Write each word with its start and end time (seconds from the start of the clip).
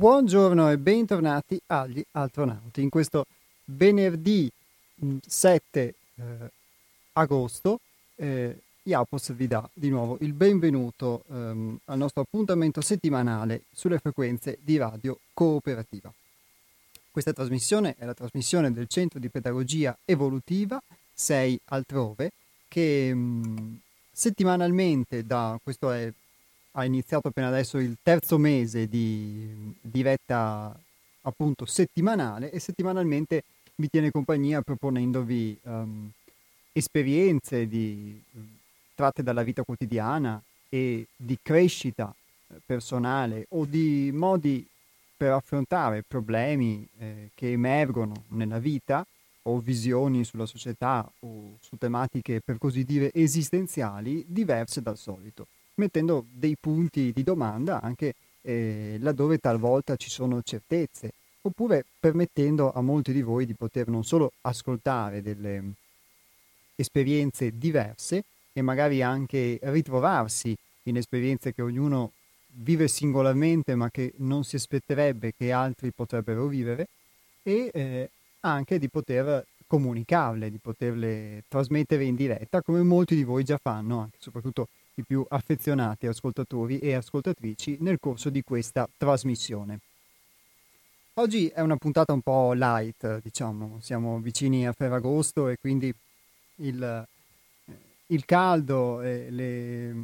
Buongiorno 0.00 0.70
e 0.70 0.78
bentornati 0.78 1.60
agli 1.66 2.02
astronauti. 2.12 2.80
In 2.80 2.88
questo 2.88 3.26
venerdì 3.66 4.50
7 5.26 5.94
mm, 6.18 6.22
eh, 6.22 6.50
agosto 7.12 7.80
eh, 8.16 8.62
Iapos 8.84 9.34
vi 9.34 9.46
dà 9.46 9.68
di 9.74 9.90
nuovo 9.90 10.16
il 10.22 10.32
benvenuto 10.32 11.24
ehm, 11.28 11.80
al 11.84 11.98
nostro 11.98 12.22
appuntamento 12.22 12.80
settimanale 12.80 13.64
sulle 13.74 13.98
frequenze 13.98 14.56
di 14.62 14.78
radio 14.78 15.18
cooperativa. 15.34 16.10
Questa 17.10 17.34
trasmissione 17.34 17.94
è 17.98 18.06
la 18.06 18.14
trasmissione 18.14 18.72
del 18.72 18.86
Centro 18.86 19.18
di 19.18 19.28
Pedagogia 19.28 19.94
Evolutiva 20.06 20.82
6 21.12 21.60
altrove 21.66 22.30
che 22.68 23.12
mh, 23.12 23.18
mm, 23.18 23.74
settimanalmente 24.10 25.26
da 25.26 25.60
questo 25.62 25.90
è 25.90 26.10
ha 26.72 26.84
iniziato 26.84 27.28
appena 27.28 27.48
adesso 27.48 27.78
il 27.78 27.96
terzo 28.02 28.38
mese 28.38 28.88
di 28.88 29.74
diretta 29.80 30.78
appunto 31.22 31.66
settimanale 31.66 32.50
e 32.50 32.60
settimanalmente 32.60 33.44
vi 33.74 33.88
tiene 33.88 34.10
compagnia 34.10 34.62
proponendovi 34.62 35.58
um, 35.62 36.10
esperienze 36.72 37.66
di, 37.66 38.22
tratte 38.94 39.22
dalla 39.22 39.42
vita 39.42 39.62
quotidiana 39.62 40.40
e 40.68 41.06
di 41.16 41.38
crescita 41.42 42.14
personale 42.64 43.46
o 43.50 43.64
di 43.64 44.10
modi 44.12 44.66
per 45.16 45.32
affrontare 45.32 46.02
problemi 46.06 46.86
eh, 46.98 47.30
che 47.34 47.52
emergono 47.52 48.24
nella 48.28 48.58
vita 48.58 49.04
o 49.42 49.58
visioni 49.58 50.24
sulla 50.24 50.46
società 50.46 51.10
o 51.20 51.56
su 51.60 51.76
tematiche 51.76 52.40
per 52.44 52.58
così 52.58 52.84
dire 52.84 53.10
esistenziali 53.12 54.24
diverse 54.26 54.82
dal 54.82 54.96
solito 54.96 55.46
mettendo 55.74 56.24
dei 56.30 56.56
punti 56.58 57.12
di 57.12 57.22
domanda 57.22 57.80
anche 57.80 58.14
eh, 58.42 58.96
laddove 59.00 59.38
talvolta 59.38 59.96
ci 59.96 60.10
sono 60.10 60.42
certezze, 60.42 61.12
oppure 61.42 61.84
permettendo 61.98 62.72
a 62.72 62.80
molti 62.80 63.12
di 63.12 63.22
voi 63.22 63.46
di 63.46 63.54
poter 63.54 63.88
non 63.88 64.04
solo 64.04 64.32
ascoltare 64.42 65.22
delle 65.22 65.62
esperienze 66.76 67.56
diverse 67.56 68.24
e 68.52 68.62
magari 68.62 69.02
anche 69.02 69.58
ritrovarsi 69.62 70.56
in 70.84 70.96
esperienze 70.96 71.54
che 71.54 71.62
ognuno 71.62 72.12
vive 72.52 72.88
singolarmente 72.88 73.74
ma 73.74 73.90
che 73.90 74.12
non 74.18 74.44
si 74.44 74.56
aspetterebbe 74.56 75.34
che 75.36 75.52
altri 75.52 75.92
potrebbero 75.92 76.46
vivere 76.46 76.88
e 77.42 77.70
eh, 77.72 78.10
anche 78.40 78.78
di 78.78 78.88
poter 78.88 79.46
comunicarle, 79.66 80.50
di 80.50 80.58
poterle 80.58 81.44
trasmettere 81.46 82.04
in 82.04 82.16
diretta 82.16 82.60
come 82.60 82.82
molti 82.82 83.14
di 83.14 83.22
voi 83.22 83.44
già 83.44 83.56
fanno, 83.56 84.00
anche 84.00 84.16
soprattutto 84.18 84.68
i 85.00 85.04
più 85.04 85.24
affezionati 85.28 86.06
ascoltatori 86.06 86.78
e 86.78 86.94
ascoltatrici 86.94 87.78
nel 87.80 87.98
corso 87.98 88.30
di 88.30 88.42
questa 88.42 88.88
trasmissione. 88.96 89.80
Oggi 91.14 91.48
è 91.48 91.60
una 91.60 91.76
puntata 91.76 92.12
un 92.12 92.22
po' 92.22 92.52
light, 92.54 93.20
diciamo, 93.22 93.78
siamo 93.80 94.20
vicini 94.20 94.66
a 94.66 94.72
Ferragosto 94.72 95.48
e 95.48 95.56
quindi 95.60 95.92
il, 96.56 96.82
eh, 96.82 97.74
il 98.06 98.24
caldo 98.24 99.02
e 99.02 99.30
le 99.30 99.94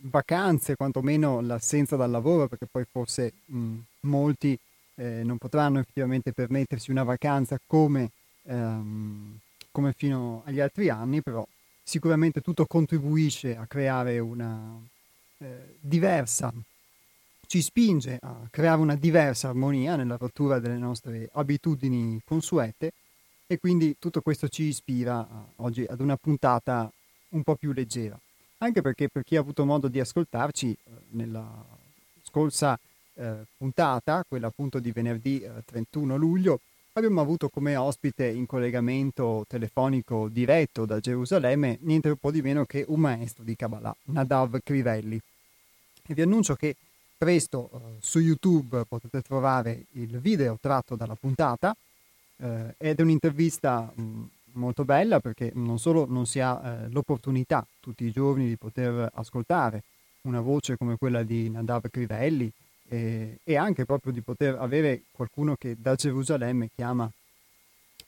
vacanze, 0.00 0.76
quantomeno 0.76 1.40
l'assenza 1.40 1.96
dal 1.96 2.10
lavoro, 2.10 2.48
perché 2.48 2.66
poi 2.70 2.84
forse 2.90 3.32
mh, 3.46 3.76
molti 4.00 4.58
eh, 4.96 5.22
non 5.22 5.38
potranno 5.38 5.78
effettivamente 5.78 6.32
permettersi 6.32 6.90
una 6.90 7.04
vacanza 7.04 7.58
come, 7.66 8.10
ehm, 8.44 9.38
come 9.70 9.92
fino 9.96 10.42
agli 10.44 10.60
altri 10.60 10.88
anni, 10.88 11.22
però 11.22 11.46
sicuramente 11.86 12.40
tutto 12.40 12.66
contribuisce 12.66 13.56
a 13.56 13.64
creare 13.66 14.18
una 14.18 14.76
eh, 15.38 15.76
diversa, 15.78 16.52
ci 17.46 17.62
spinge 17.62 18.18
a 18.20 18.48
creare 18.50 18.80
una 18.80 18.96
diversa 18.96 19.50
armonia 19.50 19.94
nella 19.94 20.16
rottura 20.16 20.58
delle 20.58 20.78
nostre 20.78 21.28
abitudini 21.32 22.20
consuete 22.24 22.92
e 23.46 23.58
quindi 23.60 23.94
tutto 24.00 24.20
questo 24.20 24.48
ci 24.48 24.64
ispira 24.64 25.18
a, 25.18 25.46
oggi 25.56 25.84
ad 25.88 26.00
una 26.00 26.16
puntata 26.16 26.90
un 27.28 27.44
po' 27.44 27.54
più 27.54 27.72
leggera. 27.72 28.18
Anche 28.58 28.82
perché 28.82 29.08
per 29.08 29.22
chi 29.22 29.36
ha 29.36 29.40
avuto 29.40 29.64
modo 29.64 29.86
di 29.86 30.00
ascoltarci 30.00 30.72
eh, 30.72 30.90
nella 31.10 31.64
scorsa 32.24 32.76
eh, 33.14 33.44
puntata, 33.56 34.24
quella 34.26 34.48
appunto 34.48 34.80
di 34.80 34.90
venerdì 34.90 35.40
31 35.64 36.14
eh, 36.14 36.18
luglio, 36.18 36.60
abbiamo 36.98 37.20
avuto 37.20 37.50
come 37.50 37.76
ospite 37.76 38.26
in 38.26 38.46
collegamento 38.46 39.44
telefonico 39.46 40.28
diretto 40.28 40.86
da 40.86 40.98
Gerusalemme 40.98 41.78
niente 41.82 42.16
po' 42.16 42.30
di 42.30 42.40
meno 42.40 42.64
che 42.64 42.86
un 42.88 43.00
maestro 43.00 43.44
di 43.44 43.54
Kabbalah, 43.54 43.94
Nadav 44.04 44.60
Crivelli. 44.64 45.20
E 46.06 46.14
vi 46.14 46.22
annuncio 46.22 46.54
che 46.54 46.74
presto 47.18 47.70
eh, 47.70 47.78
su 48.00 48.18
YouTube 48.18 48.84
potete 48.88 49.20
trovare 49.20 49.84
il 49.92 50.18
video 50.20 50.56
tratto 50.58 50.96
dalla 50.96 51.14
puntata 51.14 51.76
eh, 52.38 52.74
ed 52.78 52.98
è 52.98 53.02
un'intervista 53.02 53.92
mh, 53.94 54.22
molto 54.52 54.86
bella 54.86 55.20
perché 55.20 55.50
non 55.54 55.78
solo 55.78 56.06
non 56.08 56.24
si 56.24 56.40
ha 56.40 56.60
eh, 56.62 56.88
l'opportunità 56.88 57.66
tutti 57.78 58.04
i 58.04 58.10
giorni 58.10 58.48
di 58.48 58.56
poter 58.56 59.10
ascoltare 59.12 59.82
una 60.22 60.40
voce 60.40 60.78
come 60.78 60.96
quella 60.96 61.22
di 61.22 61.50
Nadav 61.50 61.90
Crivelli, 61.90 62.50
e, 62.88 63.38
e 63.42 63.56
anche 63.56 63.84
proprio 63.84 64.12
di 64.12 64.20
poter 64.20 64.56
avere 64.56 65.02
qualcuno 65.10 65.56
che 65.56 65.76
da 65.78 65.94
Gerusalemme 65.94 66.70
chiama 66.74 67.10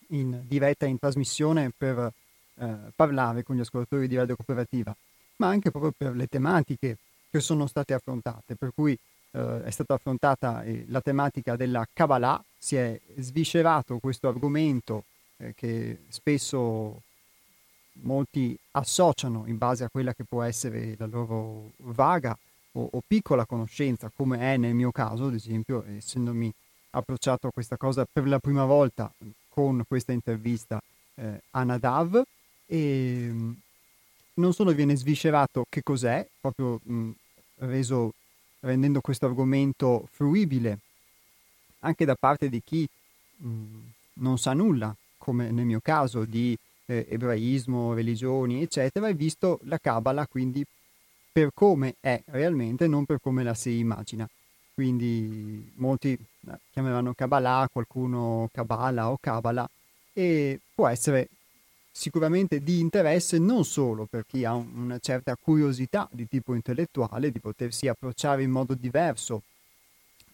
in 0.08 0.42
diretta 0.46 0.86
in 0.86 0.98
trasmissione 0.98 1.70
per 1.76 2.12
eh, 2.54 2.76
parlare 2.94 3.42
con 3.42 3.56
gli 3.56 3.60
ascoltatori 3.60 4.08
di 4.08 4.16
radio 4.16 4.36
cooperativa, 4.36 4.94
ma 5.36 5.48
anche 5.48 5.70
proprio 5.70 5.92
per 5.96 6.14
le 6.14 6.26
tematiche 6.26 6.98
che 7.30 7.40
sono 7.40 7.66
state 7.66 7.94
affrontate, 7.94 8.54
per 8.54 8.70
cui 8.74 8.98
eh, 9.30 9.62
è 9.64 9.70
stata 9.70 9.94
affrontata 9.94 10.62
eh, 10.62 10.84
la 10.88 11.00
tematica 11.00 11.56
della 11.56 11.86
Kabbalah, 11.92 12.42
si 12.56 12.76
è 12.76 12.98
sviscerato 13.16 13.98
questo 13.98 14.28
argomento 14.28 15.04
eh, 15.36 15.54
che 15.54 15.98
spesso 16.08 17.02
molti 18.00 18.56
associano 18.72 19.44
in 19.46 19.58
base 19.58 19.84
a 19.84 19.88
quella 19.88 20.14
che 20.14 20.24
può 20.24 20.42
essere 20.42 20.94
la 20.98 21.06
loro 21.06 21.72
vaga 21.78 22.36
o, 22.72 22.88
o 22.92 23.02
piccola 23.06 23.46
conoscenza, 23.46 24.10
come 24.14 24.38
è 24.38 24.56
nel 24.56 24.74
mio 24.74 24.90
caso, 24.90 25.26
ad 25.26 25.34
esempio, 25.34 25.84
essendomi 25.86 26.52
approcciato 26.90 27.48
a 27.48 27.50
questa 27.52 27.76
cosa 27.76 28.06
per 28.10 28.26
la 28.26 28.38
prima 28.38 28.64
volta 28.64 29.12
con 29.48 29.82
questa 29.86 30.12
intervista 30.12 30.80
eh, 31.14 31.42
a 31.50 31.64
Nadav 31.64 32.22
e 32.66 33.34
non 34.34 34.52
solo 34.52 34.72
viene 34.72 34.96
sviscerato 34.96 35.66
che 35.68 35.82
cos'è, 35.82 36.26
proprio 36.40 36.80
mh, 36.82 36.94
mm, 36.94 37.10
reso, 37.56 38.12
rendendo 38.60 39.00
questo 39.00 39.26
argomento 39.26 40.08
fruibile 40.12 40.78
anche 41.80 42.04
da 42.04 42.14
parte 42.14 42.48
di 42.48 42.62
chi 42.64 42.88
mh, 43.36 43.48
mm, 43.48 43.80
non 44.14 44.38
sa 44.38 44.52
nulla, 44.52 44.94
come 45.16 45.50
nel 45.50 45.64
mio 45.64 45.80
caso, 45.80 46.24
di 46.24 46.56
eh, 46.86 47.06
ebraismo, 47.08 47.94
religioni, 47.94 48.62
eccetera, 48.62 49.08
e 49.08 49.14
visto 49.14 49.60
la 49.64 49.78
Kabbalah 49.78 50.26
quindi 50.26 50.64
per 51.30 51.50
come 51.54 51.96
è 52.00 52.22
realmente, 52.26 52.86
non 52.86 53.04
per 53.04 53.20
come 53.20 53.42
la 53.42 53.54
si 53.54 53.78
immagina. 53.78 54.28
Quindi 54.74 55.72
molti 55.76 56.12
eh, 56.12 56.58
chiameranno 56.70 57.12
Kabbalah, 57.14 57.68
qualcuno 57.72 58.48
Kabbalah 58.52 59.10
o 59.10 59.18
Kabbalah 59.20 59.68
e 60.12 60.60
può 60.74 60.86
essere 60.86 61.28
sicuramente 61.90 62.62
di 62.62 62.78
interesse 62.78 63.38
non 63.38 63.64
solo 63.64 64.06
per 64.06 64.24
chi 64.24 64.44
ha 64.44 64.54
una 64.54 64.98
certa 65.00 65.36
curiosità 65.36 66.08
di 66.12 66.28
tipo 66.28 66.54
intellettuale, 66.54 67.32
di 67.32 67.40
potersi 67.40 67.88
approcciare 67.88 68.44
in 68.44 68.50
modo 68.50 68.74
diverso 68.74 69.42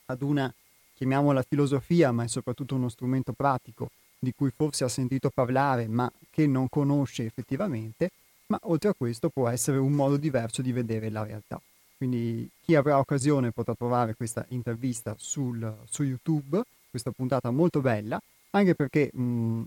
ad 0.07 0.21
una, 0.21 0.53
chiamiamola 0.95 1.43
filosofia, 1.43 2.13
ma 2.13 2.25
è 2.25 2.29
soprattutto 2.29 2.75
uno 2.75 2.91
strumento 2.91 3.33
pratico 3.33 3.89
di 4.19 4.33
cui 4.37 4.51
forse 4.55 4.85
ha 4.85 4.89
sentito 4.89 5.31
parlare 5.31 5.87
ma 5.87 6.11
che 6.31 6.47
non 6.47 6.69
conosce 6.69 7.25
effettivamente, 7.25 8.11
ma 8.47 8.59
oltre 8.63 8.91
a 8.91 8.95
questo 8.95 9.29
può 9.29 9.49
essere 9.49 9.79
un 9.79 9.93
modo 9.93 10.17
diverso 10.17 10.63
di 10.63 10.73
vedere 10.73 11.11
la 11.11 11.25
realtà. 11.25 11.61
Quindi 11.97 12.49
chi 12.61 12.75
avrà 12.75 12.99
occasione 12.99 13.53
potrà 13.53 13.75
trovare 13.75 14.15
questa 14.15 14.45
intervista 14.49 15.15
sul, 15.17 15.77
su 15.89 16.03
YouTube, 16.03 16.63
questa 16.91 17.11
puntata 17.13 17.51
molto 17.51 17.81
bella, 17.81 18.21
anche 18.51 18.75
perché 18.75 19.11
mh, 19.13 19.63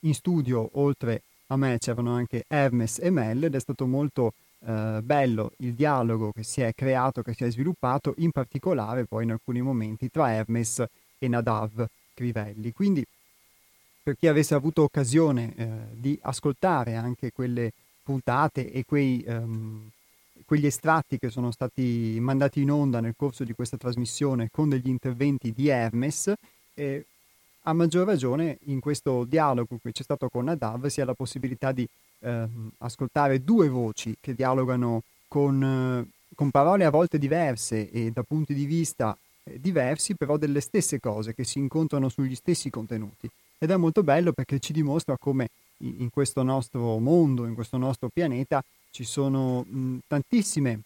in 0.00 0.14
studio 0.14 0.68
oltre 0.74 1.22
a 1.48 1.56
me 1.56 1.78
c'erano 1.78 2.12
anche 2.12 2.44
Hermes 2.46 2.98
e 3.00 3.10
Mel 3.10 3.44
ed 3.44 3.54
è 3.54 3.60
stato 3.60 3.86
molto 3.86 4.34
eh, 4.60 5.00
bello 5.02 5.52
il 5.58 5.74
dialogo 5.74 6.32
che 6.32 6.42
si 6.42 6.60
è 6.60 6.74
creato, 6.74 7.22
che 7.22 7.34
si 7.34 7.44
è 7.44 7.50
sviluppato, 7.50 8.14
in 8.18 8.30
particolare 8.30 9.04
poi 9.04 9.24
in 9.24 9.32
alcuni 9.32 9.60
momenti 9.62 10.10
tra 10.10 10.32
Hermes 10.32 10.84
e 11.18 11.28
Nadav 11.28 11.86
Crivelli. 12.14 12.72
Quindi 12.72 13.04
per 14.02 14.16
chi 14.16 14.26
avesse 14.26 14.54
avuto 14.54 14.82
occasione 14.82 15.54
eh, 15.54 15.68
di 15.92 16.18
ascoltare 16.22 16.94
anche 16.94 17.32
quelle 17.32 17.72
puntate 18.08 18.72
e 18.72 18.86
quei, 18.86 19.22
um, 19.28 19.86
quegli 20.46 20.64
estratti 20.64 21.18
che 21.18 21.28
sono 21.28 21.50
stati 21.50 22.16
mandati 22.18 22.62
in 22.62 22.70
onda 22.70 23.00
nel 23.00 23.12
corso 23.14 23.44
di 23.44 23.52
questa 23.52 23.76
trasmissione 23.76 24.48
con 24.50 24.70
degli 24.70 24.88
interventi 24.88 25.52
di 25.52 25.68
Hermes, 25.68 26.32
eh, 26.72 27.04
a 27.64 27.72
maggior 27.74 28.06
ragione 28.06 28.56
in 28.64 28.80
questo 28.80 29.24
dialogo 29.24 29.76
che 29.82 29.92
c'è 29.92 30.02
stato 30.02 30.30
con 30.30 30.46
Nadav 30.46 30.86
si 30.86 31.02
ha 31.02 31.04
la 31.04 31.12
possibilità 31.12 31.70
di 31.70 31.86
eh, 32.20 32.48
ascoltare 32.78 33.44
due 33.44 33.68
voci 33.68 34.16
che 34.18 34.32
dialogano 34.32 35.02
con, 35.28 36.08
con, 36.34 36.50
parole 36.50 36.86
a 36.86 36.90
volte 36.90 37.18
diverse 37.18 37.90
e 37.90 38.10
da 38.10 38.22
punti 38.22 38.54
di 38.54 38.64
vista 38.64 39.14
eh, 39.42 39.60
diversi, 39.60 40.14
però 40.14 40.38
delle 40.38 40.60
stesse 40.60 40.98
cose 40.98 41.34
che 41.34 41.44
si 41.44 41.58
incontrano 41.58 42.08
sugli 42.08 42.34
stessi 42.34 42.70
contenuti. 42.70 43.28
Ed 43.58 43.70
è 43.70 43.76
molto 43.76 44.02
bello 44.02 44.32
perché 44.32 44.58
ci 44.60 44.72
dimostra 44.72 45.18
come 45.18 45.48
in 45.78 46.10
questo 46.10 46.42
nostro 46.42 46.98
mondo, 46.98 47.46
in 47.46 47.54
questo 47.54 47.76
nostro 47.76 48.08
pianeta, 48.08 48.62
ci 48.90 49.04
sono 49.04 49.62
mh, 49.62 49.98
tantissime 50.06 50.80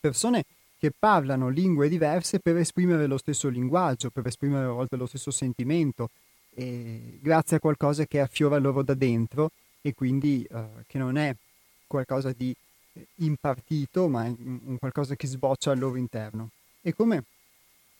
persone 0.00 0.44
che 0.78 0.92
parlano 0.96 1.48
lingue 1.48 1.88
diverse 1.88 2.38
per 2.38 2.56
esprimere 2.56 3.06
lo 3.06 3.18
stesso 3.18 3.48
linguaggio, 3.48 4.10
per 4.10 4.26
esprimere 4.26 4.66
a 4.66 4.70
volte 4.70 4.96
lo 4.96 5.06
stesso 5.06 5.30
sentimento, 5.30 6.10
grazie 7.20 7.56
a 7.56 7.60
qualcosa 7.60 8.04
che 8.06 8.20
affiora 8.20 8.58
loro 8.58 8.82
da 8.82 8.94
dentro 8.94 9.50
e 9.80 9.94
quindi 9.94 10.46
uh, 10.50 10.82
che 10.86 10.98
non 10.98 11.16
è 11.16 11.34
qualcosa 11.86 12.32
di 12.36 12.54
impartito, 13.16 14.08
ma 14.08 14.24
è 14.24 14.28
un 14.28 14.76
qualcosa 14.78 15.14
che 15.14 15.26
sboccia 15.26 15.70
al 15.70 15.78
loro 15.78 15.96
interno. 15.96 16.50
E 16.82 16.94
come 16.94 17.24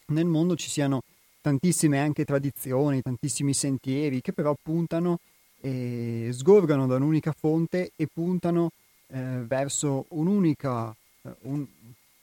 nel 0.06 0.26
mondo 0.26 0.56
ci 0.56 0.68
siano 0.68 1.02
tantissime 1.40 2.00
anche 2.00 2.24
tradizioni, 2.24 3.02
tantissimi 3.02 3.54
sentieri 3.54 4.20
che 4.20 4.32
però 4.32 4.56
puntano 4.60 5.18
e 5.60 6.30
sgorgano 6.32 6.86
da 6.86 6.96
un'unica 6.96 7.32
fonte 7.32 7.92
e 7.96 8.06
puntano 8.12 8.70
eh, 9.08 9.42
verso 9.46 10.06
un'unica, 10.10 10.94
eh, 11.22 11.30
un, 11.42 11.66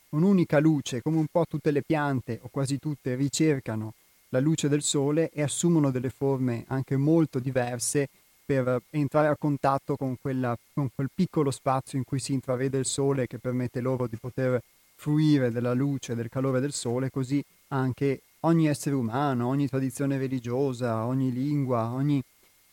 un'unica 0.10 0.60
luce, 0.60 1.02
come 1.02 1.18
un 1.18 1.28
po' 1.32 1.46
tutte 1.48 1.72
le 1.72 1.82
piante 1.82 2.40
o 2.42 2.50
quasi 2.50 2.80
tutte 2.80 3.16
ricercano 3.16 3.94
la 4.30 4.40
luce 4.40 4.68
del 4.68 4.82
sole 4.82 5.30
e 5.32 5.42
assumono 5.42 5.92
delle 5.92 6.10
forme 6.10 6.66
anche 6.68 6.98
molto 6.98 7.40
diverse 7.40 8.10
per 8.46 8.82
entrare 8.92 9.28
a 9.28 9.36
contatto 9.36 9.96
con, 9.96 10.18
quella, 10.22 10.56
con 10.74 10.90
quel 10.94 11.10
piccolo 11.14 11.52
spazio 11.52 11.98
in 11.98 12.04
cui 12.04 12.20
si 12.20 12.34
intravede 12.34 12.78
il 12.78 12.86
sole 12.86 13.28
che 13.28 13.40
permette 13.40 13.82
loro 13.82 14.08
di 14.08 14.18
poter 14.18 14.62
fruire 14.96 15.52
della 15.52 15.74
luce, 15.74 16.16
del 16.16 16.30
calore 16.30 16.60
del 16.60 16.72
sole, 16.72 17.10
così 17.10 17.44
anche 17.70 18.22
ogni 18.42 18.68
essere 18.68 18.96
umano, 18.96 19.48
ogni 19.48 19.68
tradizione 19.68 20.18
religiosa, 20.18 21.06
ogni 21.06 21.32
lingua, 21.32 21.92
ogni, 21.92 22.22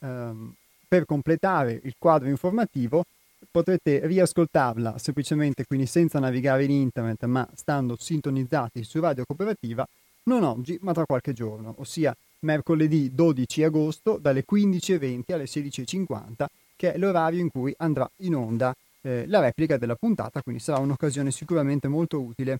um, 0.00 0.52
per 0.86 1.06
completare 1.06 1.80
il 1.82 1.94
quadro 1.96 2.28
informativo 2.28 3.06
potrete 3.50 4.06
riascoltarla 4.06 4.98
semplicemente 4.98 5.64
quindi 5.64 5.86
senza 5.86 6.18
navigare 6.18 6.64
in 6.64 6.72
internet 6.72 7.24
ma 7.24 7.48
stando 7.54 7.96
sintonizzati 7.98 8.84
su 8.84 9.00
Radio 9.00 9.24
Cooperativa 9.24 9.88
non 10.24 10.42
oggi 10.42 10.78
ma 10.82 10.92
tra 10.92 11.06
qualche 11.06 11.32
giorno, 11.32 11.74
ossia 11.78 12.14
mercoledì 12.40 13.14
12 13.14 13.62
agosto 13.62 14.18
dalle 14.18 14.44
15.20 14.46 15.32
alle 15.32 15.44
16.50 15.44 16.44
che 16.76 16.92
è 16.92 16.98
l'orario 16.98 17.40
in 17.40 17.50
cui 17.50 17.72
andrà 17.78 18.06
in 18.16 18.34
onda 18.34 18.76
eh, 19.00 19.24
la 19.26 19.40
replica 19.40 19.78
della 19.78 19.94
puntata, 19.94 20.42
quindi 20.42 20.60
sarà 20.60 20.80
un'occasione 20.80 21.30
sicuramente 21.30 21.88
molto 21.88 22.20
utile 22.20 22.58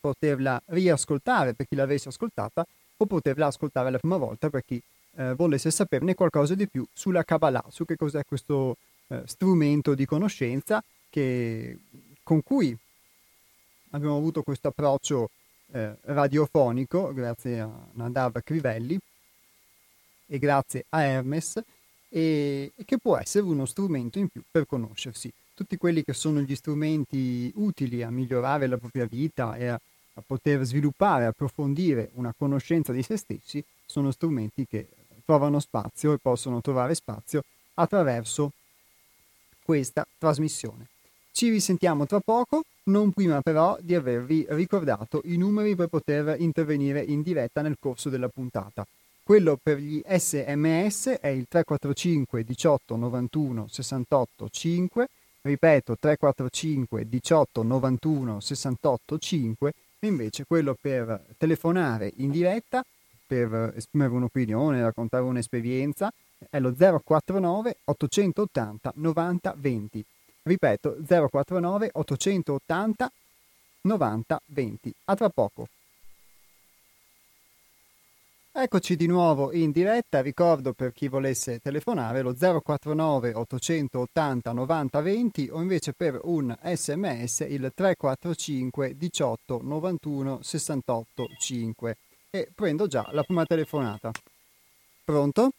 poterla 0.00 0.60
riascoltare 0.66 1.54
per 1.54 1.66
chi 1.66 1.76
l'avesse 1.76 2.08
ascoltata 2.08 2.66
o 2.96 3.06
poterla 3.06 3.46
ascoltare 3.46 3.90
la 3.90 3.98
prima 3.98 4.16
volta 4.16 4.50
per 4.50 4.64
chi 4.64 4.80
eh, 5.16 5.34
volesse 5.34 5.70
saperne 5.70 6.14
qualcosa 6.14 6.54
di 6.54 6.68
più 6.68 6.86
sulla 6.92 7.24
Kabbalah, 7.24 7.64
su 7.68 7.84
che 7.84 7.96
cos'è 7.96 8.24
questo 8.24 8.76
eh, 9.08 9.22
strumento 9.26 9.94
di 9.94 10.06
conoscenza 10.06 10.82
che, 11.08 11.78
con 12.22 12.42
cui 12.42 12.76
abbiamo 13.90 14.16
avuto 14.16 14.42
questo 14.42 14.68
approccio 14.68 15.30
eh, 15.72 15.96
radiofonico 16.02 17.12
grazie 17.12 17.60
a 17.60 17.70
Nadav 17.92 18.40
Crivelli 18.42 18.98
e 20.26 20.38
grazie 20.38 20.84
a 20.90 21.02
Hermes 21.02 21.60
e, 22.08 22.72
e 22.74 22.84
che 22.84 22.98
può 22.98 23.16
essere 23.16 23.44
uno 23.44 23.66
strumento 23.66 24.18
in 24.18 24.28
più 24.28 24.42
per 24.48 24.66
conoscersi. 24.66 25.32
Tutti 25.54 25.76
quelli 25.76 26.04
che 26.04 26.12
sono 26.12 26.40
gli 26.40 26.54
strumenti 26.54 27.52
utili 27.56 28.02
a 28.02 28.10
migliorare 28.10 28.66
la 28.66 28.78
propria 28.78 29.06
vita 29.06 29.56
e 29.56 29.66
a, 29.66 29.80
a 30.20 30.24
poter 30.26 30.62
sviluppare, 30.64 31.24
approfondire 31.24 32.10
una 32.14 32.34
conoscenza 32.36 32.92
di 32.92 33.02
se 33.02 33.16
stessi 33.16 33.64
sono 33.84 34.10
strumenti 34.10 34.66
che 34.66 34.88
trovano 35.24 35.58
spazio 35.60 36.12
e 36.12 36.18
possono 36.18 36.60
trovare 36.60 36.94
spazio 36.94 37.42
attraverso 37.74 38.52
questa 39.62 40.06
trasmissione. 40.18 40.88
Ci 41.32 41.48
risentiamo 41.48 42.06
tra 42.06 42.20
poco, 42.20 42.64
non 42.84 43.12
prima 43.12 43.40
però 43.40 43.78
di 43.80 43.94
avervi 43.94 44.46
ricordato 44.50 45.22
i 45.24 45.36
numeri 45.36 45.74
per 45.76 45.88
poter 45.88 46.40
intervenire 46.40 47.02
in 47.02 47.22
diretta 47.22 47.62
nel 47.62 47.76
corso 47.78 48.08
della 48.08 48.28
puntata. 48.28 48.84
Quello 49.22 49.56
per 49.62 49.78
gli 49.78 50.02
sms 50.04 51.18
è 51.20 51.28
il 51.28 51.46
345 51.48 52.44
18 52.44 52.96
91 52.96 53.66
68 53.68 54.48
5, 54.48 55.08
ripeto 55.42 55.96
345 55.98 57.08
18 57.08 57.62
91 57.62 58.40
68 58.40 59.18
5, 59.18 59.68
e 59.68 59.74
invece 60.06 60.44
quello 60.46 60.76
per 60.80 61.26
telefonare 61.36 62.12
in 62.16 62.30
diretta 62.30 62.84
per 63.26 63.74
esprimere 63.76 64.12
un'opinione, 64.12 64.82
raccontare 64.82 65.22
un'esperienza, 65.22 66.12
è 66.48 66.58
lo 66.58 66.74
049 66.74 67.76
880 67.84 68.92
90 68.96 69.54
20. 69.56 70.04
Ripeto, 70.42 70.96
049 71.06 71.90
880 71.92 73.12
90 73.82 74.42
20. 74.46 74.94
A 75.04 75.14
tra 75.14 75.28
poco. 75.28 75.68
Eccoci 78.52 78.96
di 78.96 79.06
nuovo 79.06 79.52
in 79.52 79.70
diretta, 79.70 80.20
ricordo 80.20 80.72
per 80.72 80.92
chi 80.92 81.06
volesse 81.06 81.60
telefonare 81.60 82.20
lo 82.20 82.34
049 82.34 83.32
880 83.32 84.52
90 84.52 85.00
20 85.00 85.48
o 85.52 85.60
invece 85.60 85.92
per 85.92 86.18
un 86.24 86.52
sms 86.60 87.46
il 87.48 87.70
345 87.72 88.96
18 88.96 89.60
91 89.62 90.42
68 90.42 91.26
5 91.38 91.96
e 92.28 92.48
prendo 92.52 92.88
già 92.88 93.06
la 93.12 93.22
prima 93.22 93.44
telefonata. 93.44 94.10
Pronto? 95.04 95.50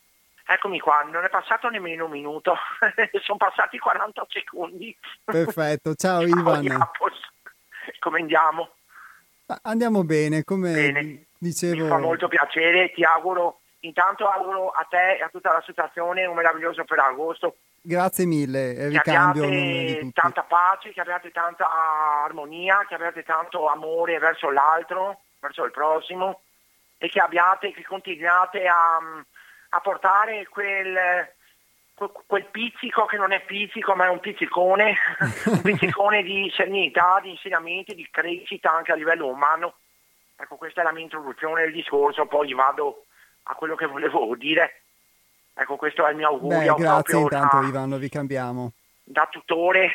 Eccomi 0.45 0.79
qua, 0.81 1.01
non 1.09 1.23
è 1.23 1.29
passato 1.29 1.69
nemmeno 1.69 2.05
un 2.05 2.11
minuto, 2.11 2.55
sono 3.23 3.37
passati 3.37 3.79
40 3.79 4.27
secondi. 4.27 4.93
Perfetto, 5.23 5.95
ciao, 5.95 6.27
ciao 6.27 6.39
Ivan. 6.39 6.89
Come 7.99 8.19
andiamo? 8.19 8.69
Andiamo 9.61 10.03
bene, 10.03 10.43
come 10.43 10.73
bene. 10.73 11.25
Dicevo. 11.41 11.83
Mi 11.83 11.89
fa 11.89 11.97
molto 11.97 12.27
piacere, 12.27 12.91
ti 12.91 13.03
auguro, 13.03 13.61
intanto 13.79 14.27
auguro 14.27 14.69
a 14.69 14.85
te 14.89 15.17
e 15.17 15.23
a 15.23 15.29
tutta 15.29 15.51
la 15.51 15.63
situazione 15.65 16.25
un 16.25 16.35
meraviglioso 16.35 16.85
per 16.85 16.99
agosto. 16.99 17.57
Grazie 17.83 18.25
mille, 18.25 18.89
ricambio 18.89 19.49
che 19.49 20.11
tanta 20.13 20.43
pace, 20.43 20.93
che 20.93 21.01
abbiate 21.01 21.31
tanta 21.31 21.67
armonia, 22.23 22.85
che 22.87 22.93
abbiate 22.93 23.23
tanto 23.23 23.67
amore 23.67 24.19
verso 24.19 24.51
l'altro, 24.51 25.21
verso 25.39 25.65
il 25.65 25.71
prossimo 25.71 26.41
e 26.99 27.09
che 27.09 27.19
abbiate, 27.19 27.73
che 27.73 27.83
continuate 27.83 28.67
a, 28.67 28.99
a 29.69 29.79
portare 29.79 30.47
quel, 30.47 30.95
quel 32.27 32.45
pizzico 32.51 33.05
che 33.07 33.17
non 33.17 33.31
è 33.31 33.41
pizzico 33.41 33.95
ma 33.95 34.05
è 34.05 34.09
un 34.09 34.19
pizzicone, 34.19 34.95
un 35.49 35.61
pizzicone 35.63 36.21
di 36.21 36.51
serenità, 36.55 37.19
di 37.19 37.31
insegnamenti, 37.31 37.95
di 37.95 38.07
crescita 38.11 38.71
anche 38.71 38.91
a 38.91 38.95
livello 38.95 39.25
umano. 39.25 39.73
Ecco, 40.41 40.55
questa 40.55 40.81
è 40.81 40.83
la 40.83 40.91
mia 40.91 41.03
introduzione 41.03 41.61
del 41.61 41.71
discorso, 41.71 42.25
poi 42.25 42.51
vado 42.53 43.05
a 43.43 43.53
quello 43.53 43.75
che 43.75 43.85
volevo 43.85 44.33
dire. 44.35 44.81
Ecco, 45.53 45.75
questo 45.75 46.05
è 46.05 46.09
il 46.09 46.15
mio 46.15 46.29
augurio. 46.29 46.73
Beh, 46.73 46.81
grazie 46.81 47.19
intanto 47.19 47.59
da, 47.59 47.67
Ivan, 47.67 47.89
lo 47.89 47.97
ricambiamo. 47.97 48.71
Da 49.03 49.27
tutore, 49.29 49.91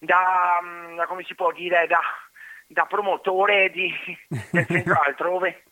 da, 0.00 0.58
da 0.96 1.06
come 1.06 1.22
si 1.24 1.36
può 1.36 1.52
dire, 1.52 1.86
da, 1.86 2.00
da 2.66 2.86
promotore 2.86 3.70
di, 3.70 3.92
del 4.50 4.66
centro 4.66 5.00
altrove. 5.00 5.62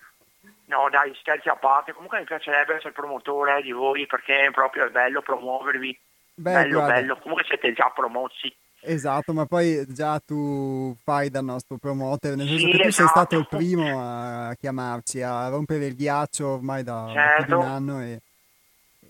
No, 0.66 0.88
dai, 0.90 1.12
scherzi 1.16 1.48
a 1.48 1.56
parte. 1.56 1.92
Comunque 1.92 2.18
mi 2.18 2.24
piacerebbe 2.24 2.76
essere 2.76 2.92
promotore 2.92 3.62
di 3.62 3.72
voi 3.72 4.06
perché 4.06 4.50
proprio 4.52 4.86
è 4.86 4.90
bello 4.90 5.22
promuovervi. 5.22 5.98
Beh, 6.34 6.52
bello, 6.52 6.78
guarda. 6.78 6.94
bello. 6.94 7.16
Comunque 7.18 7.44
siete 7.44 7.72
già 7.72 7.90
promossi. 7.94 8.54
Esatto, 8.80 9.32
ma 9.32 9.46
poi 9.46 9.84
già 9.88 10.20
tu 10.20 10.96
fai 11.02 11.28
da 11.28 11.40
nostro 11.40 11.76
promoter, 11.76 12.36
nel 12.36 12.46
senso 12.46 12.66
sì, 12.66 12.70
che 12.72 12.78
tu 12.82 12.88
esatto. 12.88 12.92
sei 12.92 13.06
stato 13.08 13.36
il 13.36 13.48
primo 13.48 14.00
a 14.00 14.54
chiamarci, 14.54 15.22
a 15.22 15.48
rompere 15.48 15.86
il 15.86 15.96
ghiaccio 15.96 16.54
ormai 16.54 16.84
da, 16.84 17.10
certo. 17.12 17.40
da 17.40 17.44
più 17.44 17.56
di 17.56 17.64
un 17.64 17.68
anno 17.68 18.00
e, 18.02 18.20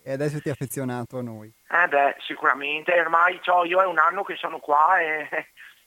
e 0.03 0.11
adesso 0.11 0.39
ti 0.39 0.47
hai 0.47 0.53
affezionato 0.53 1.19
a 1.19 1.21
noi. 1.21 1.51
Eh 1.69 1.87
beh, 1.87 2.15
sicuramente, 2.19 2.99
ormai 2.99 3.39
cioè, 3.41 3.67
io 3.67 3.81
è 3.81 3.85
un 3.85 3.99
anno 3.99 4.23
che 4.23 4.35
sono 4.35 4.57
qua 4.59 4.99
e, 4.99 5.27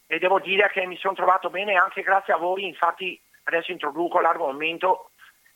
e 0.07 0.19
devo 0.19 0.39
dire 0.39 0.71
che 0.73 0.87
mi 0.87 0.97
sono 0.97 1.15
trovato 1.15 1.51
bene 1.51 1.75
anche 1.75 2.03
grazie 2.03 2.35
a 2.35 2.37
voi, 2.37 2.67
infatti 2.67 3.21
adesso 3.45 3.73
introduco 3.73 4.21
l'argomento, 4.21 5.11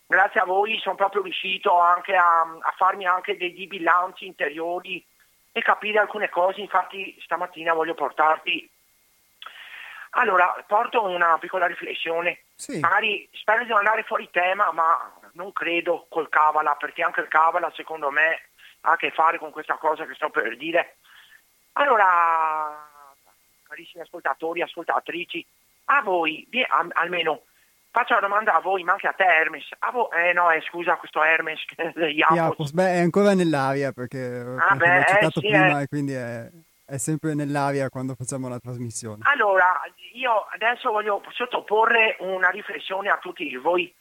grazie 0.07 0.41
a 0.41 0.45
voi 0.45 0.79
sono 0.79 0.97
proprio 0.97 1.23
riuscito 1.23 1.79
anche 1.79 2.17
a, 2.17 2.41
a 2.41 2.75
farmi 2.77 3.07
anche 3.07 3.37
dei 3.37 3.67
bilanci 3.67 4.27
interiori 4.27 5.05
e 5.57 5.63
capire 5.63 6.01
alcune 6.01 6.29
cose, 6.29 6.61
infatti 6.61 7.17
stamattina 7.21 7.73
voglio 7.73 7.95
portarti 7.95 8.69
allora, 10.17 10.65
porto 10.67 11.03
una 11.03 11.39
piccola 11.39 11.67
riflessione. 11.67 12.43
Sì. 12.55 12.79
Magari 12.79 13.29
spero 13.33 13.63
di 13.63 13.69
non 13.69 13.79
andare 13.79 14.05
fuori 14.05 14.29
tema, 14.31 14.71
ma 14.73 15.13
non 15.33 15.53
credo 15.53 16.07
col 16.09 16.29
Cavala, 16.29 16.75
perché 16.77 17.03
anche 17.03 17.21
il 17.21 17.29
Cavala 17.29 17.73
secondo 17.75 18.11
me 18.11 18.49
ha 18.83 18.93
a 18.93 18.97
che 18.97 19.11
fare 19.11 19.39
con 19.39 19.51
questa 19.51 19.75
cosa 19.75 20.07
che 20.07 20.15
sto 20.15 20.31
per 20.31 20.57
dire. 20.57 20.99
Allora, 21.73 22.89
carissimi 23.67 24.03
ascoltatori, 24.05 24.63
ascoltatrici, 24.63 25.45
a 25.87 26.03
voi, 26.03 26.47
almeno 26.93 27.43
faccio 27.95 28.15
una 28.15 28.27
domanda 28.27 28.57
a 28.57 28.61
voi, 28.61 28.83
ma 28.83 28.93
anche 28.93 29.07
a 29.07 29.13
te 29.13 29.23
Hermes. 29.23 29.69
A 29.79 29.93
voi, 29.93 30.09
eh 30.15 30.33
no, 30.33 30.51
eh, 30.51 30.61
scusa, 30.63 30.97
questo 30.97 31.23
Hermes 31.23 31.61
Iapos. 31.95 32.73
Beh, 32.73 32.95
è 32.95 32.99
ancora 32.99 33.35
nell'aria 33.35 33.93
perché, 33.93 34.45
ah, 34.59 34.75
beh, 34.75 34.97
l'ho 34.97 35.05
citato 35.05 35.27
eh, 35.27 35.31
sì, 35.31 35.49
prima 35.49 35.79
eh. 35.79 35.83
e 35.83 35.87
quindi 35.87 36.13
è, 36.13 36.51
è 36.85 36.97
sempre 36.97 37.35
nell'aria 37.35 37.89
quando 37.91 38.17
facciamo 38.17 38.49
la 38.49 38.59
trasmissione. 38.59 39.23
Allora, 39.27 39.81
io 40.15 40.45
adesso 40.53 40.91
voglio 40.91 41.23
sottoporre 41.31 42.17
una 42.19 42.49
riflessione 42.49 43.11
a 43.11 43.19
tutti 43.19 43.55
voi. 43.57 43.95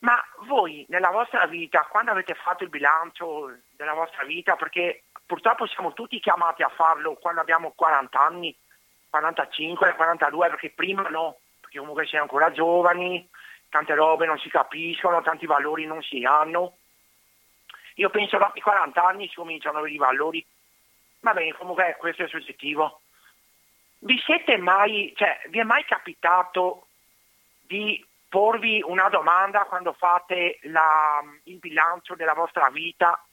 Ma 0.00 0.22
voi 0.46 0.84
nella 0.90 1.08
vostra 1.08 1.46
vita, 1.46 1.86
quando 1.90 2.10
avete 2.10 2.34
fatto 2.34 2.62
il 2.62 2.68
bilancio 2.68 3.56
della 3.74 3.94
vostra 3.94 4.22
vita, 4.24 4.54
perché 4.54 5.04
purtroppo 5.24 5.66
siamo 5.66 5.94
tutti 5.94 6.20
chiamati 6.20 6.62
a 6.62 6.68
farlo 6.68 7.14
quando 7.14 7.40
abbiamo 7.40 7.72
40 7.74 8.20
anni, 8.20 8.54
45, 9.08 9.94
42, 9.94 10.48
perché 10.50 10.72
prima 10.76 11.08
no, 11.08 11.38
comunque 11.78 12.06
si 12.06 12.16
è 12.16 12.18
ancora 12.18 12.52
giovani, 12.52 13.28
tante 13.68 13.94
robe 13.94 14.26
non 14.26 14.38
si 14.38 14.48
capiscono, 14.48 15.22
tanti 15.22 15.46
valori 15.46 15.86
non 15.86 16.02
si 16.02 16.24
hanno. 16.24 16.76
Io 17.96 18.10
penso 18.10 18.38
che 18.38 18.50
i 18.54 18.60
40 18.60 19.04
anni 19.04 19.28
si 19.28 19.34
cominciano 19.34 19.76
a 19.76 19.78
avere 19.80 19.94
i 19.94 19.98
valori. 19.98 20.44
Va 21.20 21.32
bene, 21.32 21.52
comunque 21.54 21.96
questo 21.98 22.24
è 22.24 22.28
soggettivo. 22.28 23.00
Vi 24.00 24.20
siete 24.24 24.56
mai, 24.58 25.12
cioè, 25.16 25.40
vi 25.48 25.60
è 25.60 25.62
mai 25.62 25.84
capitato 25.84 26.86
di 27.66 28.04
porvi 28.28 28.82
una 28.84 29.08
domanda 29.08 29.64
quando 29.64 29.92
fate 29.92 30.58
la, 30.62 31.22
il 31.44 31.58
bilancio 31.58 32.14
della 32.14 32.34
vostra 32.34 32.68
vita 32.68 33.24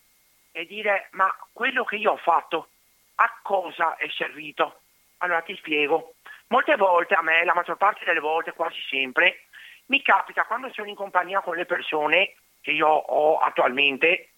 e 0.52 0.66
dire 0.66 1.10
ma 1.12 1.34
quello 1.52 1.84
che 1.84 1.96
io 1.96 2.12
ho 2.12 2.18
fatto 2.18 2.70
a 3.16 3.40
cosa 3.42 3.96
è 3.96 4.08
servito? 4.10 4.82
Allora 5.18 5.42
ti 5.42 5.56
spiego. 5.56 6.14
Molte 6.52 6.76
volte 6.76 7.14
a 7.14 7.22
me, 7.22 7.46
la 7.46 7.54
maggior 7.54 7.78
parte 7.78 8.04
delle 8.04 8.20
volte, 8.20 8.52
quasi 8.52 8.82
sempre, 8.90 9.46
mi 9.86 10.02
capita 10.02 10.44
quando 10.44 10.70
sono 10.74 10.90
in 10.90 10.96
compagnia 10.96 11.40
con 11.40 11.56
le 11.56 11.66
persone 11.66 12.36
che 12.60 12.72
io 12.72 12.88
ho 12.88 13.38
attualmente 13.38 14.32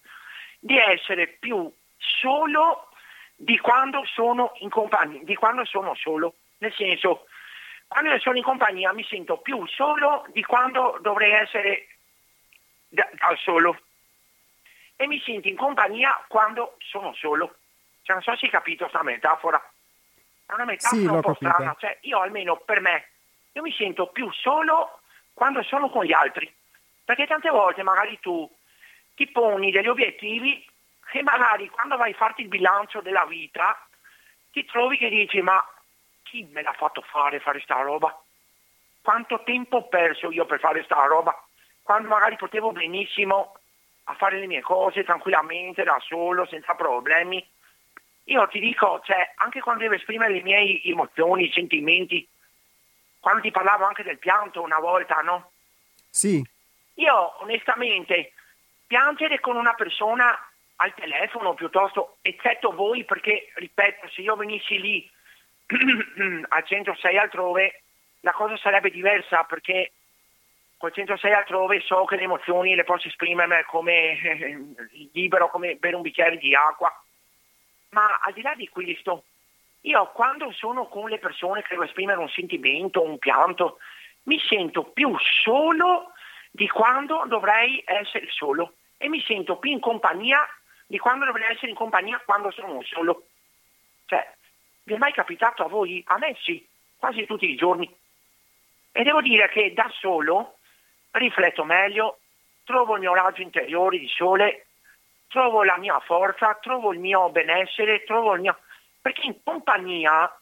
di 0.60 0.78
essere 0.78 1.26
più 1.26 1.68
solo 1.96 2.88
di 3.34 3.58
quando 3.58 4.04
sono 4.04 4.52
in 4.58 4.70
compagnia, 4.70 5.24
di 5.24 5.34
quando 5.34 5.64
sono 5.64 5.96
solo. 5.96 6.36
Nel 6.58 6.72
senso, 6.74 7.26
quando 7.88 8.16
sono 8.20 8.36
in 8.36 8.44
compagnia 8.44 8.92
mi 8.92 9.02
sento 9.02 9.38
più 9.38 9.66
solo 9.66 10.24
di 10.28 10.44
quando 10.44 10.98
dovrei 11.00 11.32
essere 11.32 11.88
da, 12.86 13.08
da 13.12 13.34
solo 13.42 13.76
e 14.94 15.08
mi 15.08 15.20
sento 15.20 15.48
in 15.48 15.56
compagnia 15.56 16.24
quando 16.28 16.76
sono 16.78 17.12
solo. 17.14 17.56
Cioè, 18.02 18.14
non 18.14 18.22
so 18.22 18.36
se 18.36 18.44
hai 18.44 18.52
capito 18.52 18.84
questa 18.84 19.02
metafora. 19.02 19.60
È 20.46 20.52
una 20.52 20.64
metafora 20.64 21.00
sì, 21.00 21.06
un 21.06 21.20
po' 21.20 21.32
capita. 21.32 21.52
strana. 21.52 21.76
Cioè, 21.78 21.98
io 22.02 22.20
almeno 22.20 22.56
per 22.56 22.80
me, 22.80 23.08
io 23.52 23.62
mi 23.62 23.72
sento 23.72 24.08
più 24.08 24.30
solo 24.32 25.00
quando 25.32 25.62
sono 25.62 25.90
con 25.90 26.04
gli 26.04 26.12
altri. 26.12 26.52
Perché 27.04 27.26
tante 27.26 27.50
volte 27.50 27.82
magari 27.82 28.18
tu 28.20 28.50
ti 29.14 29.26
poni 29.28 29.70
degli 29.70 29.88
obiettivi 29.88 30.66
e 31.12 31.22
magari 31.22 31.68
quando 31.68 31.96
vai 31.96 32.12
a 32.12 32.16
farti 32.16 32.42
il 32.42 32.48
bilancio 32.48 33.00
della 33.00 33.24
vita 33.26 33.78
ti 34.50 34.64
trovi 34.64 34.96
che 34.96 35.08
dici 35.08 35.40
ma 35.42 35.62
chi 36.22 36.48
me 36.50 36.62
l'ha 36.62 36.72
fatto 36.72 37.02
fare 37.02 37.40
fare 37.40 37.60
sta 37.60 37.80
roba? 37.82 38.16
Quanto 39.02 39.42
tempo 39.44 39.76
ho 39.76 39.88
perso 39.88 40.30
io 40.30 40.46
per 40.46 40.60
fare 40.60 40.82
sta 40.84 41.04
roba? 41.04 41.36
Quando 41.82 42.08
magari 42.08 42.36
potevo 42.36 42.72
benissimo 42.72 43.54
a 44.04 44.14
fare 44.14 44.38
le 44.38 44.46
mie 44.46 44.62
cose 44.62 45.04
tranquillamente, 45.04 45.82
da 45.82 45.98
solo, 46.00 46.46
senza 46.46 46.74
problemi. 46.74 47.46
Io 48.24 48.46
ti 48.48 48.58
dico, 48.58 49.00
cioè, 49.04 49.32
anche 49.36 49.60
quando 49.60 49.82
devo 49.82 49.94
esprimere 49.94 50.32
le 50.32 50.42
mie 50.42 50.82
emozioni, 50.84 51.44
i 51.44 51.52
sentimenti, 51.52 52.26
quando 53.20 53.42
ti 53.42 53.50
parlavo 53.50 53.84
anche 53.84 54.02
del 54.02 54.18
pianto 54.18 54.62
una 54.62 54.78
volta, 54.78 55.16
no? 55.16 55.50
Sì. 56.10 56.42
Io 56.94 57.42
onestamente 57.42 58.32
piangere 58.86 59.40
con 59.40 59.56
una 59.56 59.74
persona 59.74 60.36
al 60.76 60.94
telefono 60.94 61.54
piuttosto, 61.54 62.16
eccetto 62.22 62.72
voi, 62.72 63.04
perché 63.04 63.50
ripeto, 63.54 64.08
se 64.08 64.22
io 64.22 64.36
venissi 64.36 64.80
lì 64.80 65.10
al 66.48 66.64
106 66.64 67.18
altrove 67.18 67.82
la 68.20 68.32
cosa 68.32 68.56
sarebbe 68.56 68.90
diversa 68.90 69.44
perché 69.44 69.92
col 70.76 70.92
106 70.92 71.32
altrove 71.32 71.80
so 71.80 72.04
che 72.04 72.16
le 72.16 72.22
emozioni 72.22 72.74
le 72.74 72.84
posso 72.84 73.08
esprimere 73.08 73.64
come 73.66 74.74
libero, 75.12 75.48
come 75.48 75.76
bere 75.76 75.96
un 75.96 76.02
bicchiere 76.02 76.36
di 76.36 76.54
acqua. 76.54 76.92
Ma 77.94 78.18
al 78.20 78.32
di 78.32 78.42
là 78.42 78.54
di 78.56 78.68
questo, 78.68 79.22
io 79.82 80.10
quando 80.10 80.50
sono 80.50 80.88
con 80.88 81.08
le 81.08 81.20
persone 81.20 81.62
che 81.62 81.68
devo 81.70 81.84
esprimere 81.84 82.18
un 82.18 82.28
sentimento, 82.28 83.00
un 83.00 83.18
pianto, 83.18 83.78
mi 84.24 84.38
sento 84.40 84.82
più 84.82 85.16
solo 85.44 86.10
di 86.50 86.68
quando 86.68 87.24
dovrei 87.26 87.82
essere 87.86 88.26
solo 88.30 88.74
e 88.96 89.08
mi 89.08 89.22
sento 89.22 89.58
più 89.58 89.70
in 89.70 89.78
compagnia 89.78 90.44
di 90.86 90.98
quando 90.98 91.24
dovrei 91.24 91.52
essere 91.52 91.68
in 91.68 91.76
compagnia 91.76 92.20
quando 92.24 92.50
sono 92.50 92.82
solo. 92.82 93.26
Cioè, 94.06 94.28
vi 94.82 94.94
è 94.94 94.98
mai 94.98 95.12
capitato 95.12 95.62
a 95.62 95.68
voi? 95.68 96.02
A 96.08 96.18
me 96.18 96.36
sì, 96.42 96.66
quasi 96.96 97.24
tutti 97.26 97.48
i 97.48 97.56
giorni. 97.56 97.88
E 98.90 99.02
devo 99.04 99.20
dire 99.20 99.48
che 99.50 99.72
da 99.72 99.88
solo 100.00 100.58
rifletto 101.12 101.62
meglio, 101.62 102.18
trovo 102.64 102.94
il 102.94 103.00
mio 103.00 103.14
raggio 103.14 103.42
interiore 103.42 103.98
di 103.98 104.08
sole, 104.08 104.66
trovo 105.34 105.64
la 105.64 105.76
mia 105.78 105.98
forza, 105.98 106.54
trovo 106.62 106.92
il 106.92 107.00
mio 107.00 107.28
benessere, 107.30 108.04
trovo 108.04 108.34
il 108.34 108.40
mio... 108.40 108.56
perché 109.00 109.26
in 109.26 109.42
compagnia 109.42 110.32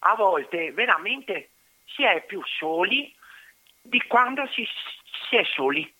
a 0.00 0.14
volte 0.16 0.70
veramente 0.72 1.52
si 1.86 2.04
è 2.04 2.22
più 2.26 2.42
soli 2.44 3.10
di 3.80 4.02
quando 4.02 4.46
si, 4.48 4.68
si 5.28 5.36
è 5.36 5.44
soli. 5.44 5.90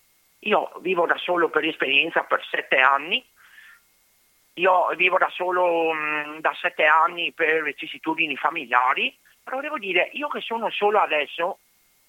Io 0.41 0.71
vivo 0.81 1.07
da 1.07 1.17
solo 1.17 1.49
per 1.49 1.65
esperienza 1.65 2.23
per 2.25 2.45
sette 2.51 2.81
anni. 2.81 3.27
Io 4.55 4.89
vivo 4.95 5.17
da 5.17 5.31
solo 5.31 5.91
mh, 5.95 6.25
mm, 6.27 6.39
da 6.41 6.55
sette 6.61 6.85
anni 6.85 7.33
per 7.33 7.63
vicissitudini 7.63 8.37
familiari, 8.37 9.17
però 9.43 9.59
devo 9.61 9.79
dire, 9.79 10.11
io 10.13 10.29
che 10.29 10.43
sono 10.43 10.69
solo 10.69 10.99
adesso, 10.99 11.61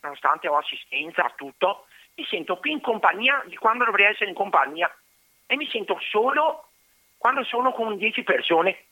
nonostante 0.01 0.49
ho 0.49 0.57
assistenza 0.57 1.23
a 1.23 1.33
tutto, 1.33 1.85
mi 2.15 2.25
sento 2.25 2.57
più 2.57 2.71
in 2.71 2.81
compagnia 2.81 3.41
di 3.45 3.55
quando 3.55 3.85
dovrei 3.85 4.07
essere 4.07 4.29
in 4.29 4.35
compagnia 4.35 4.93
e 5.51 5.57
mi 5.57 5.67
sento 5.69 5.99
solo 5.99 6.69
quando 7.17 7.43
sono 7.43 7.73
con 7.73 7.97
dieci 7.97 8.23
persone. 8.23 8.85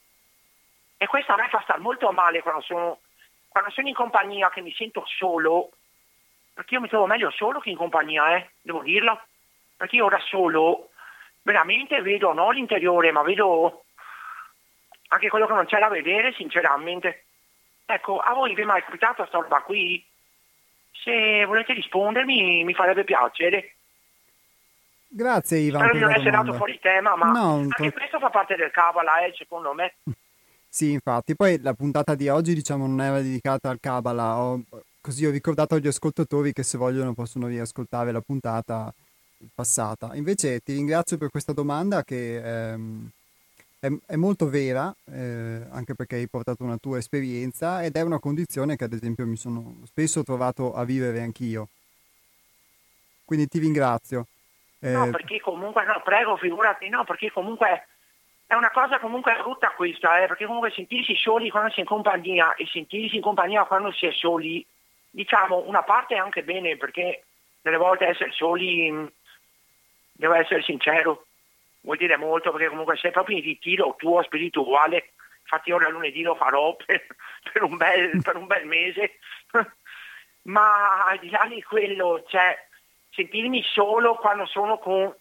E 0.97 1.07
questo 1.07 1.31
a 1.31 1.37
me 1.37 1.47
fa 1.47 1.61
stare 1.61 1.79
molto 1.79 2.11
male 2.11 2.41
quando 2.41 2.59
sono, 2.59 2.99
quando 3.47 3.71
sono 3.71 3.87
in 3.87 3.93
compagnia, 3.93 4.49
che 4.49 4.59
mi 4.59 4.73
sento 4.73 5.05
solo, 5.05 5.71
perché 6.53 6.73
io 6.73 6.81
mi 6.81 6.89
trovo 6.89 7.05
meglio 7.05 7.31
solo 7.31 7.61
che 7.61 7.69
in 7.69 7.77
compagnia, 7.77 8.35
eh, 8.35 8.49
devo 8.61 8.81
dirlo, 8.81 9.21
perché 9.77 9.95
io 9.95 10.09
da 10.09 10.19
solo 10.19 10.89
veramente 11.43 12.01
vedo 12.01 12.33
non 12.33 12.53
l'interiore, 12.53 13.13
ma 13.13 13.21
vedo 13.21 13.85
anche 15.07 15.29
quello 15.29 15.47
che 15.47 15.53
non 15.53 15.65
c'è 15.65 15.79
da 15.79 15.87
vedere, 15.87 16.33
sinceramente. 16.33 17.23
Ecco, 17.85 18.19
a 18.19 18.33
voi 18.33 18.53
vi 18.53 18.63
è 18.63 18.65
mai 18.65 18.83
capitato 18.83 19.21
questa 19.21 19.39
roba 19.39 19.61
qui? 19.61 20.05
Se 20.91 21.45
volete 21.45 21.71
rispondermi 21.71 22.65
mi 22.65 22.73
farebbe 22.73 23.05
piacere. 23.05 23.75
Grazie 25.11 25.57
Ivan. 25.57 25.81
Spero 25.81 25.93
di 25.93 25.99
non 25.99 26.11
essere 26.11 26.35
andato 26.35 26.57
fuori 26.57 26.79
tema, 26.79 27.15
ma 27.15 27.31
no, 27.31 27.53
anche 27.55 27.91
questo 27.91 28.19
fa 28.19 28.29
parte 28.29 28.55
del 28.55 28.69
Kabbalah, 28.69 29.25
eh, 29.25 29.33
secondo 29.35 29.73
me. 29.73 29.95
Sì, 30.71 30.91
infatti. 30.91 31.35
Poi 31.35 31.59
la 31.61 31.73
puntata 31.73 32.13
di 32.13 32.29
oggi, 32.29 32.53
diciamo, 32.53 32.85
non 32.85 33.01
era 33.01 33.19
dedicata 33.19 33.71
al 33.71 33.79
Kabbalah. 33.79 34.37
Ho, 34.37 34.61
così 35.01 35.25
ho 35.25 35.31
ricordato 35.31 35.73
agli 35.73 35.87
ascoltatori 35.87 36.53
che 36.53 36.61
se 36.61 36.77
vogliono 36.77 37.13
possono 37.13 37.47
riascoltare 37.47 38.11
la 38.11 38.21
puntata 38.21 38.93
passata. 39.55 40.13
Invece 40.13 40.59
ti 40.59 40.73
ringrazio 40.73 41.17
per 41.17 41.31
questa 41.31 41.53
domanda 41.53 42.03
che 42.03 42.71
ehm, 42.71 43.09
è, 43.79 43.91
è, 44.05 44.15
molto 44.15 44.47
vera, 44.47 44.93
eh, 45.05 45.65
anche 45.71 45.95
perché 45.95 46.17
hai 46.17 46.27
portato 46.27 46.63
una 46.63 46.77
tua 46.77 46.99
esperienza 46.99 47.83
ed 47.83 47.95
è 47.95 48.01
una 48.01 48.19
condizione 48.19 48.75
che 48.75 48.83
ad 48.83 48.93
esempio 48.93 49.25
mi 49.25 49.37
sono 49.37 49.77
spesso 49.85 50.23
trovato 50.23 50.75
a 50.75 50.83
vivere 50.83 51.21
anch'io. 51.21 51.67
Quindi 53.25 53.47
ti 53.47 53.57
ringrazio. 53.57 54.27
Eh... 54.79 54.89
No, 54.89 55.09
perché 55.09 55.39
comunque, 55.39 55.83
no, 55.85 56.01
prego, 56.03 56.37
figurati, 56.37 56.89
no, 56.89 57.03
perché 57.03 57.31
comunque 57.31 57.87
è 58.49 58.55
una 58.55 58.71
cosa 58.71 58.97
comunque 58.97 59.35
brutta 59.35 59.69
questa, 59.75 60.23
eh, 60.23 60.27
perché 60.27 60.45
comunque 60.45 60.71
sentirsi 60.71 61.15
soli 61.15 61.51
quando 61.51 61.69
si 61.69 61.77
è 61.77 61.79
in 61.81 61.85
compagnia 61.85 62.55
e 62.55 62.65
sentirsi 62.65 63.17
in 63.17 63.21
compagnia 63.21 63.65
quando 63.65 63.91
si 63.91 64.07
è 64.07 64.11
soli, 64.11 64.65
diciamo, 65.11 65.65
una 65.67 65.83
parte 65.83 66.15
è 66.15 66.17
anche 66.17 66.43
bene, 66.43 66.75
perché 66.75 67.25
delle 67.61 67.77
volte 67.77 68.07
essere 68.07 68.31
soli, 68.31 68.91
mm, 68.91 69.05
devo 70.13 70.33
essere 70.33 70.63
sincero, 70.63 71.25
vuol 71.81 71.97
dire 71.97 72.17
molto, 72.17 72.51
perché 72.51 72.69
comunque 72.69 72.97
sei 72.97 73.11
proprio 73.11 73.37
in 73.37 73.43
ritiro 73.43 73.95
tuo 73.97 74.23
spirituale, 74.23 75.11
infatti 75.41 75.71
ora 75.71 75.87
lunedì 75.89 76.23
lo 76.23 76.33
farò 76.33 76.75
per, 76.83 77.05
per, 77.53 77.63
un, 77.63 77.77
bel, 77.77 78.21
per 78.23 78.35
un 78.35 78.47
bel 78.47 78.65
mese, 78.65 79.19
ma 80.49 81.03
al 81.05 81.19
di 81.19 81.29
là 81.29 81.45
di 81.47 81.61
quello, 81.61 82.23
cioè, 82.27 82.57
sentirmi 83.19 83.61
solo 83.63 84.15
quando 84.15 84.45
sono 84.45 84.77
con 84.77 85.13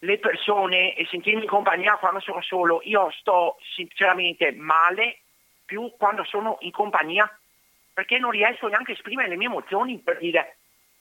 le 0.00 0.18
persone 0.18 0.94
e 0.94 1.06
sentirmi 1.06 1.42
in 1.42 1.48
compagnia 1.48 1.96
quando 1.96 2.20
sono 2.20 2.40
solo, 2.40 2.80
io 2.84 3.10
sto 3.10 3.58
sinceramente 3.74 4.52
male 4.52 5.18
più 5.66 5.92
quando 5.98 6.24
sono 6.24 6.56
in 6.60 6.70
compagnia, 6.70 7.30
perché 7.92 8.18
non 8.18 8.30
riesco 8.30 8.68
neanche 8.68 8.92
a 8.92 8.94
esprimere 8.94 9.28
le 9.28 9.36
mie 9.36 9.48
emozioni 9.48 9.98
per 9.98 10.18
dire, 10.18 10.56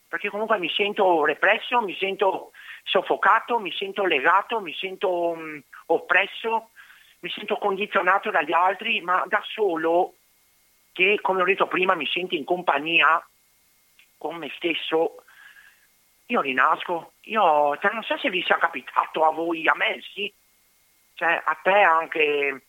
perché 0.09 0.29
comunque 0.29 0.59
mi 0.59 0.69
sento 0.69 1.23
represso, 1.23 1.79
mi 1.81 1.95
sento 1.95 2.51
soffocato, 2.83 3.59
mi 3.59 3.71
sento 3.71 4.03
legato, 4.03 4.59
mi 4.59 4.73
sento 4.73 5.29
um, 5.29 5.61
oppresso, 5.85 6.71
mi 7.19 7.29
sento 7.29 7.57
condizionato 7.57 8.31
dagli 8.31 8.51
altri, 8.51 8.99
ma 8.99 9.23
da 9.27 9.41
solo, 9.45 10.15
che 10.91 11.19
come 11.21 11.41
ho 11.41 11.45
detto 11.45 11.67
prima 11.67 11.95
mi 11.95 12.07
sento 12.07 12.35
in 12.35 12.43
compagnia 12.43 13.25
con 14.17 14.35
me 14.35 14.51
stesso, 14.55 15.21
io 16.27 16.41
rinasco. 16.41 17.13
Io 17.23 17.77
cioè, 17.77 17.93
non 17.93 18.03
so 18.03 18.17
se 18.17 18.29
vi 18.29 18.41
sia 18.43 18.57
capitato 18.57 19.25
a 19.25 19.31
voi, 19.31 19.67
a 19.67 19.75
me 19.75 19.99
sì, 20.13 20.31
cioè, 21.13 21.41
a 21.43 21.59
te 21.61 21.71
anche, 21.71 22.65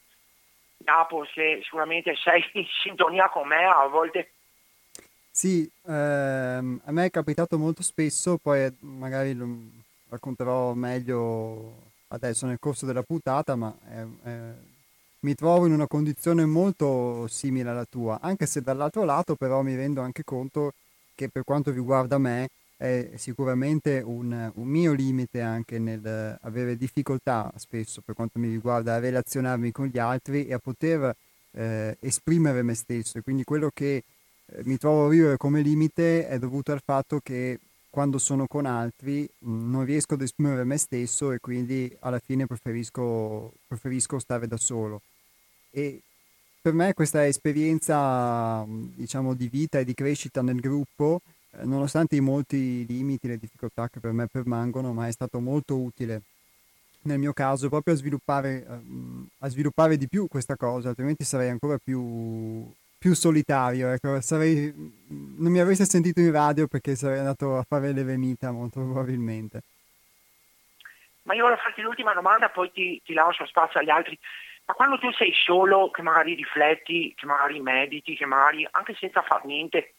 Napo, 0.78 1.24
se 1.32 1.60
sicuramente 1.62 2.14
sei 2.16 2.44
in 2.54 2.64
sintonia 2.82 3.28
con 3.28 3.46
me 3.46 3.64
a 3.64 3.86
volte. 3.86 4.32
Sì, 5.30 5.70
ehm, 5.86 6.80
a 6.84 6.92
me 6.92 7.04
è 7.04 7.10
capitato 7.10 7.58
molto 7.58 7.82
spesso, 7.82 8.38
poi 8.38 8.74
magari 8.80 9.34
lo 9.34 9.46
racconterò 10.08 10.72
meglio 10.72 11.86
adesso 12.08 12.46
nel 12.46 12.58
corso 12.58 12.86
della 12.86 13.02
puntata, 13.02 13.54
ma 13.54 13.72
eh, 13.88 14.06
eh, 14.24 14.52
mi 15.20 15.34
trovo 15.34 15.66
in 15.66 15.72
una 15.72 15.86
condizione 15.86 16.44
molto 16.44 17.28
simile 17.28 17.70
alla 17.70 17.84
tua, 17.84 18.18
anche 18.20 18.46
se 18.46 18.62
dall'altro 18.62 19.04
lato 19.04 19.36
però 19.36 19.62
mi 19.62 19.76
rendo 19.76 20.00
anche 20.00 20.24
conto 20.24 20.72
che 21.14 21.28
per 21.28 21.44
quanto 21.44 21.70
riguarda 21.70 22.18
me 22.18 22.48
è 22.78 23.10
sicuramente 23.16 24.00
un, 24.04 24.52
un 24.54 24.66
mio 24.66 24.92
limite 24.92 25.40
anche 25.40 25.80
nel 25.80 26.38
avere 26.42 26.76
difficoltà 26.76 27.52
spesso 27.56 28.02
per 28.02 28.14
quanto 28.14 28.38
mi 28.38 28.48
riguarda 28.48 28.94
a 28.94 28.98
relazionarmi 29.00 29.72
con 29.72 29.86
gli 29.86 29.98
altri 29.98 30.46
e 30.46 30.54
a 30.54 30.60
poter 30.60 31.14
eh, 31.50 31.96
esprimere 32.00 32.62
me 32.62 32.74
stesso. 32.74 33.18
E 33.18 33.22
quindi 33.22 33.42
quello 33.42 33.70
che 33.74 34.04
eh, 34.46 34.62
mi 34.64 34.78
trovo 34.78 35.06
a 35.06 35.08
vivere 35.08 35.36
come 35.36 35.60
limite 35.60 36.28
è 36.28 36.38
dovuto 36.38 36.70
al 36.70 36.80
fatto 36.84 37.18
che 37.20 37.58
quando 37.90 38.18
sono 38.18 38.46
con 38.46 38.64
altri 38.64 39.28
mm, 39.44 39.70
non 39.70 39.84
riesco 39.84 40.14
ad 40.14 40.22
esprimere 40.22 40.62
me 40.62 40.76
stesso 40.76 41.32
e 41.32 41.40
quindi 41.40 41.94
alla 42.00 42.20
fine 42.20 42.46
preferisco, 42.46 43.54
preferisco 43.66 44.20
stare 44.20 44.46
da 44.46 44.56
solo. 44.56 45.00
E 45.72 46.00
per 46.60 46.74
me 46.74 46.94
questa 46.94 47.26
esperienza 47.26 48.64
mm, 48.64 48.90
diciamo 48.94 49.34
di 49.34 49.48
vita 49.48 49.80
e 49.80 49.84
di 49.84 49.94
crescita 49.94 50.42
nel 50.42 50.60
gruppo 50.60 51.22
nonostante 51.64 52.16
i 52.16 52.20
molti 52.20 52.86
limiti 52.86 53.28
le 53.28 53.38
difficoltà 53.38 53.88
che 53.88 54.00
per 54.00 54.12
me 54.12 54.26
permangono 54.26 54.92
ma 54.92 55.06
è 55.06 55.12
stato 55.12 55.40
molto 55.40 55.76
utile 55.78 56.22
nel 57.02 57.18
mio 57.18 57.32
caso 57.32 57.68
proprio 57.68 57.94
a 57.94 57.96
sviluppare, 57.96 58.64
uh, 58.66 59.26
a 59.38 59.48
sviluppare 59.48 59.96
di 59.96 60.08
più 60.08 60.28
questa 60.28 60.56
cosa 60.56 60.90
altrimenti 60.90 61.24
sarei 61.24 61.48
ancora 61.48 61.78
più 61.82 62.70
più 62.98 63.14
solitario, 63.14 63.90
ecco, 63.92 64.20
sarei, 64.20 64.72
non 65.06 65.52
mi 65.52 65.60
avreste 65.60 65.84
sentito 65.84 66.18
in 66.18 66.32
radio 66.32 66.66
perché 66.66 66.96
sarei 66.96 67.18
andato 67.18 67.56
a 67.56 67.62
fare 67.62 67.92
l'eremita 67.92 68.50
molto 68.50 68.80
probabilmente. 68.80 69.62
Ma 71.22 71.34
io 71.34 71.44
voglio 71.44 71.56
farti 71.56 71.80
l'ultima 71.80 72.12
domanda, 72.12 72.48
poi 72.48 72.72
ti, 72.72 73.00
ti 73.04 73.12
lascio 73.12 73.46
spazio 73.46 73.78
agli 73.78 73.90
altri. 73.90 74.18
Ma 74.64 74.74
quando 74.74 74.98
tu 74.98 75.12
sei 75.12 75.32
solo, 75.32 75.90
che 75.90 76.02
magari 76.02 76.34
rifletti, 76.34 77.14
che 77.16 77.24
magari 77.24 77.60
mediti, 77.60 78.16
che 78.16 78.26
magari 78.26 78.66
anche 78.68 78.96
senza 78.98 79.22
far 79.22 79.44
niente, 79.44 79.94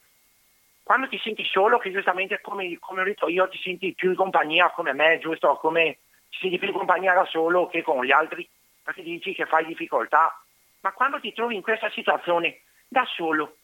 quando 0.90 1.08
ti 1.08 1.20
senti 1.20 1.46
solo, 1.46 1.78
che 1.78 1.92
giustamente 1.92 2.42
come, 2.42 2.80
come 2.80 3.02
ho 3.02 3.04
detto 3.04 3.28
io, 3.28 3.48
ti 3.48 3.60
senti 3.60 3.94
più 3.94 4.10
in 4.10 4.16
compagnia 4.16 4.72
come 4.72 4.92
me, 4.94 5.20
giusto? 5.20 5.56
Come 5.58 6.00
ti 6.32 6.40
senti 6.40 6.58
più 6.58 6.70
in 6.70 6.74
compagnia 6.74 7.14
da 7.14 7.26
solo 7.26 7.68
che 7.68 7.84
con 7.84 8.04
gli 8.04 8.12
altri, 8.12 8.50
perché 8.82 9.04
dici 9.04 9.36
che 9.36 9.46
fai 9.46 9.68
difficoltà. 9.68 10.36
Ma 10.80 10.92
quando 10.94 11.20
ti 11.20 11.32
trovi 11.32 11.54
in 11.54 11.62
questa 11.62 11.92
situazione, 11.92 12.62
da 12.88 13.06
solo, 13.06 13.58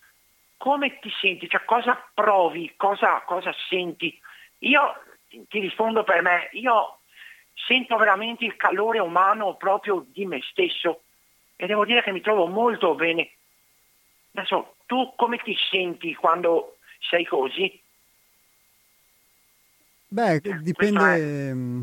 come 0.57 0.99
ti 0.99 1.11
senti? 1.19 1.49
Cioè, 1.49 1.65
cosa 1.65 1.99
provi? 2.13 2.75
Cosa, 2.77 3.23
cosa 3.25 3.51
senti? 3.69 4.15
Io 4.59 4.95
ti 5.49 5.59
rispondo 5.59 6.03
per 6.03 6.21
me, 6.21 6.49
io 6.51 6.99
sento 7.55 7.97
veramente 7.97 8.45
il 8.45 8.55
calore 8.55 8.99
umano 8.99 9.55
proprio 9.55 10.05
di 10.09 10.27
me 10.27 10.43
stesso 10.43 11.01
e 11.55 11.65
devo 11.65 11.85
dire 11.85 12.03
che 12.03 12.11
mi 12.11 12.21
trovo 12.21 12.45
molto 12.45 12.93
bene. 12.93 13.31
Adesso, 14.35 14.75
tu 14.85 15.11
come 15.15 15.37
ti 15.37 15.57
senti 15.71 16.13
quando 16.13 16.74
sei 17.09 17.25
così? 17.25 17.81
Beh, 20.07 20.35
eh, 20.35 20.59
dipende... 20.61 21.53
Mm, 21.53 21.81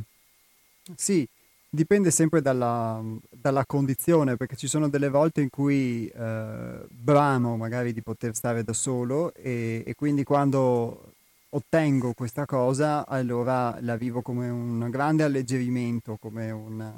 sì, 0.96 1.28
Dipende 1.74 2.10
sempre 2.10 2.42
dalla, 2.42 3.02
dalla, 3.30 3.64
condizione, 3.64 4.36
perché 4.36 4.56
ci 4.56 4.66
sono 4.66 4.90
delle 4.90 5.08
volte 5.08 5.40
in 5.40 5.48
cui 5.48 6.06
eh, 6.06 6.84
bramo 6.86 7.56
magari 7.56 7.94
di 7.94 8.02
poter 8.02 8.34
stare 8.34 8.62
da 8.62 8.74
solo 8.74 9.32
e, 9.32 9.82
e, 9.86 9.94
quindi 9.94 10.22
quando 10.22 11.14
ottengo 11.48 12.12
questa 12.12 12.44
cosa 12.44 13.06
allora 13.06 13.78
la 13.80 13.96
vivo 13.96 14.20
come 14.20 14.50
un 14.50 14.86
grande 14.90 15.22
alleggerimento, 15.22 16.18
come 16.20 16.50
un, 16.50 16.92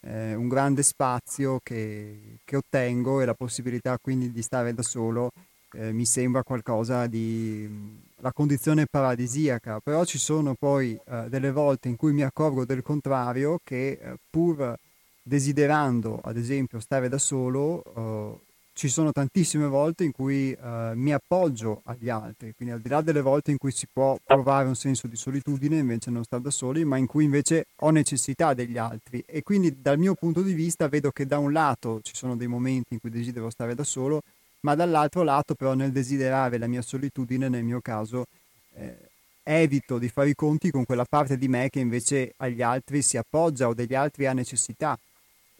eh, 0.00 0.34
un 0.34 0.48
grande 0.48 0.82
spazio 0.82 1.60
che, 1.62 2.38
che, 2.44 2.56
ottengo 2.56 3.20
e 3.20 3.26
la 3.26 3.34
possibilità 3.34 3.96
quindi 4.02 4.32
di 4.32 4.42
stare 4.42 4.74
da 4.74 4.82
solo 4.82 5.30
eh, 5.76 5.92
mi 5.92 6.06
sembra 6.06 6.42
qualcosa 6.42 7.06
di 7.06 8.04
la 8.20 8.32
condizione 8.32 8.86
paradisiaca, 8.86 9.80
però 9.80 10.04
ci 10.04 10.18
sono 10.18 10.54
poi 10.58 10.98
eh, 11.06 11.26
delle 11.28 11.52
volte 11.52 11.88
in 11.88 11.96
cui 11.96 12.12
mi 12.12 12.22
accorgo 12.22 12.64
del 12.64 12.82
contrario 12.82 13.60
che 13.62 13.98
eh, 14.00 14.16
pur 14.30 14.74
desiderando 15.22 16.20
ad 16.22 16.36
esempio 16.36 16.80
stare 16.80 17.08
da 17.08 17.18
solo, 17.18 17.82
eh, 17.94 18.44
ci 18.72 18.88
sono 18.88 19.10
tantissime 19.10 19.66
volte 19.66 20.04
in 20.04 20.12
cui 20.12 20.52
eh, 20.52 20.92
mi 20.94 21.12
appoggio 21.12 21.80
agli 21.84 22.10
altri, 22.10 22.52
quindi 22.54 22.74
al 22.74 22.80
di 22.80 22.90
là 22.90 23.00
delle 23.00 23.22
volte 23.22 23.50
in 23.50 23.56
cui 23.56 23.72
si 23.72 23.86
può 23.90 24.18
provare 24.22 24.68
un 24.68 24.76
senso 24.76 25.06
di 25.06 25.16
solitudine 25.16 25.78
invece 25.78 26.10
non 26.10 26.24
stare 26.24 26.42
da 26.42 26.50
soli, 26.50 26.84
ma 26.84 26.98
in 26.98 27.06
cui 27.06 27.24
invece 27.24 27.68
ho 27.80 27.90
necessità 27.90 28.52
degli 28.52 28.76
altri. 28.76 29.22
E 29.26 29.42
quindi 29.42 29.80
dal 29.80 29.98
mio 29.98 30.14
punto 30.14 30.42
di 30.42 30.52
vista 30.52 30.88
vedo 30.88 31.10
che 31.10 31.26
da 31.26 31.38
un 31.38 31.52
lato 31.52 32.00
ci 32.02 32.14
sono 32.14 32.36
dei 32.36 32.48
momenti 32.48 32.92
in 32.92 33.00
cui 33.00 33.08
desidero 33.08 33.48
stare 33.48 33.74
da 33.74 33.84
solo, 33.84 34.20
ma 34.66 34.74
dall'altro 34.74 35.22
lato 35.22 35.54
però 35.54 35.74
nel 35.74 35.92
desiderare 35.92 36.58
la 36.58 36.66
mia 36.66 36.82
solitudine, 36.82 37.48
nel 37.48 37.62
mio 37.62 37.80
caso, 37.80 38.26
eh, 38.74 38.96
evito 39.44 39.96
di 39.98 40.08
fare 40.08 40.30
i 40.30 40.34
conti 40.34 40.72
con 40.72 40.84
quella 40.84 41.04
parte 41.08 41.38
di 41.38 41.46
me 41.46 41.70
che 41.70 41.78
invece 41.78 42.34
agli 42.38 42.62
altri 42.62 43.00
si 43.00 43.16
appoggia 43.16 43.68
o 43.68 43.74
degli 43.74 43.94
altri 43.94 44.26
ha 44.26 44.32
necessità 44.32 44.98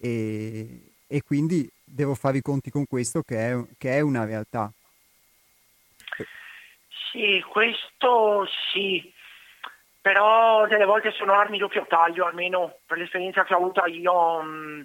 e, 0.00 0.94
e 1.06 1.22
quindi 1.22 1.70
devo 1.84 2.16
fare 2.16 2.38
i 2.38 2.42
conti 2.42 2.68
con 2.68 2.84
questo 2.88 3.22
che 3.22 3.52
è, 3.52 3.56
che 3.78 3.92
è 3.92 4.00
una 4.00 4.24
realtà. 4.24 4.72
Sì, 7.12 7.40
questo 7.48 8.44
sì, 8.72 9.12
però 10.00 10.66
delle 10.66 10.84
volte 10.84 11.12
sono 11.12 11.32
armi 11.32 11.58
doppio 11.58 11.86
taglio, 11.88 12.26
almeno 12.26 12.78
per 12.84 12.98
l'esperienza 12.98 13.44
che 13.44 13.54
ho 13.54 13.58
avuto 13.58 13.86
io. 13.86 14.42
Mh, 14.42 14.48
mm, 14.48 14.82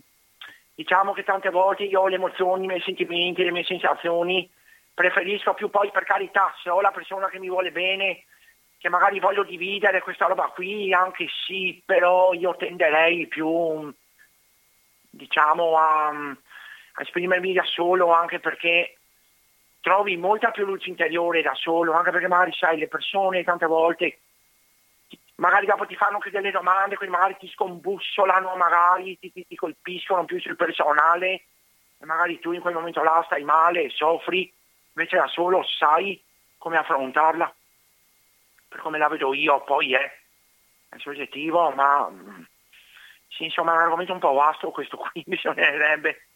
Diciamo 0.73 1.13
che 1.13 1.23
tante 1.23 1.49
volte 1.49 1.83
io 1.83 2.07
le 2.07 2.15
emozioni, 2.15 2.63
i 2.63 2.67
miei 2.67 2.81
sentimenti, 2.81 3.43
le 3.43 3.51
mie 3.51 3.63
sensazioni, 3.63 4.49
preferisco 4.93 5.53
più 5.53 5.69
poi 5.69 5.91
per 5.91 6.03
carità, 6.03 6.53
se 6.61 6.69
ho 6.69 6.81
la 6.81 6.91
persona 6.91 7.27
che 7.29 7.39
mi 7.39 7.49
vuole 7.49 7.71
bene, 7.71 8.25
che 8.77 8.89
magari 8.89 9.19
voglio 9.19 9.43
dividere 9.43 10.01
questa 10.01 10.25
roba 10.25 10.47
qui, 10.47 10.91
anche 10.91 11.27
sì, 11.45 11.81
però 11.85 12.33
io 12.33 12.55
tenderei 12.55 13.27
più, 13.27 13.93
diciamo, 15.09 15.77
a, 15.77 16.07
a 16.07 17.01
esprimermi 17.01 17.53
da 17.53 17.63
solo, 17.63 18.11
anche 18.11 18.39
perché 18.39 18.97
trovi 19.81 20.17
molta 20.17 20.51
più 20.51 20.65
luce 20.65 20.89
interiore 20.89 21.41
da 21.41 21.53
solo, 21.53 21.93
anche 21.93 22.11
perché 22.11 22.27
magari 22.27 22.53
sai, 22.53 22.77
le 22.77 22.87
persone 22.87 23.43
tante 23.43 23.65
volte 23.65 24.19
magari 25.41 25.65
dopo 25.65 25.87
ti 25.87 25.95
fanno 25.95 26.15
anche 26.15 26.29
delle 26.29 26.51
domande, 26.51 26.95
quindi 26.95 27.15
magari 27.15 27.35
ti 27.39 27.47
scombussolano, 27.49 28.55
magari 28.55 29.17
ti, 29.19 29.31
ti, 29.31 29.45
ti, 29.47 29.55
colpiscono 29.55 30.23
più 30.23 30.39
sul 30.39 30.55
personale 30.55 31.45
e 31.97 32.05
magari 32.05 32.39
tu 32.39 32.51
in 32.51 32.61
quel 32.61 32.75
momento 32.75 33.01
là 33.01 33.23
stai 33.25 33.43
male, 33.43 33.89
soffri, 33.89 34.51
invece 34.93 35.17
da 35.17 35.27
solo 35.27 35.63
sai 35.63 36.23
come 36.59 36.77
affrontarla, 36.77 37.53
per 38.67 38.79
come 38.81 38.99
la 38.99 39.07
vedo 39.07 39.33
io 39.33 39.63
poi 39.63 39.93
è. 39.95 40.19
è 40.89 40.97
soggettivo, 40.99 41.71
ma 41.71 42.07
sì, 43.27 43.45
insomma 43.45 43.73
è 43.73 43.75
un 43.77 43.81
argomento 43.81 44.13
un 44.13 44.19
po' 44.19 44.33
vasto 44.33 44.69
questo 44.69 44.97
qui, 44.97 45.23
bisognerebbe. 45.25 46.27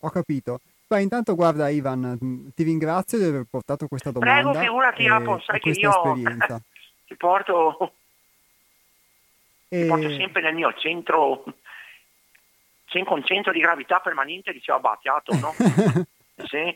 Ho 0.00 0.10
capito. 0.10 0.60
Beh, 0.88 1.02
intanto 1.02 1.34
guarda 1.34 1.68
Ivan, 1.68 2.52
ti 2.54 2.62
ringrazio 2.62 3.18
di 3.18 3.24
aver 3.24 3.44
portato 3.50 3.88
questa 3.88 4.12
domanda. 4.12 4.50
Prego, 4.50 4.66
figurati, 4.66 5.08
Apo, 5.08 5.40
sai 5.40 5.58
che 5.58 5.70
io 5.70 5.90
esperienza. 5.90 6.62
ti 7.04 7.16
porto, 7.16 7.92
e... 9.68 9.82
ti 9.82 9.86
porto 9.88 10.10
sempre 10.10 10.42
nel 10.42 10.54
mio 10.54 10.72
centro, 10.74 11.44
con 13.04 13.24
centro 13.24 13.50
di 13.50 13.58
gravità 13.58 13.98
permanente, 13.98 14.52
diceva 14.52 14.78
Battiato, 14.78 15.34
no? 15.34 15.52
sì. 16.46 16.74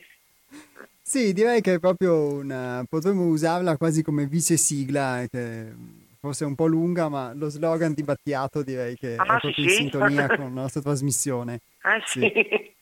Sì, 1.01 1.33
direi 1.33 1.61
che 1.61 1.75
è 1.75 1.79
proprio 1.79 2.33
una... 2.33 2.85
potremmo 2.89 3.27
usarla 3.27 3.77
quasi 3.77 4.03
come 4.03 4.27
vice 4.27 4.57
sigla, 4.57 5.25
che 5.31 5.73
forse 6.19 6.45
è 6.45 6.49
un 6.49 6.57
po' 6.57 6.67
lunga, 6.67 7.09
ma 7.09 7.33
lo 7.33 7.49
slogan 7.49 7.95
di 7.95 8.03
Battiato 8.03 8.65
direi 8.65 8.97
che 8.97 9.15
ah, 9.15 9.23
è 9.23 9.27
proprio 9.27 9.53
sì, 9.53 9.63
in 9.63 9.69
sì. 9.69 9.75
sintonia 9.77 10.27
con 10.27 10.53
la 10.53 10.63
nostra 10.63 10.81
trasmissione. 10.81 11.61
Eh 11.83 12.03
sì. 12.05 12.79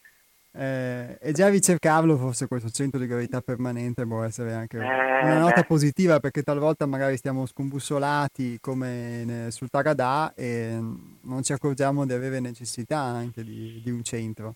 Eh, 0.59 1.17
e 1.21 1.31
già 1.31 1.49
ricercarlo, 1.49 2.17
forse 2.17 2.49
questo 2.49 2.69
centro 2.69 2.99
di 2.99 3.07
gravità 3.07 3.41
permanente 3.41 4.05
può 4.05 4.25
essere 4.25 4.55
anche 4.55 4.79
eh, 4.79 5.23
una 5.23 5.39
nota 5.39 5.63
positiva 5.63 6.19
perché 6.19 6.43
talvolta 6.43 6.85
magari 6.85 7.17
stiamo 7.17 7.47
scombussolati 7.47 8.59
come 8.61 9.47
sul 9.51 9.71
Tagadà 9.71 10.33
e 10.35 10.77
non 11.23 11.45
ci 11.45 11.53
accorgiamo 11.53 12.05
di 12.07 12.13
avere 12.13 12.41
necessità 12.41 12.99
anche 12.99 13.45
di, 13.45 13.81
di 13.85 13.91
un 13.93 14.03
centro. 14.03 14.55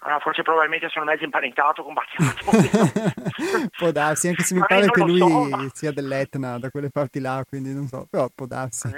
Allora, 0.00 0.18
forse 0.18 0.42
probabilmente 0.42 0.88
sono 0.88 1.04
mezzo 1.04 1.22
imparentato 1.22 1.84
con 1.84 1.94
Battiato. 1.94 3.70
può 3.78 3.92
darsi, 3.92 4.26
anche 4.26 4.42
se 4.42 4.56
mi 4.56 4.64
pare 4.66 4.90
che 4.90 5.04
lui 5.04 5.18
so, 5.18 5.70
sia 5.72 5.92
dell'Etna, 5.92 6.58
da 6.58 6.70
quelle 6.70 6.90
parti 6.90 7.20
là, 7.20 7.44
quindi 7.48 7.72
non 7.72 7.86
so, 7.86 8.08
però 8.10 8.28
può 8.34 8.46
darsi. 8.46 8.90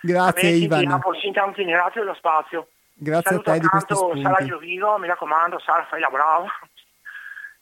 Grazie 0.00 0.50
Ivan. 0.50 0.82
Intanto 0.82 1.10
ti 1.10 1.62
ringrazio 1.64 2.02
dello 2.02 2.14
spazio. 2.14 2.68
Grazie 3.00 3.30
Saluto 3.30 3.50
a 3.50 3.52
te 3.54 3.60
di 3.60 3.66
questi 3.68 3.94
spunti. 3.94 4.22
Sara 4.22 4.44
Giovino, 4.44 4.98
mi 4.98 5.06
raccomando, 5.06 5.60
Sara, 5.60 5.84
fai 5.84 6.00
la 6.00 6.10
brava. 6.10 6.48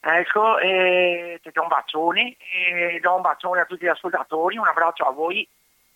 Ecco, 0.01 0.59
e 0.59 1.40
ti 1.42 1.51
do 1.53 1.62
un 1.62 1.68
bacione, 1.68 2.37
e 2.38 2.99
do 3.01 3.14
un 3.14 3.20
bacione 3.20 3.61
a 3.61 3.64
tutti 3.66 3.85
gli 3.85 3.88
ascoltatori, 3.88 4.57
un 4.57 4.66
abbraccio 4.66 5.05
a 5.05 5.11
voi 5.11 5.46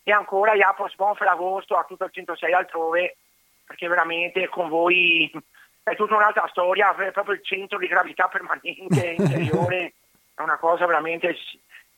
e 0.03 0.13
ancora 0.13 0.55
Iapos 0.55 0.95
buon 0.97 1.15
Ferragosto 1.15 1.77
a 1.77 1.85
tutto 1.85 2.05
il 2.05 2.11
106 2.13 2.53
altrove, 2.53 3.17
perché 3.65 3.87
veramente 3.87 4.49
con 4.49 4.69
voi 4.69 5.31
è 5.83 5.95
tutta 5.95 6.17
un'altra 6.17 6.49
storia, 6.49 6.95
è 6.97 7.13
proprio 7.13 7.35
il 7.35 7.45
centro 7.45 7.79
di 7.79 7.87
gravità 7.87 8.29
permanente 8.29 9.15
interiore, 9.17 9.95
è 10.35 10.43
una 10.43 10.59
cosa 10.59 10.87
veramente 10.87 11.37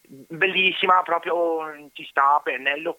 bellissima, 0.07 1.03
proprio 1.03 1.89
ci 1.93 2.05
sta 2.05 2.41
pennello. 2.43 2.99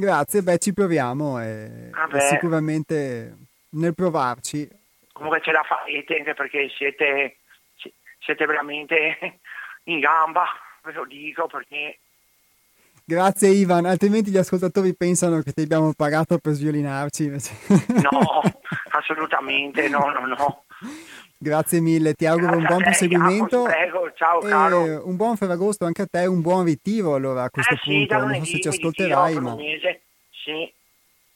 Grazie, 0.00 0.42
beh 0.42 0.58
ci 0.58 0.72
proviamo 0.72 1.42
e, 1.42 1.90
e 1.90 2.20
sicuramente 2.20 3.36
nel 3.70 3.96
provarci. 3.96 4.68
Comunque 5.12 5.40
ce 5.42 5.50
la 5.50 5.64
farete 5.64 6.18
anche 6.18 6.34
perché 6.34 6.68
siete, 6.68 7.38
siete 8.20 8.46
veramente 8.46 9.16
in 9.90 9.98
gamba, 9.98 10.44
ve 10.84 10.92
lo 10.92 11.04
dico 11.04 11.48
perché... 11.48 11.98
Grazie 13.04 13.48
Ivan, 13.48 13.86
altrimenti 13.86 14.30
gli 14.30 14.36
ascoltatori 14.36 14.94
pensano 14.94 15.40
che 15.40 15.50
ti 15.50 15.62
abbiamo 15.62 15.92
pagato 15.96 16.38
per 16.38 16.52
sviolinarci. 16.52 17.30
No, 17.30 18.40
assolutamente, 18.90 19.88
no, 19.88 20.12
no, 20.12 20.26
no. 20.26 20.64
Grazie 21.40 21.80
mille, 21.80 22.14
ti 22.14 22.26
auguro 22.26 22.58
Grazie 22.58 22.60
un 22.60 22.66
buon 22.66 22.82
proseguimento. 22.82 23.62
Prego, 23.62 24.12
ciao 24.14 24.40
caro. 24.40 25.06
Un 25.06 25.14
buon 25.14 25.36
Ferragosto 25.36 25.84
anche 25.84 26.02
a 26.02 26.06
te, 26.10 26.26
un 26.26 26.40
buon 26.40 26.64
ritiro 26.64 27.14
allora 27.14 27.44
a 27.44 27.50
questo 27.50 27.74
eh 27.74 27.78
punto. 27.80 28.18
Sì, 28.18 28.26
non 28.26 28.34
so 28.34 28.44
se 28.44 28.60
ci 28.60 28.68
ascolterai, 28.68 29.40
ma... 29.40 29.56
Sì. 30.32 30.74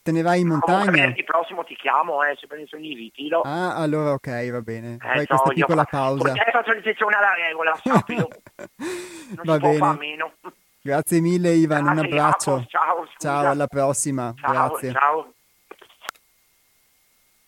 Te 0.02 0.10
ne 0.10 0.22
vai 0.22 0.40
in 0.40 0.48
montagna? 0.48 0.90
Venerdì 0.90 1.22
prossimo 1.22 1.62
ti 1.62 1.76
chiamo, 1.76 2.24
eh, 2.24 2.34
se 2.36 2.48
prendi 2.48 2.68
di 2.68 2.94
ritiro. 2.94 3.42
Ah, 3.42 3.76
allora 3.76 4.14
ok, 4.14 4.50
va 4.50 4.60
bene. 4.60 4.94
Eh, 4.94 4.98
Fai 4.98 5.26
questa 5.26 5.50
piccola 5.50 5.84
fa... 5.84 5.90
pausa. 5.90 6.32
Perché 6.32 6.50
faccio 6.50 6.72
l'eccezione 6.72 7.14
alla 7.14 7.34
regola, 7.34 7.80
sappilo. 7.80 8.28
non 9.44 9.44
va 9.44 9.58
bene. 9.58 9.96
meno. 9.98 10.32
Grazie 10.80 11.20
mille 11.20 11.50
Ivan, 11.52 11.84
Grazie, 11.84 12.00
un 12.00 12.04
abbraccio. 12.04 12.64
Ciao, 12.66 13.08
ciao, 13.18 13.50
alla 13.50 13.68
prossima. 13.68 14.34
Ciao, 14.36 14.50
Grazie. 14.50 14.90
Ciao. 14.90 15.32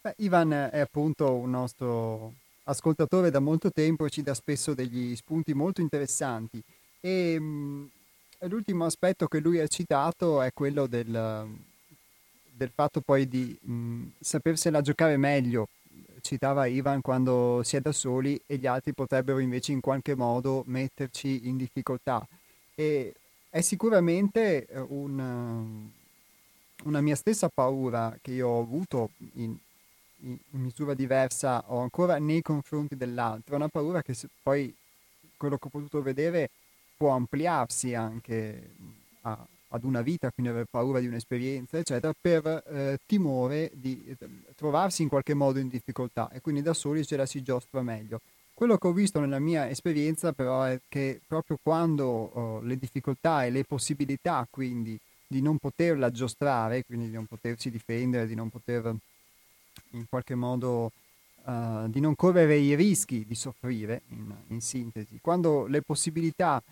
Beh, 0.03 0.15
Ivan 0.19 0.69
è 0.71 0.79
appunto 0.79 1.35
un 1.35 1.51
nostro 1.51 2.35
ascoltatore 2.65 3.31
da 3.31 3.41
molto 3.41 3.71
tempo 3.71 4.07
e 4.07 4.11
ci 4.11 4.23
dà 4.23 4.35
spesso 4.35 4.75
degli 4.75 5.15
spunti 5.17 5.55
molto 5.55 5.81
interessanti. 5.81 6.63
E 7.01 7.39
mh, 7.39 7.91
l'ultimo 8.41 8.85
aspetto 8.85 9.27
che 9.27 9.41
lui 9.41 9.61
ha 9.61 9.67
citato 9.67 10.43
è 10.43 10.53
quello 10.53 10.87
del, 10.87 11.47
del 12.53 12.71
fatto 12.75 13.01
poi 13.01 13.29
di 13.29 13.57
mh, 13.61 14.13
sapersela 14.21 14.81
giocare 14.81 15.17
meglio. 15.17 15.69
Citava 16.21 16.67
Ivan 16.67 17.03
quando 17.03 17.61
si 17.65 17.77
è 17.77 17.81
da 17.81 17.93
soli 17.93 18.41
e 18.47 18.57
gli 18.57 18.67
altri 18.67 18.95
potrebbero 18.95 19.41
invece 19.41 19.73
in 19.73 19.81
qualche 19.81 20.15
modo 20.15 20.63
metterci 20.67 21.47
in 21.49 21.59
difficoltà. 21.59 22.27
E 22.75 23.15
è 23.51 23.61
sicuramente 23.61 24.67
eh, 24.67 24.81
un, 24.81 25.89
una 26.85 27.01
mia 27.01 27.15
stessa 27.15 27.49
paura 27.49 28.17
che 28.23 28.33
io 28.33 28.49
ho 28.49 28.61
avuto 28.61 29.11
in, 29.35 29.55
in 30.25 30.61
misura 30.61 30.95
diversa 30.95 31.65
o 31.69 31.81
ancora 31.81 32.19
nei 32.19 32.43
confronti 32.43 32.97
dell'altro, 32.97 33.57
una 33.57 33.69
paura 33.69 34.03
che 34.03 34.17
poi 34.43 34.75
quello 35.37 35.59
che 35.59 35.67
ho 35.67 35.71
potuto 35.71 36.03
vedere 36.03 36.51
può 36.97 37.11
ampliarsi 37.11 37.95
anche 37.95 38.71
a, 39.23 39.47
ad 39.69 39.85
una 39.85 40.03
vita, 40.03 40.31
quindi 40.31 40.53
aver 40.53 40.67
paura 40.71 41.01
di 41.01 41.07
un'esperienza, 41.07 41.79
eccetera, 41.79 42.15
per 42.19 42.47
eh, 42.47 42.99
timore 43.07 43.71
di 43.75 44.05
eh, 44.07 44.17
trovarsi 44.55 45.03
in 45.03 45.09
qualche 45.09 45.35
modo 45.35 45.59
in 45.59 45.69
difficoltà 45.69 46.31
e 46.31 46.41
quindi 46.41 46.63
da 46.63 46.73
soli 46.73 47.05
ce 47.05 47.17
la 47.17 47.27
si 47.27 47.43
giostra 47.43 47.83
meglio. 47.83 48.21
Quello 48.55 48.79
che 48.79 48.87
ho 48.87 48.93
visto 48.93 49.19
nella 49.19 49.41
mia 49.41 49.69
esperienza 49.69 50.33
però 50.33 50.63
è 50.63 50.81
che 50.89 51.21
proprio 51.27 51.59
quando 51.61 52.07
oh, 52.07 52.61
le 52.61 52.79
difficoltà 52.79 53.45
e 53.45 53.51
le 53.51 53.65
possibilità 53.65 54.47
quindi 54.49 54.99
di 55.27 55.43
non 55.43 55.59
poterla 55.59 56.13
giostrare, 56.13 56.85
quindi 56.85 57.09
di 57.09 57.15
non 57.15 57.27
potersi 57.27 57.69
difendere, 57.69 58.29
di 58.29 58.37
non 58.37 58.51
poter 58.51 58.95
in 59.91 60.07
qualche 60.09 60.35
modo 60.35 60.93
uh, 61.45 61.89
di 61.89 62.01
non 62.01 62.15
correre 62.15 62.57
i 62.57 62.75
rischi 62.75 63.25
di 63.27 63.35
soffrire, 63.35 64.03
in, 64.09 64.35
in 64.49 64.61
sintesi, 64.61 65.19
quando 65.21 65.67
le 65.67 65.83
possibilità 65.83 66.63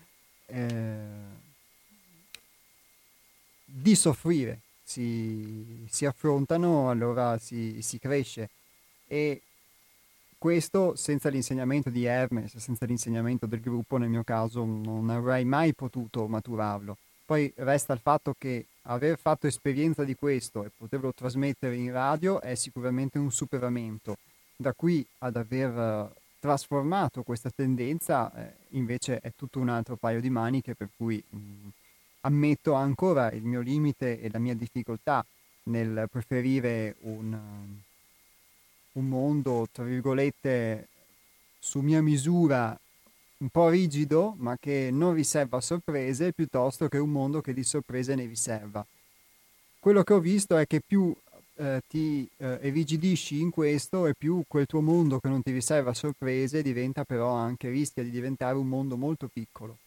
eh, 0.47 1.05
di 3.65 3.95
soffrire 3.95 4.59
si, 4.83 5.85
si 5.89 6.05
affrontano, 6.05 6.89
allora 6.89 7.37
si, 7.37 7.81
si, 7.81 7.97
cresce. 7.97 8.49
E 9.07 9.41
questo 10.37 10.95
senza 10.95 11.29
l'insegnamento 11.29 11.89
di 11.89 12.03
Hermes, 12.05 12.57
senza 12.57 12.85
l'insegnamento 12.85 13.45
del 13.45 13.61
gruppo, 13.61 13.97
nel 13.97 14.09
mio 14.09 14.23
caso, 14.23 14.63
non 14.65 15.09
avrei 15.09 15.45
mai 15.45 15.73
potuto 15.73 16.27
maturarlo. 16.27 16.97
Poi 17.25 17.51
resta 17.57 17.93
il 17.93 17.99
fatto 17.99 18.35
che 18.37 18.65
aver 18.83 19.17
fatto 19.17 19.47
esperienza 19.47 20.03
di 20.03 20.15
questo 20.15 20.63
e 20.63 20.71
poterlo 20.75 21.13
trasmettere 21.13 21.75
in 21.75 21.91
radio 21.91 22.41
è 22.41 22.55
sicuramente 22.55 23.17
un 23.19 23.31
superamento. 23.31 24.17
Da 24.55 24.73
qui 24.73 25.05
ad 25.19 25.35
aver 25.35 26.11
trasformato 26.39 27.23
questa 27.23 27.49
tendenza 27.49 28.33
eh, 28.33 28.53
invece 28.71 29.19
è 29.19 29.31
tutto 29.35 29.59
un 29.59 29.69
altro 29.69 29.95
paio 29.95 30.19
di 30.19 30.29
maniche 30.29 30.75
per 30.75 30.89
cui 30.95 31.23
mh, 31.27 31.37
ammetto 32.21 32.73
ancora 32.73 33.31
il 33.31 33.43
mio 33.43 33.61
limite 33.61 34.19
e 34.19 34.29
la 34.29 34.39
mia 34.39 34.53
difficoltà 34.53 35.25
nel 35.63 36.07
preferire 36.11 36.95
un, 37.01 37.37
un 38.91 39.07
mondo, 39.07 39.67
tra 39.71 39.83
virgolette, 39.83 40.87
su 41.59 41.79
mia 41.79 42.01
misura 42.01 42.77
un 43.43 43.49
po' 43.49 43.67
rigido, 43.67 44.35
ma 44.37 44.57
che 44.57 44.89
non 44.89 45.13
riserva 45.13 45.59
sorprese, 45.59 46.31
piuttosto 46.31 46.87
che 46.87 46.97
un 46.97 47.11
mondo 47.11 47.41
che 47.41 47.53
di 47.53 47.63
sorprese 47.63 48.15
ne 48.15 48.25
riserva. 48.25 48.85
Quello 49.79 50.01
che 50.03 50.13
ho 50.13 50.19
visto 50.19 50.55
è 50.55 50.65
che 50.65 50.79
più 50.79 51.13
eh, 51.55 51.81
ti 51.89 52.27
eh, 52.37 52.59
irrigidisci 52.63 53.41
in 53.41 53.49
questo 53.49 54.07
e 54.07 54.13
più 54.17 54.43
quel 54.47 54.65
tuo 54.65 54.79
mondo 54.79 55.19
che 55.19 55.27
non 55.27 55.43
ti 55.43 55.51
riserva 55.51 55.93
sorprese 55.93 56.61
diventa 56.61 57.03
però 57.03 57.33
anche, 57.33 57.69
rischia 57.69 58.01
di 58.01 58.09
diventare 58.09 58.55
un 58.55 58.67
mondo 58.67 58.95
molto 58.95 59.27
piccolo. 59.27 59.77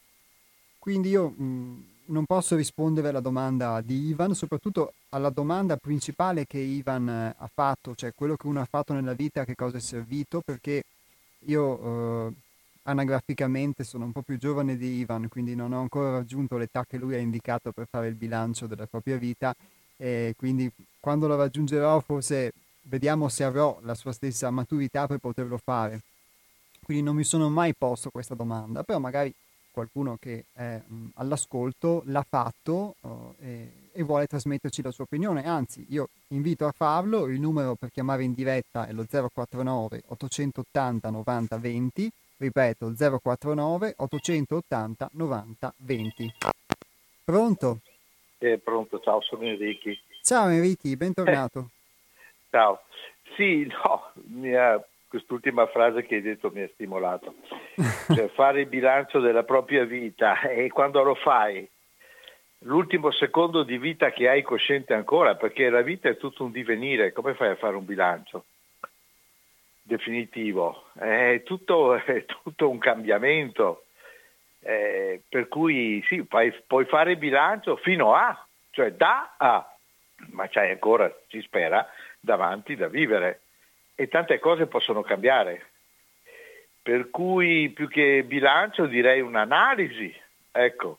Quindi 0.79 1.09
io 1.09 1.31
mh, 1.31 1.85
non 2.07 2.27
posso 2.27 2.57
rispondere 2.57 3.09
alla 3.09 3.21
domanda 3.21 3.81
di 3.81 4.09
Ivan, 4.09 4.35
soprattutto 4.35 4.93
alla 5.09 5.31
domanda 5.31 5.79
principale 5.79 6.47
che 6.47 6.59
Ivan 6.59 7.09
eh, 7.09 7.35
ha 7.39 7.51
fatto, 7.53 7.95
cioè 7.95 8.13
quello 8.15 8.37
che 8.37 8.47
uno 8.49 8.61
ha 8.61 8.67
fatto 8.67 8.93
nella 8.93 9.15
vita, 9.15 9.47
che 9.47 9.55
cosa 9.55 9.79
è 9.79 9.81
servito, 9.81 10.43
perché 10.45 10.83
io 11.47 12.29
eh, 12.29 12.33
anagraficamente 12.87 13.85
sono 13.85 14.05
un 14.05 14.13
po' 14.13 14.23
più 14.23 14.39
giovane 14.39 14.77
di 14.77 14.99
Ivan, 14.99 15.29
quindi 15.29 15.55
non 15.55 15.73
ho 15.73 15.81
ancora 15.81 16.11
raggiunto 16.11 16.57
l'età 16.57 16.85
che 16.85 16.97
lui 16.97 17.15
ha 17.15 17.19
indicato 17.19 17.73
per 17.73 17.87
fare 17.91 18.09
il 18.09 18.15
bilancio 18.15 18.67
della 18.67 18.87
propria 18.87 19.17
vita 19.17 19.55
e 19.97 20.35
quindi 20.37 20.71
quando 21.01 21.27
lo 21.27 21.37
raggiungerò 21.37 22.01
forse 22.01 22.53
vediamo 22.83 23.29
se 23.29 23.45
avrò 23.45 23.79
la 23.83 23.95
sua 23.95 24.13
stessa 24.13 24.51
maturità 24.51 25.07
per 25.07 25.19
poterlo 25.19 25.59
fare. 25.59 26.03
Quindi 26.83 27.03
non 27.03 27.17
mi 27.17 27.25
sono 27.25 27.49
mai 27.49 27.75
posto 27.75 28.11
questa 28.11 28.35
domanda, 28.35 28.85
però 28.85 28.99
magari 28.99 29.35
qualcuno 29.73 30.17
che 30.19 30.45
è 30.53 30.81
all'ascolto 31.15 32.03
l'ha 32.07 32.25
fatto 32.27 32.95
uh, 33.01 33.35
e, 33.41 33.91
e, 33.93 34.03
vuole 34.05 34.27
trasmetterci 34.27 34.81
la 34.83 34.93
sua 34.93 35.05
opinione. 35.05 35.45
Anzi, 35.45 35.85
io 35.91 36.09
invito 36.29 36.67
a 36.67 36.73
farlo. 36.73 37.27
Il 37.27 37.41
numero 37.41 37.75
per 37.75 37.91
chiamare 37.91 38.23
in 38.23 38.33
diretta 38.33 38.87
è 38.87 38.93
lo 38.93 39.05
049 39.05 40.05
880 40.07 41.11
90 41.11 41.59
20. 41.59 42.13
Ripeto, 42.39 42.93
049 42.95 43.95
880 43.97 45.11
90 45.13 45.75
20. 45.79 46.35
Pronto? 47.25 47.81
Eh, 48.39 48.59
pronto, 48.59 49.01
ciao, 49.01 49.23
sono 49.23 49.45
Enrichi. 49.45 49.99
Ciao 50.23 50.49
Enrichi, 50.49 50.95
bentornato. 50.97 51.59
Eh, 51.59 52.51
ciao. 52.51 52.83
Sì, 53.37 53.67
no, 53.67 54.11
mi 54.29 54.55
ha 54.55 54.83
quest'ultima 55.09 55.67
frase 55.69 56.05
che 56.05 56.17
hai 56.17 56.23
detto 56.23 56.51
mi 56.51 56.61
ha 56.61 56.69
stimolato. 56.75 57.35
Cioè, 58.15 58.29
fare 58.29 58.61
il 58.61 58.67
bilancio 58.67 59.19
della 59.21 59.43
propria 59.43 59.85
vita 59.85 60.41
e 60.43 60.69
quando 60.69 61.03
lo 61.03 61.15
fai, 61.15 61.67
l'ultimo 62.61 63.11
secondo 63.13 63.63
di 63.63 63.79
vita 63.79 64.11
che 64.11 64.29
hai 64.29 64.43
cosciente 64.43 64.93
ancora, 64.93 65.37
perché 65.37 65.71
la 65.71 65.83
vita 65.83 66.09
è 66.09 66.17
tutto 66.17 66.45
un 66.45 66.53
divenire, 66.53 67.13
come 67.13 67.35
fai 67.35 67.49
a 67.49 67.57
fare 67.57 67.77
un 67.77 67.85
bilancio? 67.85 68.45
Definitivo, 69.87 70.89
è 70.99 71.43
tutto, 71.45 71.95
è 72.05 72.25
tutto 72.25 72.69
un 72.69 72.79
cambiamento, 72.79 73.85
eh, 74.61 75.23
per 75.29 75.49
cui 75.49 76.03
sì, 76.07 76.25
puoi, 76.25 76.53
puoi 76.67 76.85
fare 76.87 77.13
il 77.13 77.19
bilancio 77.19 77.77
fino 77.77 78.15
a, 78.15 78.47
cioè 78.71 78.93
da 78.93 79.37
a, 79.39 79.77
ma 80.33 80.49
c'hai 80.49 80.73
ancora, 80.73 81.15
si 81.29 81.41
spera, 81.41 81.87
davanti 82.19 82.75
da 82.75 82.89
vivere 82.89 83.43
e 83.95 84.09
tante 84.09 84.39
cose 84.39 84.67
possono 84.67 85.03
cambiare. 85.03 85.71
Per 86.83 87.11
cui 87.11 87.71
più 87.71 87.89
che 87.89 88.23
bilancio 88.23 88.87
direi 88.87 89.21
un'analisi, 89.21 90.15
ecco. 90.53 90.99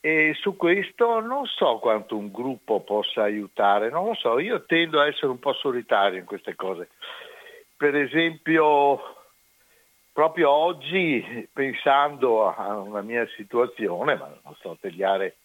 E 0.00 0.34
su 0.38 0.56
questo 0.56 1.20
non 1.20 1.46
so 1.46 1.78
quanto 1.78 2.14
un 2.14 2.30
gruppo 2.30 2.80
possa 2.80 3.22
aiutare, 3.22 3.88
non 3.88 4.04
lo 4.04 4.14
so, 4.14 4.38
io 4.38 4.64
tendo 4.66 5.00
a 5.00 5.06
essere 5.06 5.28
un 5.28 5.38
po' 5.38 5.54
solitario 5.54 6.18
in 6.18 6.26
queste 6.26 6.54
cose. 6.54 6.90
Per 7.84 7.96
esempio, 7.96 8.98
proprio 10.10 10.48
oggi, 10.48 11.46
pensando 11.52 12.48
a 12.48 12.78
una 12.78 13.02
mia 13.02 13.28
situazione, 13.36 14.16
ma 14.16 14.34
non 14.42 14.54
sto 14.54 14.70
a 14.70 14.76
tagliare 14.80 15.36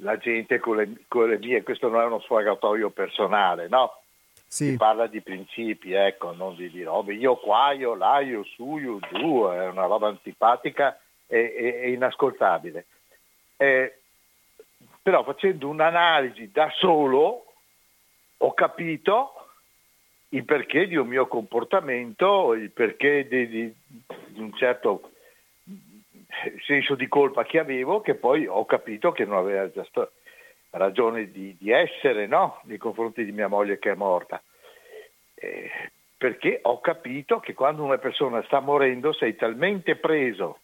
la 0.00 0.18
gente 0.18 0.58
con 0.58 0.76
le, 0.76 0.92
con 1.08 1.30
le 1.30 1.38
mie, 1.38 1.62
questo 1.62 1.88
non 1.88 2.02
è 2.02 2.04
uno 2.04 2.20
sfogatoio 2.20 2.90
personale, 2.90 3.68
no? 3.68 4.02
Sì. 4.46 4.72
Si 4.72 4.76
parla 4.76 5.06
di 5.06 5.22
principi, 5.22 5.94
ecco, 5.94 6.32
non 6.32 6.56
di, 6.56 6.68
di 6.68 6.82
robe. 6.82 7.14
Io 7.14 7.36
qua, 7.36 7.72
io 7.72 7.94
là, 7.94 8.20
io 8.20 8.44
su, 8.44 8.76
io 8.76 8.98
giù, 9.10 9.46
è 9.46 9.68
una 9.68 9.86
roba 9.86 10.08
antipatica 10.08 11.00
e, 11.26 11.38
e, 11.56 11.80
e 11.84 11.92
inascoltabile. 11.92 12.84
Eh, 13.56 13.98
però 15.00 15.24
facendo 15.24 15.66
un'analisi 15.70 16.50
da 16.52 16.70
solo 16.76 17.46
ho 18.36 18.52
capito 18.52 19.37
il 20.30 20.44
perché 20.44 20.86
di 20.86 20.96
un 20.96 21.06
mio 21.06 21.26
comportamento, 21.26 22.54
il 22.54 22.70
perché 22.70 23.26
di, 23.26 23.48
di, 23.48 23.74
di 24.28 24.40
un 24.40 24.52
certo 24.54 25.12
senso 26.64 26.94
di 26.94 27.08
colpa 27.08 27.44
che 27.44 27.58
avevo, 27.58 28.00
che 28.00 28.14
poi 28.14 28.46
ho 28.46 28.64
capito 28.64 29.12
che 29.12 29.24
non 29.24 29.38
aveva 29.38 29.70
già 29.70 29.84
sto- 29.84 30.12
ragione 30.70 31.30
di, 31.30 31.56
di 31.58 31.70
essere 31.70 32.26
no? 32.26 32.60
nei 32.64 32.78
confronti 32.78 33.24
di 33.24 33.32
mia 33.32 33.48
moglie 33.48 33.78
che 33.78 33.92
è 33.92 33.94
morta. 33.94 34.40
Eh, 35.34 35.70
perché 36.16 36.58
ho 36.62 36.80
capito 36.80 37.38
che 37.38 37.54
quando 37.54 37.84
una 37.84 37.98
persona 37.98 38.42
sta 38.42 38.60
morendo 38.60 39.12
sei 39.12 39.36
talmente 39.36 39.96
preso 39.96 40.60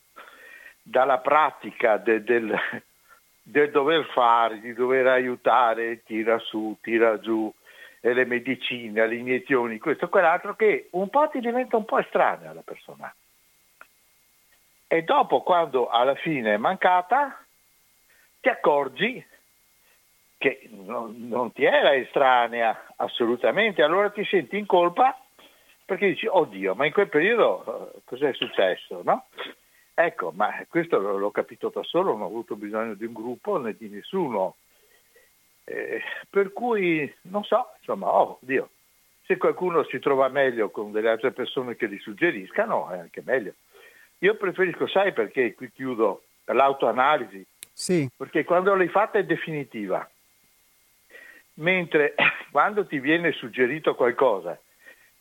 dalla 0.83 1.19
pratica 1.19 1.97
de, 1.97 2.23
del, 2.23 2.55
del, 3.41 3.71
dover 3.71 4.05
fare, 4.07 4.61
di 4.61 4.75
dover 4.75 5.07
aiutare, 5.07 6.03
tira 6.03 6.39
su, 6.39 6.77
tira 6.83 7.19
giù, 7.21 7.53
le 8.13 8.25
medicine, 8.25 9.07
le 9.07 9.15
iniezioni, 9.15 9.79
questo 9.79 10.07
e 10.07 10.09
quell'altro, 10.09 10.55
che 10.57 10.89
un 10.93 11.09
po' 11.09 11.29
ti 11.29 11.41
diventa 11.41 11.77
un 11.77 11.85
po' 11.85 11.99
estranea 11.99 12.53
la 12.53 12.63
persona. 12.63 13.15
E 14.87 15.03
dopo, 15.03 15.43
quando 15.43 15.89
alla 15.89 16.15
fine 16.15 16.55
è 16.55 16.59
mancata, 16.59 17.43
ti 18.41 18.49
accorgi 18.49 19.25
che 20.37 20.69
non, 20.71 21.29
non 21.29 21.53
ti 21.53 21.65
era 21.65 21.95
estranea 21.95 22.93
assolutamente, 22.97 23.83
allora 23.83 24.11
ti 24.11 24.25
senti 24.25 24.59
in 24.59 24.67
colpa 24.67 25.19
perché 25.85 26.09
dici, 26.09 26.27
oddio, 26.27 26.75
ma 26.75 26.87
in 26.87 26.93
quel 26.93 27.09
periodo 27.09 27.93
eh, 27.95 28.01
cos'è 28.05 28.33
successo? 28.33 29.03
No? 29.05 29.27
Ecco, 29.93 30.33
ma 30.35 30.51
questo 30.69 30.99
l'ho 30.99 31.31
capito 31.31 31.71
da 31.73 31.83
solo, 31.83 32.13
non 32.13 32.23
ho 32.23 32.27
avuto 32.27 32.57
bisogno 32.57 32.95
di 32.95 33.05
un 33.05 33.13
gruppo 33.13 33.59
né 33.59 33.77
di 33.77 33.89
nessuno. 33.89 34.57
Eh, 35.65 36.03
per 36.29 36.53
cui 36.53 37.13
non 37.23 37.45
so, 37.45 37.71
insomma, 37.79 38.13
oh 38.13 38.39
Dio, 38.41 38.71
se 39.25 39.37
qualcuno 39.37 39.85
si 39.85 39.99
trova 39.99 40.29
meglio 40.29 40.71
con 40.71 40.93
delle 40.93 41.11
altre 41.11 41.33
persone 41.33 41.77
che 41.77 41.89
gli 41.89 41.99
suggeriscano, 41.99 42.91
è 42.91 42.99
anche 42.99 43.23
meglio. 43.25 43.55
Io 44.19 44.37
preferisco, 44.37 44.87
sai 44.87 45.13
perché 45.13 45.55
qui 45.55 45.71
chiudo, 45.73 46.25
l'autoanalisi, 46.45 47.45
sì. 47.73 48.09
perché 48.17 48.45
quando 48.45 48.75
l'hai 48.75 48.89
fatta 48.89 49.19
è 49.19 49.25
definitiva 49.25 50.09
mentre 51.55 52.15
quando 52.51 52.87
ti 52.87 52.99
viene 52.99 53.33
suggerito 53.33 53.95
qualcosa, 53.95 54.59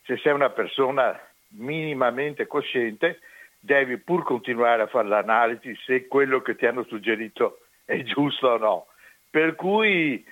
se 0.04 0.16
sei 0.18 0.32
una 0.32 0.50
persona 0.50 1.18
minimamente 1.56 2.46
cosciente, 2.46 3.20
devi 3.58 3.96
pur 3.98 4.24
continuare 4.24 4.82
a 4.82 4.86
fare 4.86 5.08
l'analisi 5.08 5.74
se 5.84 6.06
quello 6.06 6.42
che 6.42 6.56
ti 6.56 6.66
hanno 6.66 6.84
suggerito 6.84 7.60
è 7.84 8.02
giusto 8.02 8.48
o 8.48 8.58
no. 8.58 8.86
Per 9.34 9.54
cui 9.56 10.24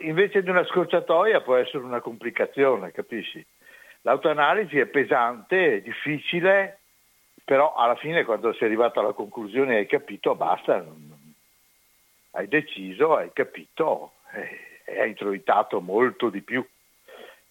invece 0.00 0.42
di 0.42 0.50
una 0.50 0.64
scorciatoia 0.64 1.40
può 1.40 1.56
essere 1.56 1.82
una 1.82 2.00
complicazione, 2.00 2.92
capisci? 2.92 3.44
L'autoanalisi 4.02 4.78
è 4.78 4.86
pesante, 4.86 5.76
è 5.76 5.80
difficile, 5.80 6.78
però 7.44 7.74
alla 7.74 7.96
fine 7.96 8.24
quando 8.24 8.52
sei 8.52 8.68
arrivato 8.68 9.00
alla 9.00 9.14
conclusione 9.14 9.74
e 9.74 9.78
hai 9.78 9.86
capito, 9.86 10.36
basta, 10.36 10.84
hai 12.32 12.46
deciso, 12.46 13.16
hai 13.16 13.32
capito. 13.32 14.12
Eh 14.32 14.74
è 14.86 15.02
introitato 15.02 15.80
molto 15.80 16.30
di 16.30 16.42
più. 16.42 16.64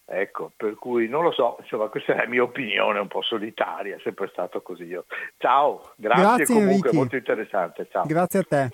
Ecco, 0.08 0.52
per 0.56 0.76
cui 0.76 1.08
non 1.08 1.22
lo 1.24 1.32
so, 1.32 1.58
insomma, 1.60 1.88
questa 1.88 2.14
è 2.14 2.16
la 2.16 2.26
mia 2.26 2.42
opinione 2.42 3.00
un 3.00 3.08
po' 3.08 3.22
solitaria, 3.22 3.96
è 3.96 4.00
sempre 4.02 4.28
stato 4.28 4.62
così 4.62 4.84
io. 4.84 5.04
Ciao, 5.36 5.92
grazie, 5.96 6.22
grazie 6.22 6.44
comunque, 6.46 6.74
Enrichi. 6.74 6.96
molto 6.96 7.16
interessante. 7.16 7.88
Ciao. 7.90 8.06
Grazie 8.06 8.38
a 8.38 8.44
te. 8.44 8.68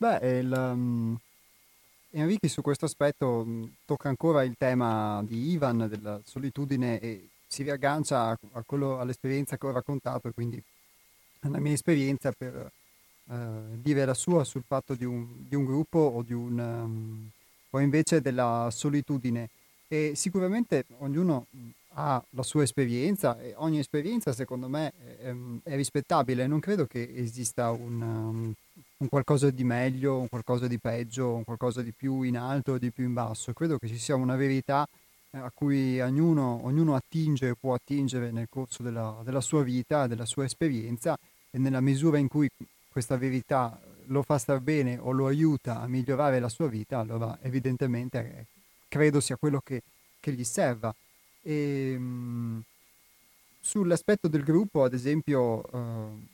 Beh, 0.00 0.38
il, 0.38 0.50
um, 0.50 1.14
Enrichi 2.12 2.48
su 2.48 2.62
questo 2.62 2.86
aspetto 2.86 3.42
um, 3.42 3.70
tocca 3.84 4.08
ancora 4.08 4.42
il 4.44 4.54
tema 4.56 5.22
di 5.26 5.50
Ivan, 5.50 5.88
della 5.90 6.18
solitudine 6.24 6.98
e 7.00 7.28
si 7.46 7.64
riaggancia 7.64 8.30
a, 8.30 8.62
quello, 8.64 8.98
all'esperienza 8.98 9.58
che 9.58 9.66
ho 9.66 9.72
raccontato, 9.72 10.32
quindi 10.32 10.62
alla 11.40 11.58
mia 11.58 11.74
esperienza 11.74 12.32
per 12.32 12.72
eh, 13.30 13.36
dire 13.74 14.06
la 14.06 14.14
sua 14.14 14.42
sul 14.44 14.62
fatto 14.66 14.94
di 14.94 15.04
un, 15.04 15.46
di 15.46 15.54
un 15.54 15.66
gruppo 15.66 15.98
o, 15.98 16.22
di 16.22 16.32
un, 16.32 16.58
um, 16.58 17.30
o 17.68 17.78
invece 17.80 18.22
della 18.22 18.70
solitudine. 18.72 19.50
E 19.86 20.12
sicuramente 20.14 20.86
ognuno 21.00 21.44
ha 21.94 22.24
la 22.30 22.42
sua 22.42 22.62
esperienza 22.62 23.38
e 23.38 23.52
ogni 23.56 23.80
esperienza 23.80 24.32
secondo 24.32 24.66
me 24.66 24.94
è, 25.18 25.34
è 25.64 25.76
rispettabile. 25.76 26.46
Non 26.46 26.60
credo 26.60 26.86
che 26.86 27.12
esista 27.14 27.70
un, 27.70 28.00
um, 28.00 28.54
un, 29.00 29.08
qualcosa 29.08 29.50
di 29.50 29.64
meglio, 29.64 30.18
un 30.18 30.28
qualcosa 30.28 30.66
di 30.66 30.78
peggio, 30.78 31.34
un 31.34 31.44
qualcosa 31.44 31.82
di 31.82 31.92
più 31.92 32.22
in 32.22 32.36
alto 32.36 32.72
o 32.72 32.78
di 32.78 32.90
più 32.90 33.04
in 33.04 33.12
basso. 33.12 33.52
Credo 33.52 33.78
che 33.78 33.88
ci 33.88 33.98
sia 33.98 34.14
una 34.14 34.36
verità 34.36 34.86
eh, 35.30 35.38
a 35.38 35.50
cui 35.52 36.00
ognuno, 36.00 36.60
ognuno 36.64 36.94
attinge 36.94 37.48
e 37.48 37.54
può 37.58 37.74
attingere 37.74 38.30
nel 38.30 38.48
corso 38.48 38.82
della, 38.82 39.20
della 39.24 39.40
sua 39.40 39.62
vita, 39.62 40.06
della 40.06 40.26
sua 40.26 40.44
esperienza 40.44 41.18
e 41.50 41.58
nella 41.58 41.80
misura 41.80 42.18
in 42.18 42.28
cui 42.28 42.48
questa 42.88 43.16
verità 43.16 43.78
lo 44.06 44.22
fa 44.22 44.38
star 44.38 44.60
bene 44.60 44.98
o 44.98 45.12
lo 45.12 45.26
aiuta 45.26 45.80
a 45.80 45.86
migliorare 45.86 46.40
la 46.40 46.48
sua 46.48 46.68
vita, 46.68 46.98
allora 46.98 47.38
evidentemente 47.42 48.18
eh, 48.18 48.44
credo 48.88 49.20
sia 49.20 49.36
quello 49.36 49.60
che, 49.64 49.82
che 50.18 50.32
gli 50.32 50.44
serva. 50.44 50.94
E, 51.42 51.92
ehm, 51.94 52.02
mh, 52.02 52.62
sull'aspetto 53.60 54.26
del 54.26 54.42
gruppo, 54.42 54.84
ad 54.84 54.94
esempio, 54.94 55.62
uh, 55.70 56.26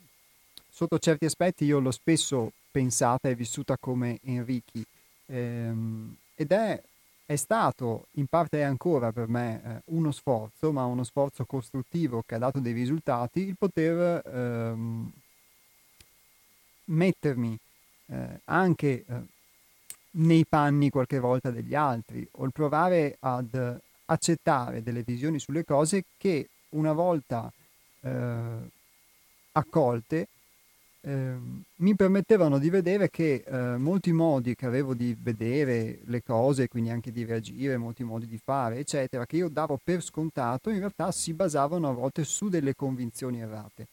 sotto 0.76 0.98
certi 0.98 1.24
aspetti 1.24 1.64
io 1.64 1.78
l'ho 1.78 1.90
spesso 1.90 2.52
pensata 2.70 3.30
e 3.30 3.34
vissuta 3.34 3.78
come 3.78 4.18
Enrichi 4.24 4.84
ehm, 5.24 6.14
ed 6.34 6.52
è, 6.52 6.82
è, 7.24 7.36
stato, 7.36 8.08
in 8.16 8.26
parte 8.26 8.62
ancora 8.62 9.10
per 9.10 9.26
me, 9.26 9.62
eh, 9.64 9.80
uno 9.94 10.12
sforzo, 10.12 10.72
ma 10.72 10.84
uno 10.84 11.02
sforzo 11.02 11.46
costruttivo 11.46 12.22
che 12.26 12.34
ha 12.34 12.38
dato 12.38 12.58
dei 12.58 12.74
risultati, 12.74 13.40
il 13.40 13.56
poter 13.56 14.20
ehm, 14.26 15.10
mettermi 16.84 17.58
eh, 18.08 18.40
anche 18.44 19.04
eh, 19.08 19.20
nei 20.10 20.44
panni 20.44 20.90
qualche 20.90 21.18
volta 21.18 21.50
degli 21.50 21.74
altri 21.74 22.28
o 22.32 22.44
il 22.44 22.52
provare 22.52 23.16
ad 23.20 23.80
accettare 24.04 24.82
delle 24.82 25.02
visioni 25.02 25.38
sulle 25.38 25.64
cose 25.64 26.04
che 26.18 26.50
una 26.70 26.92
volta 26.92 27.50
eh, 28.02 28.70
accolte 29.52 30.28
eh, 31.06 31.36
mi 31.76 31.94
permettevano 31.94 32.58
di 32.58 32.68
vedere 32.68 33.10
che 33.10 33.44
eh, 33.46 33.76
molti 33.76 34.10
modi 34.10 34.56
che 34.56 34.66
avevo 34.66 34.92
di 34.92 35.16
vedere 35.16 36.00
le 36.06 36.20
cose, 36.20 36.66
quindi 36.66 36.90
anche 36.90 37.12
di 37.12 37.24
reagire, 37.24 37.76
molti 37.76 38.02
modi 38.02 38.26
di 38.26 38.40
fare, 38.42 38.78
eccetera, 38.78 39.24
che 39.24 39.36
io 39.36 39.48
davo 39.48 39.78
per 39.82 40.02
scontato, 40.02 40.68
in 40.68 40.80
realtà 40.80 41.12
si 41.12 41.32
basavano 41.32 41.88
a 41.88 41.92
volte 41.92 42.24
su 42.24 42.48
delle 42.48 42.74
convinzioni 42.74 43.40
errate. 43.40 43.86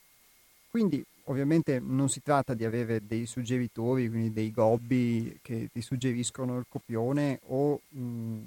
Quindi 0.71 1.05
ovviamente 1.25 1.79
non 1.79 2.09
si 2.09 2.23
tratta 2.23 2.55
di 2.55 2.65
avere 2.65 3.05
dei 3.05 3.27
suggeritori, 3.27 4.09
quindi 4.09 4.33
dei 4.33 4.51
gobbi 4.51 5.37
che 5.43 5.69
ti 5.71 5.81
suggeriscono 5.81 6.57
il 6.57 6.65
copione 6.67 7.39
o, 7.49 7.79
mh, 7.89 8.01
mm, 8.01 8.41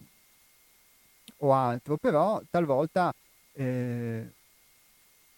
o 1.38 1.52
altro, 1.52 1.96
però 1.98 2.42
talvolta 2.50 3.14
eh, 3.52 4.28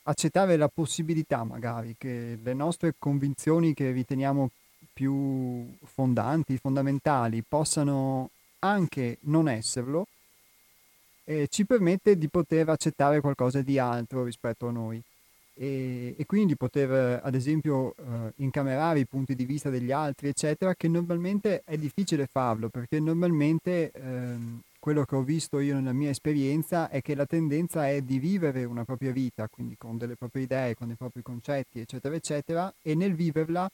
accettare 0.09 0.57
la 0.57 0.69
possibilità 0.69 1.45
magari 1.45 1.95
che 1.99 2.39
le 2.43 2.55
nostre 2.55 2.95
convinzioni 2.99 3.75
che 3.75 3.91
riteniamo 3.91 4.51
più 4.93 5.67
fondanti, 5.85 6.57
fondamentali, 6.57 7.45
possano 7.47 8.31
anche 8.61 9.19
non 9.23 9.49
esserlo, 9.49 10.07
eh, 11.25 11.47
ci 11.49 11.65
permette 11.67 12.17
di 12.17 12.29
poter 12.29 12.69
accettare 12.69 13.21
qualcosa 13.21 13.61
di 13.63 13.79
altro 13.79 14.25
rispetto 14.25 14.67
a 14.67 14.73
noi. 14.73 15.01
E, 15.55 16.15
e 16.17 16.27
quindi 16.27 16.57
poter 16.57 17.21
ad 17.23 17.35
esempio 17.35 17.95
eh, 17.97 18.33
incamerare 18.37 19.01
i 19.01 19.07
punti 19.07 19.35
di 19.35 19.45
vista 19.45 19.71
degli 19.71 19.93
altri, 19.93 20.29
eccetera, 20.29 20.75
che 20.75 20.89
normalmente 20.89 21.63
è 21.65 21.77
difficile 21.77 22.27
farlo 22.27 22.69
perché 22.69 22.99
normalmente 22.99 23.91
ehm, 23.93 24.61
quello 24.89 25.05
che 25.05 25.17
ho 25.17 25.23
visto 25.23 25.61
io 25.61 25.75
nella 25.75 25.93
mia 25.93 26.09
esperienza 26.09 26.89
è 26.89 27.03
che 27.03 27.15
la 27.15 27.27
tendenza 27.27 27.87
è 27.91 28.01
di 28.01 28.19
vivere 28.19 28.65
una 28.65 28.87
propria 28.87 29.13
vita, 29.13 29.47
quindi 29.47 29.77
con 29.77 29.99
delle 29.99 30.17
proprie 30.17 30.45
idee, 30.45 30.75
con 30.75 30.87
dei 30.87 30.97
propri 30.97 31.21
concetti, 31.21 31.81
eccetera, 31.81 32.15
eccetera, 32.15 32.73
e 32.81 32.95
nel 32.95 33.15
viverla 33.15 33.71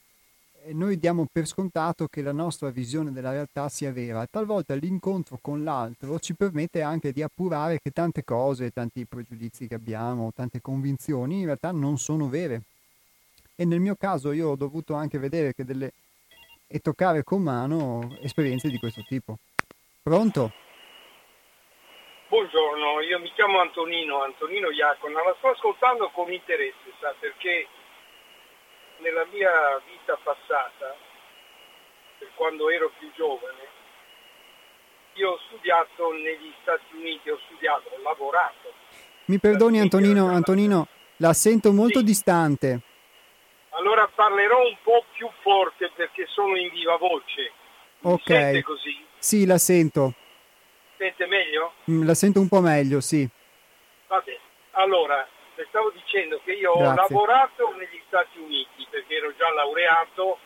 eh, 0.64 0.74
noi 0.74 0.98
diamo 0.98 1.28
per 1.30 1.46
scontato 1.46 2.08
che 2.08 2.20
la 2.20 2.32
nostra 2.32 2.70
visione 2.70 3.12
della 3.12 3.30
realtà 3.30 3.68
sia 3.68 3.92
vera. 3.92 4.26
Talvolta 4.26 4.74
l'incontro 4.74 5.38
con 5.40 5.62
l'altro 5.62 6.18
ci 6.18 6.34
permette 6.34 6.82
anche 6.82 7.12
di 7.12 7.22
appurare 7.22 7.78
che 7.80 7.92
tante 7.92 8.24
cose, 8.24 8.72
tanti 8.72 9.06
pregiudizi 9.06 9.68
che 9.68 9.76
abbiamo, 9.76 10.32
tante 10.34 10.60
convinzioni 10.60 11.38
in 11.38 11.44
realtà 11.44 11.70
non 11.70 11.96
sono 11.96 12.28
vere. 12.28 12.62
E 13.54 13.64
nel 13.64 13.78
mio 13.78 13.94
caso 13.94 14.32
io 14.32 14.48
ho 14.48 14.56
dovuto 14.56 14.94
anche 14.94 15.18
vedere 15.18 15.54
delle 15.58 15.92
e 16.66 16.80
toccare 16.80 17.22
con 17.22 17.40
mano 17.40 18.16
esperienze 18.20 18.68
di 18.68 18.78
questo 18.78 19.04
tipo. 19.06 19.38
Pronto? 20.02 20.50
Buongiorno, 22.34 23.00
io 23.02 23.20
mi 23.20 23.30
chiamo 23.32 23.60
Antonino, 23.60 24.24
Antonino 24.24 24.68
Iacona, 24.68 25.22
la 25.22 25.36
sto 25.38 25.50
ascoltando 25.50 26.08
con 26.08 26.32
interesse, 26.32 26.90
sa, 26.98 27.14
perché 27.16 27.68
nella 28.98 29.24
mia 29.30 29.80
vita 29.86 30.18
passata, 30.20 30.96
quando 32.34 32.70
ero 32.70 32.90
più 32.98 33.08
giovane, 33.14 33.68
io 35.12 35.30
ho 35.30 35.38
studiato 35.46 36.10
negli 36.10 36.52
Stati 36.62 36.96
Uniti, 36.96 37.30
ho 37.30 37.38
studiato, 37.44 37.90
ho 37.90 38.02
lavorato. 38.02 38.72
Mi 39.26 39.38
perdoni 39.38 39.78
Antonino, 39.78 40.26
Antonino, 40.26 40.88
la 41.18 41.32
sento 41.34 41.72
molto 41.72 42.00
sì. 42.00 42.04
distante. 42.04 42.80
Allora 43.68 44.10
parlerò 44.12 44.60
un 44.60 44.76
po' 44.82 45.04
più 45.12 45.30
forte 45.40 45.88
perché 45.94 46.26
sono 46.26 46.56
in 46.56 46.68
viva 46.70 46.96
voce. 46.96 47.52
Mi 48.00 48.10
ok. 48.10 48.60
così? 48.62 49.06
Sì, 49.18 49.46
la 49.46 49.58
sento. 49.58 50.14
Sente 51.04 51.26
meglio? 51.26 51.74
Mm, 51.90 52.06
la 52.06 52.14
sento 52.14 52.40
un 52.40 52.48
po' 52.48 52.60
meglio, 52.60 53.02
sì. 53.02 53.28
Va 54.06 54.22
bene. 54.24 54.40
Allora, 54.70 55.28
le 55.54 55.66
stavo 55.68 55.90
dicendo 55.90 56.40
che 56.42 56.52
io 56.52 56.72
Grazie. 56.72 56.92
ho 56.92 56.94
lavorato 56.94 57.74
negli 57.76 58.00
Stati 58.06 58.38
Uniti 58.38 58.86
perché 58.88 59.16
ero 59.16 59.34
già 59.36 59.50
laureato 59.50 60.38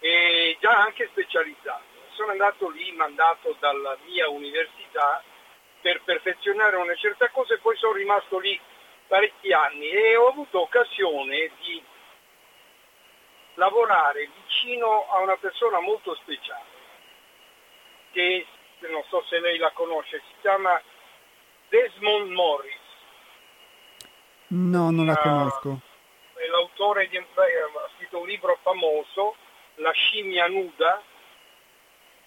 e 0.00 0.58
già 0.60 0.76
anche 0.76 1.08
specializzato. 1.10 1.84
Sono 2.10 2.32
andato 2.32 2.68
lì 2.68 2.92
mandato 2.92 3.56
dalla 3.60 3.96
mia 4.04 4.28
università 4.28 5.22
per 5.80 6.02
perfezionare 6.04 6.76
una 6.76 6.94
certa 6.94 7.30
cosa 7.30 7.54
e 7.54 7.58
poi 7.58 7.74
sono 7.78 7.94
rimasto 7.94 8.38
lì 8.38 8.60
parecchi 9.06 9.54
anni 9.54 9.88
e 9.88 10.16
ho 10.16 10.28
avuto 10.28 10.60
occasione 10.60 11.50
di 11.62 11.82
lavorare 13.54 14.28
vicino 14.44 15.06
a 15.08 15.20
una 15.20 15.36
persona 15.36 15.80
molto 15.80 16.14
speciale 16.16 16.76
che 18.12 18.46
non 18.86 19.02
so 19.08 19.24
se 19.28 19.40
lei 19.40 19.58
la 19.58 19.70
conosce, 19.72 20.22
si 20.28 20.34
chiama 20.40 20.80
Desmond 21.68 22.30
Morris. 22.30 22.86
No, 24.48 24.90
non 24.90 25.06
la 25.06 25.16
conosco. 25.16 25.80
È 26.34 26.46
l'autore 26.46 27.08
di, 27.08 27.16
ha 27.16 27.24
scritto 27.96 28.20
un 28.20 28.26
libro 28.26 28.58
famoso, 28.62 29.36
La 29.76 29.90
scimmia 29.90 30.46
nuda, 30.48 31.02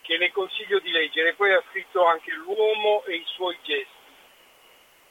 che 0.01 0.17
le 0.17 0.31
consiglio 0.31 0.79
di 0.79 0.91
leggere. 0.91 1.33
Poi 1.33 1.53
ha 1.53 1.63
scritto 1.69 2.05
anche 2.05 2.31
L'uomo 2.33 3.03
e 3.05 3.15
i 3.15 3.25
suoi 3.27 3.57
gesti. 3.63 3.99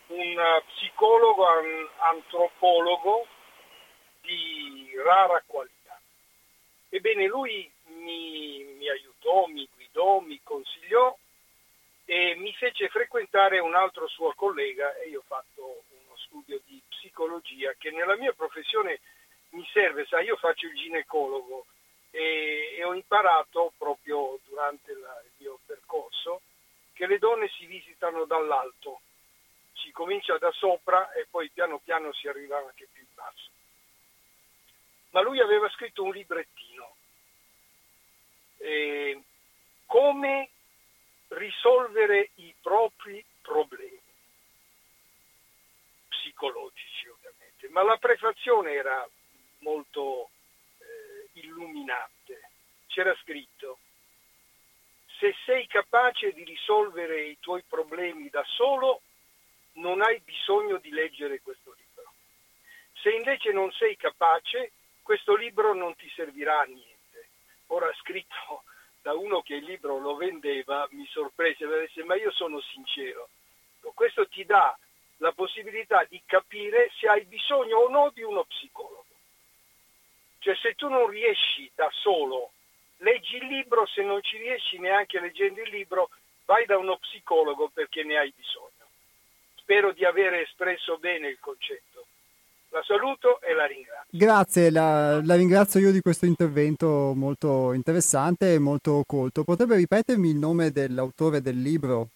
Un 0.08 0.36
uh, 0.36 0.64
psicologo, 0.66 1.46
un 1.60 1.88
antropologo 1.98 3.26
di 4.20 4.92
rara 5.04 5.42
qualità. 5.46 6.00
Ebbene, 6.88 7.26
lui 7.26 7.70
mi, 7.86 8.62
mi 8.76 8.88
aiutò, 8.88 9.46
mi 9.46 9.68
guidò, 9.74 10.20
mi 10.20 10.40
consigliò 10.42 11.16
e 12.10 12.34
mi 12.34 12.52
fece 12.54 12.88
frequentare 12.88 13.60
un 13.60 13.76
altro 13.76 14.08
suo 14.08 14.32
collega 14.34 14.96
e 14.96 15.10
io 15.10 15.20
ho 15.20 15.24
fatto 15.28 15.84
uno 16.04 16.16
studio 16.16 16.60
di 16.66 16.82
psicologia 16.88 17.72
che 17.78 17.92
nella 17.92 18.16
mia 18.16 18.32
professione 18.32 18.98
mi 19.50 19.64
serve, 19.72 20.04
sai, 20.06 20.24
io 20.24 20.36
faccio 20.36 20.66
il 20.66 20.74
ginecologo 20.74 21.66
e, 22.10 22.74
e 22.76 22.82
ho 22.82 22.94
imparato 22.94 23.74
proprio 23.78 24.40
durante 24.44 24.92
la, 24.94 25.22
il 25.24 25.30
mio 25.36 25.60
percorso 25.64 26.40
che 26.94 27.06
le 27.06 27.18
donne 27.18 27.48
si 27.50 27.66
visitano 27.66 28.24
dall'alto, 28.24 29.02
si 29.74 29.92
comincia 29.92 30.36
da 30.36 30.50
sopra 30.50 31.12
e 31.12 31.28
poi 31.30 31.48
piano 31.50 31.78
piano 31.78 32.12
si 32.12 32.26
arriva 32.26 32.58
anche 32.58 32.88
più 32.92 33.02
in 33.02 33.14
basso. 33.14 33.50
Ma 35.10 35.20
lui 35.20 35.38
aveva 35.38 35.68
scritto 35.68 36.02
un 36.02 36.10
librettino. 36.10 36.96
Eh, 38.56 39.22
come 39.86 40.50
risolvere 41.30 42.30
i 42.36 42.54
propri 42.60 43.24
problemi 43.40 43.98
psicologici 46.08 47.08
ovviamente, 47.08 47.68
ma 47.68 47.82
la 47.82 47.96
prefazione 47.96 48.72
era 48.72 49.08
molto 49.58 50.30
eh, 50.78 51.40
illuminante. 51.40 52.48
C'era 52.86 53.14
scritto, 53.22 53.78
se 55.18 55.34
sei 55.44 55.66
capace 55.66 56.32
di 56.32 56.44
risolvere 56.44 57.22
i 57.22 57.38
tuoi 57.38 57.62
problemi 57.62 58.28
da 58.30 58.42
solo, 58.44 59.02
non 59.74 60.02
hai 60.02 60.18
bisogno 60.20 60.78
di 60.78 60.90
leggere 60.90 61.40
questo 61.40 61.72
libro. 61.72 62.12
Se 62.94 63.10
invece 63.10 63.52
non 63.52 63.70
sei 63.72 63.96
capace, 63.96 64.72
questo 65.02 65.36
libro 65.36 65.74
non 65.74 65.94
ti 65.94 66.10
servirà 66.10 66.60
a 66.60 66.64
niente. 66.64 67.28
Ora 67.68 67.90
scritto 68.00 68.64
da 69.02 69.14
uno 69.14 69.42
che 69.42 69.54
il 69.54 69.64
libro 69.64 69.98
lo 69.98 70.16
vendeva 70.16 70.86
mi 70.90 71.06
sorprese 71.06 71.66
perché 71.66 71.86
disse 71.86 72.04
ma 72.04 72.14
io 72.16 72.30
sono 72.30 72.60
sincero. 72.60 73.28
Questo 73.94 74.28
ti 74.28 74.44
dà 74.44 74.76
la 75.18 75.32
possibilità 75.32 76.04
di 76.08 76.20
capire 76.24 76.90
se 76.98 77.06
hai 77.06 77.24
bisogno 77.24 77.78
o 77.78 77.88
no 77.88 78.10
di 78.14 78.22
uno 78.22 78.44
psicologo. 78.44 79.04
Cioè 80.38 80.54
se 80.56 80.74
tu 80.74 80.88
non 80.88 81.06
riesci 81.06 81.70
da 81.74 81.90
solo, 81.92 82.52
leggi 82.98 83.36
il 83.36 83.46
libro, 83.46 83.86
se 83.86 84.02
non 84.02 84.22
ci 84.22 84.38
riesci 84.38 84.78
neanche 84.78 85.20
leggendo 85.20 85.60
il 85.60 85.70
libro, 85.70 86.08
vai 86.46 86.64
da 86.64 86.78
uno 86.78 86.96
psicologo 86.96 87.68
perché 87.68 88.02
ne 88.04 88.16
hai 88.16 88.32
bisogno. 88.34 88.68
Spero 89.56 89.92
di 89.92 90.04
aver 90.04 90.34
espresso 90.34 90.98
bene 90.98 91.28
il 91.28 91.38
concetto. 91.38 91.89
La 92.72 92.82
saluto 92.84 93.40
e 93.40 93.52
la 93.52 93.66
ringrazio. 93.66 94.06
Grazie, 94.10 94.70
la, 94.70 95.20
la, 95.24 95.34
ringrazio 95.34 95.80
io 95.80 95.90
di 95.90 96.00
questo 96.00 96.24
intervento 96.24 97.12
molto 97.16 97.72
interessante 97.72 98.54
e 98.54 98.58
molto 98.60 99.02
colto. 99.04 99.42
Potrebbe 99.42 99.74
ripetermi 99.74 100.30
il 100.30 100.36
nome 100.36 100.70
dell'autore 100.70 101.40
del 101.40 101.60
libro? 101.60 102.10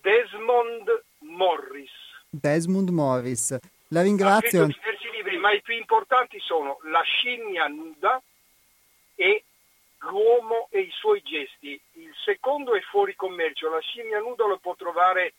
Desmond 0.00 1.04
Morris. 1.18 1.90
Desmond 2.30 2.88
Morris. 2.88 3.58
La 3.88 4.00
ringrazio. 4.00 4.62
Ha 4.62 4.66
diversi 4.66 5.10
libri, 5.10 5.36
ma 5.36 5.52
i 5.52 5.60
più 5.60 5.76
importanti 5.76 6.40
sono 6.40 6.78
La 6.84 7.02
scimmia 7.02 7.66
nuda 7.66 8.22
e 9.14 9.44
L'uomo 9.98 10.66
e 10.70 10.80
i 10.80 10.90
suoi 10.90 11.22
gesti. 11.22 11.78
Il 11.92 12.12
secondo 12.24 12.74
è 12.74 12.80
fuori 12.80 13.14
commercio. 13.14 13.68
La 13.68 13.80
scimmia 13.80 14.18
nuda 14.18 14.46
lo 14.46 14.56
può 14.56 14.74
trovare 14.74 15.26
eh, 15.26 15.32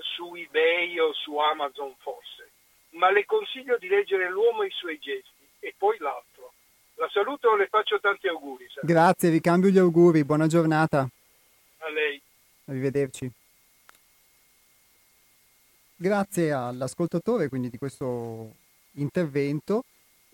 su 0.00 0.34
eBay 0.34 0.98
o 0.98 1.12
su 1.14 1.38
Amazon 1.38 1.94
forse 1.98 2.51
ma 2.92 3.10
le 3.10 3.24
consiglio 3.24 3.76
di 3.78 3.88
leggere 3.88 4.30
L'uomo 4.30 4.62
e 4.62 4.66
i 4.66 4.70
suoi 4.70 4.98
gesti 4.98 5.46
e 5.60 5.74
poi 5.76 5.96
l'altro. 5.98 6.52
La 6.94 7.08
saluto 7.10 7.54
e 7.54 7.58
le 7.58 7.66
faccio 7.68 7.98
tanti 8.00 8.28
auguri. 8.28 8.66
Sara. 8.68 8.86
Grazie, 8.86 9.30
vi 9.30 9.40
cambio 9.40 9.70
gli 9.70 9.78
auguri, 9.78 10.24
buona 10.24 10.46
giornata. 10.46 11.08
A 11.78 11.88
lei. 11.90 12.20
Arrivederci. 12.66 13.30
Grazie 15.96 16.52
all'ascoltatore 16.52 17.48
quindi 17.48 17.70
di 17.70 17.78
questo 17.78 18.56
intervento 18.94 19.84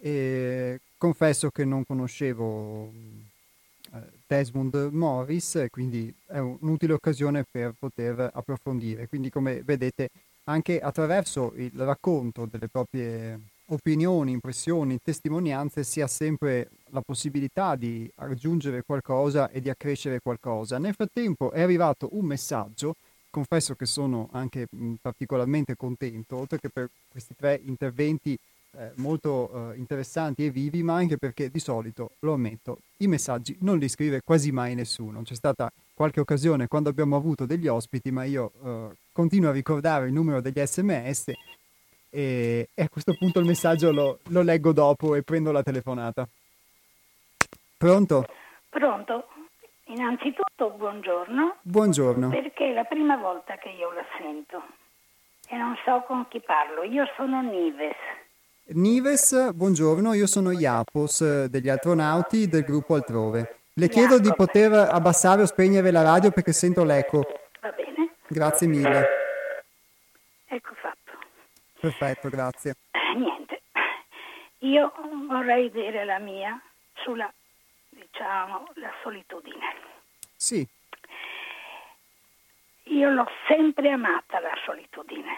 E 0.00 0.80
confesso 0.96 1.50
che 1.50 1.64
non 1.64 1.84
conoscevo 1.84 2.90
eh, 3.94 4.00
Desmond 4.26 4.88
Morris, 4.92 5.66
quindi 5.70 6.12
è 6.26 6.38
un'utile 6.38 6.92
occasione 6.92 7.44
per 7.48 7.74
poter 7.78 8.30
approfondire. 8.32 9.08
Quindi 9.08 9.30
come 9.30 9.62
vedete 9.62 10.10
anche 10.48 10.80
attraverso 10.80 11.52
il 11.56 11.72
racconto 11.76 12.46
delle 12.50 12.68
proprie 12.68 13.38
opinioni, 13.66 14.32
impressioni, 14.32 14.98
testimonianze 15.02 15.84
si 15.84 16.00
ha 16.00 16.06
sempre 16.06 16.70
la 16.90 17.02
possibilità 17.02 17.76
di 17.76 18.10
raggiungere 18.16 18.82
qualcosa 18.82 19.50
e 19.50 19.60
di 19.60 19.68
accrescere 19.68 20.20
qualcosa. 20.20 20.78
Nel 20.78 20.94
frattempo 20.94 21.50
è 21.50 21.60
arrivato 21.60 22.08
un 22.12 22.24
messaggio, 22.24 22.96
confesso 23.28 23.74
che 23.74 23.84
sono 23.84 24.30
anche 24.32 24.66
particolarmente 25.02 25.76
contento, 25.76 26.36
oltre 26.36 26.58
che 26.58 26.70
per 26.70 26.88
questi 27.10 27.34
tre 27.36 27.60
interventi 27.64 28.36
eh, 28.76 28.92
molto 28.96 29.72
eh, 29.72 29.76
interessanti 29.76 30.44
e 30.44 30.50
vivi, 30.50 30.82
ma 30.82 30.94
anche 30.94 31.16
perché 31.16 31.50
di 31.50 31.58
solito, 31.58 32.12
lo 32.20 32.34
ammetto, 32.34 32.78
i 32.98 33.06
messaggi 33.06 33.56
non 33.60 33.78
li 33.78 33.88
scrive 33.88 34.20
quasi 34.22 34.52
mai 34.52 34.74
nessuno. 34.74 35.22
C'è 35.22 35.34
stata 35.34 35.70
qualche 35.94 36.20
occasione 36.20 36.68
quando 36.68 36.88
abbiamo 36.88 37.16
avuto 37.16 37.46
degli 37.46 37.66
ospiti, 37.66 38.10
ma 38.10 38.24
io 38.24 38.52
eh, 38.64 38.88
continuo 39.12 39.50
a 39.50 39.52
ricordare 39.52 40.06
il 40.06 40.12
numero 40.12 40.40
degli 40.40 40.60
sms 40.60 41.32
e, 42.10 42.68
e 42.72 42.82
a 42.82 42.88
questo 42.88 43.14
punto 43.14 43.38
il 43.40 43.46
messaggio 43.46 43.92
lo, 43.92 44.18
lo 44.28 44.42
leggo 44.42 44.72
dopo 44.72 45.14
e 45.14 45.22
prendo 45.22 45.52
la 45.52 45.62
telefonata. 45.62 46.28
Pronto? 47.76 48.26
Pronto. 48.68 49.28
Innanzitutto 49.86 50.70
buongiorno. 50.70 51.56
Buongiorno. 51.62 52.28
Perché 52.28 52.70
è 52.70 52.72
la 52.74 52.84
prima 52.84 53.16
volta 53.16 53.56
che 53.56 53.70
io 53.70 53.90
la 53.92 54.04
sento 54.18 54.62
e 55.48 55.56
non 55.56 55.74
so 55.84 56.04
con 56.06 56.26
chi 56.28 56.40
parlo. 56.40 56.82
Io 56.82 57.06
sono 57.16 57.40
Nives. 57.40 57.96
Nives, 58.70 59.54
buongiorno, 59.54 60.12
io 60.12 60.26
sono 60.26 60.50
Iapos 60.50 61.46
degli 61.46 61.70
astronauti 61.70 62.48
del 62.48 62.64
gruppo 62.64 62.96
Altrove. 62.96 63.60
Le 63.72 63.88
chiedo 63.88 64.18
di 64.18 64.30
poter 64.36 64.70
abbassare 64.72 65.40
o 65.40 65.46
spegnere 65.46 65.90
la 65.90 66.02
radio 66.02 66.30
perché 66.30 66.52
sento 66.52 66.84
l'eco. 66.84 67.22
Va 67.62 67.70
bene. 67.70 68.16
Grazie 68.26 68.66
mille. 68.66 69.08
Ecco 70.48 70.74
fatto. 70.74 71.12
Perfetto, 71.80 72.28
grazie. 72.28 72.74
Eh, 72.90 73.14
niente, 73.16 73.62
io 74.58 74.92
vorrei 75.26 75.70
dire 75.70 76.04
la 76.04 76.18
mia 76.18 76.60
sulla, 76.92 77.32
diciamo, 77.88 78.66
la 78.74 78.92
solitudine. 79.02 79.76
Sì. 80.36 80.68
Io 82.82 83.08
l'ho 83.08 83.30
sempre 83.46 83.88
amata 83.88 84.40
la 84.40 84.52
solitudine, 84.66 85.34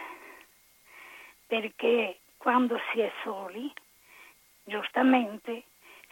perché 1.47 2.19
quando 2.41 2.81
si 2.91 3.01
è 3.01 3.13
soli, 3.23 3.71
giustamente, 4.65 5.65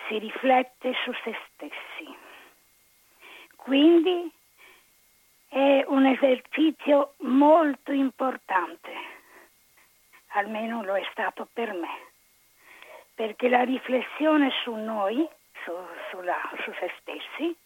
si 0.06 0.18
riflette 0.18 0.92
su 1.02 1.10
se 1.24 1.34
stessi. 1.46 2.16
Quindi 3.56 4.30
è 5.48 5.84
un 5.86 6.04
esercizio 6.04 7.14
molto 7.20 7.92
importante, 7.92 8.92
almeno 10.32 10.84
lo 10.84 10.96
è 10.96 11.08
stato 11.12 11.48
per 11.50 11.72
me, 11.72 11.96
perché 13.14 13.48
la 13.48 13.62
riflessione 13.62 14.50
su 14.62 14.74
noi, 14.74 15.26
su, 15.64 15.72
sulla, 16.10 16.38
su 16.62 16.70
se 16.78 16.92
stessi, 17.00 17.56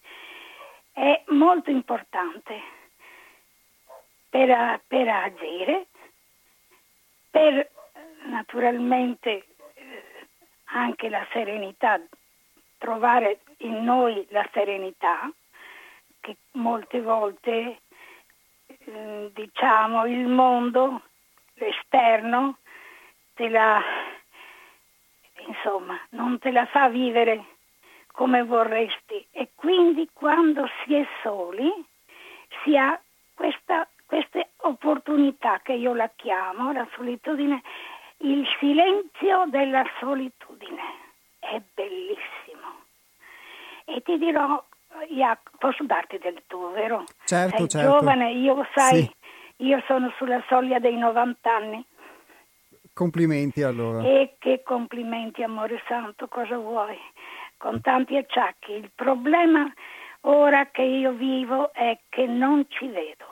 è 0.92 1.20
molto 1.30 1.70
importante 1.70 2.62
per, 4.30 4.80
per 4.86 5.08
agire, 5.08 5.86
per 7.28 7.71
naturalmente 8.24 9.46
eh, 9.74 10.02
anche 10.64 11.08
la 11.08 11.26
serenità, 11.32 12.00
trovare 12.78 13.40
in 13.58 13.84
noi 13.84 14.26
la 14.30 14.48
serenità 14.52 15.30
che 16.20 16.36
molte 16.52 17.00
volte 17.00 17.80
eh, 18.66 19.30
diciamo 19.34 20.06
il 20.06 20.26
mondo, 20.26 21.02
l'esterno, 21.54 22.58
te 23.34 23.48
la, 23.48 23.82
insomma, 25.46 25.98
non 26.10 26.38
te 26.38 26.50
la 26.50 26.66
fa 26.66 26.88
vivere 26.88 27.44
come 28.12 28.42
vorresti. 28.44 29.26
E 29.30 29.50
quindi 29.54 30.08
quando 30.12 30.68
si 30.84 30.94
è 30.94 31.06
soli 31.22 31.70
si 32.62 32.76
ha 32.76 32.98
questa, 33.34 33.88
queste 34.06 34.50
opportunità 34.58 35.60
che 35.62 35.72
io 35.72 35.94
la 35.94 36.10
chiamo, 36.14 36.72
la 36.72 36.86
solitudine, 36.94 37.62
il 38.22 38.46
silenzio 38.58 39.44
della 39.48 39.84
solitudine 39.98 40.82
è 41.38 41.60
bellissimo. 41.74 42.80
E 43.84 44.00
ti 44.02 44.16
dirò, 44.18 44.62
Jacopo, 45.08 45.56
posso 45.58 45.84
darti 45.84 46.18
del 46.18 46.42
tuo, 46.46 46.70
vero? 46.70 47.04
Certo, 47.24 47.56
Sei 47.56 47.68
certo. 47.68 47.98
giovane, 47.98 48.32
io 48.32 48.66
sai, 48.74 49.02
Sì. 49.02 49.64
io 49.64 49.82
sono 49.86 50.12
sulla 50.16 50.42
soglia 50.48 50.78
dei 50.78 50.96
90 50.96 51.54
anni. 51.54 51.84
Complimenti 52.94 53.62
allora. 53.62 54.02
E 54.06 54.36
che 54.38 54.62
complimenti, 54.62 55.42
amore 55.42 55.82
santo, 55.88 56.28
cosa 56.28 56.56
vuoi? 56.56 56.98
Con 57.56 57.80
tanti 57.80 58.16
acciacchi. 58.16 58.72
Il 58.72 58.90
problema 58.94 59.72
ora 60.22 60.66
che 60.66 60.82
io 60.82 61.12
vivo 61.12 61.72
è 61.72 61.98
che 62.08 62.26
non 62.26 62.66
ci 62.68 62.86
vedo, 62.86 63.24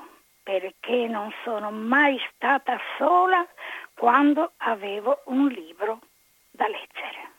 perché 0.42 1.06
non 1.06 1.32
sono 1.44 1.70
mai 1.70 2.18
stata 2.34 2.80
sola 2.96 3.46
quando 4.00 4.52
avevo 4.56 5.20
un 5.26 5.48
libro 5.48 6.00
da 6.52 6.66
leggere. 6.66 7.32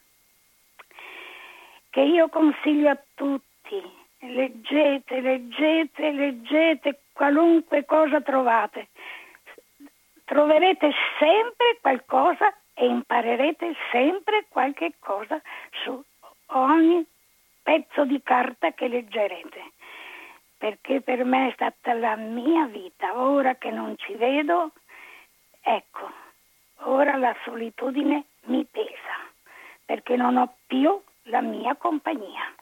Che 1.89 2.01
io 2.01 2.29
consiglio 2.29 2.91
a 2.91 3.01
tutti, 3.15 3.81
leggete, 4.19 5.21
leggete, 5.21 6.11
leggete 6.11 6.99
qualunque 7.13 7.83
cosa 7.83 8.21
trovate. 8.21 8.89
Troverete 10.23 10.91
sempre 11.17 11.79
qualcosa 11.81 12.53
e 12.75 12.85
imparerete 12.85 13.75
sempre 13.89 14.45
qualche 14.47 14.93
cosa 14.99 15.41
su 15.83 15.99
ogni 16.49 17.03
pezzo 17.63 18.05
di 18.05 18.21
carta 18.21 18.71
che 18.73 18.87
leggerete. 18.87 19.71
Perché 20.59 21.01
per 21.01 21.25
me 21.25 21.49
è 21.49 21.53
stata 21.53 21.93
la 21.93 22.15
mia 22.17 22.67
vita. 22.67 23.19
Ora 23.19 23.55
che 23.55 23.71
non 23.71 23.97
ci 23.97 24.13
vedo, 24.13 24.73
ecco, 25.59 26.29
ora 26.83 27.17
la 27.17 27.35
solitudine 27.43 28.25
mi 28.45 28.65
pesa, 28.65 29.29
perché 29.85 30.15
non 30.15 30.37
ho 30.37 30.55
più 30.65 30.99
la 31.23 31.41
mia 31.41 31.75
compagnia. 31.75 32.53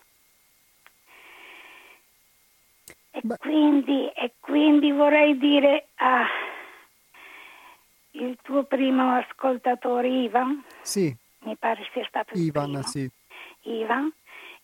E 3.11 3.21
quindi, 3.37 4.07
e 4.09 4.33
quindi 4.39 4.91
vorrei 4.91 5.37
dire 5.37 5.87
a 5.95 6.25
il 8.11 8.37
tuo 8.41 8.63
primo 8.63 9.15
ascoltatore 9.15 10.07
Ivan, 10.07 10.63
Sì, 10.81 11.15
mi 11.39 11.55
pare 11.55 11.87
sia 11.93 12.05
stato 12.05 12.33
Ivan, 12.35 12.81
sì. 12.83 13.09
Ivan, 13.63 14.11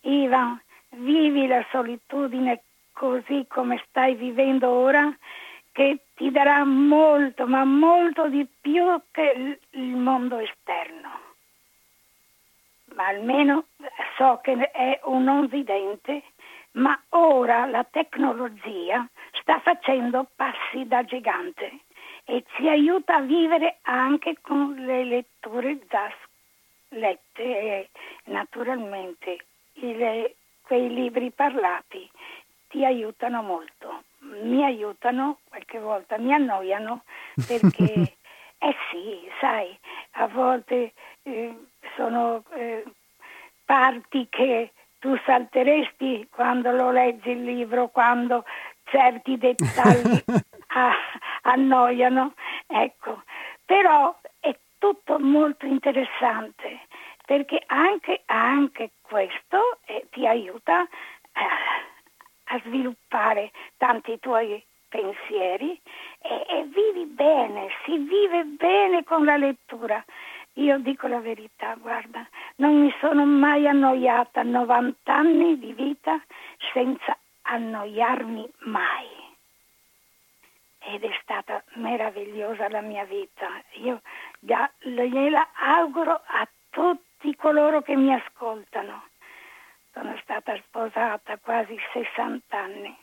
Ivan, 0.00 0.60
vivi 0.90 1.46
la 1.46 1.64
solitudine 1.70 2.62
così 2.92 3.46
come 3.48 3.82
stai 3.88 4.14
vivendo 4.14 4.68
ora, 4.68 5.14
che 5.76 6.06
ti 6.14 6.30
darà 6.30 6.64
molto, 6.64 7.46
ma 7.46 7.66
molto 7.66 8.28
di 8.28 8.48
più 8.62 8.98
che 9.10 9.58
il- 9.72 9.94
mondo 9.94 10.38
esterno. 10.38 11.10
Ma 12.94 13.08
almeno 13.08 13.66
so 14.16 14.40
che 14.42 14.54
è 14.70 14.98
un 15.04 15.24
non 15.24 15.48
vidente, 15.48 16.22
ma 16.72 16.98
ora 17.10 17.66
la 17.66 17.84
tecnologia 17.84 19.06
sta 19.42 19.60
facendo 19.60 20.26
passi 20.34 20.86
da 20.86 21.04
gigante 21.04 21.80
e 22.24 22.42
ci 22.54 22.66
aiuta 22.68 23.16
a 23.16 23.20
vivere 23.20 23.76
anche 23.82 24.38
con 24.40 24.74
le 24.76 25.04
letture 25.04 25.78
già 25.88 26.10
lette 26.88 27.42
e 27.42 27.90
naturalmente 28.30 29.44
le- 29.74 30.36
quei 30.62 30.88
libri 30.88 31.30
parlati 31.32 32.10
ti 32.68 32.82
aiutano 32.82 33.42
molto. 33.42 34.04
Mi 34.42 34.64
aiutano, 34.64 35.38
qualche 35.48 35.78
volta 35.78 36.18
mi 36.18 36.32
annoiano 36.32 37.02
perché, 37.46 37.92
eh 38.58 38.76
sì, 38.90 39.28
sai, 39.40 39.78
a 40.12 40.26
volte 40.28 40.92
eh, 41.22 41.54
sono 41.96 42.42
eh, 42.54 42.84
parti 43.64 44.26
che 44.30 44.72
tu 44.98 45.16
salteresti 45.24 46.28
quando 46.30 46.70
lo 46.72 46.90
leggi 46.90 47.30
il 47.30 47.44
libro, 47.44 47.88
quando 47.88 48.44
certi 48.84 49.36
dettagli 49.38 50.24
a- 50.74 50.96
annoiano, 51.42 52.34
ecco. 52.66 53.22
Però 53.64 54.18
è 54.40 54.56
tutto 54.78 55.18
molto 55.18 55.66
interessante 55.66 56.80
perché 57.24 57.62
anche, 57.66 58.22
anche 58.26 58.90
questo 59.02 59.78
eh, 59.86 60.06
ti 60.10 60.26
aiuta 60.26 60.82
eh, 60.82 61.95
a 62.48 62.60
sviluppare 62.64 63.50
tanti 63.76 64.18
tuoi 64.18 64.62
pensieri 64.88 65.80
e, 66.20 66.46
e 66.48 66.64
vivi 66.64 67.06
bene, 67.06 67.68
si 67.84 67.96
vive 67.98 68.44
bene 68.44 69.04
con 69.04 69.24
la 69.24 69.36
lettura 69.36 70.04
io 70.58 70.78
dico 70.78 71.06
la 71.06 71.20
verità, 71.20 71.74
guarda, 71.74 72.26
non 72.56 72.80
mi 72.80 72.94
sono 72.98 73.26
mai 73.26 73.68
annoiata 73.68 74.42
90 74.42 75.14
anni 75.14 75.58
di 75.58 75.74
vita 75.74 76.18
senza 76.72 77.16
annoiarmi 77.42 78.48
mai. 78.60 79.06
Ed 80.78 81.04
è 81.04 81.10
stata 81.20 81.62
meravigliosa 81.74 82.70
la 82.70 82.80
mia 82.80 83.04
vita. 83.04 83.48
Io 83.82 84.00
gliela 84.40 85.48
auguro 85.52 86.22
a 86.24 86.48
tutti 86.70 87.36
coloro 87.36 87.82
che 87.82 87.94
mi 87.94 88.14
ascoltano. 88.14 89.08
Sono 89.96 90.14
stata 90.22 90.54
sposata 90.58 91.38
quasi 91.38 91.74
60 91.94 92.54
anni. 92.54 92.94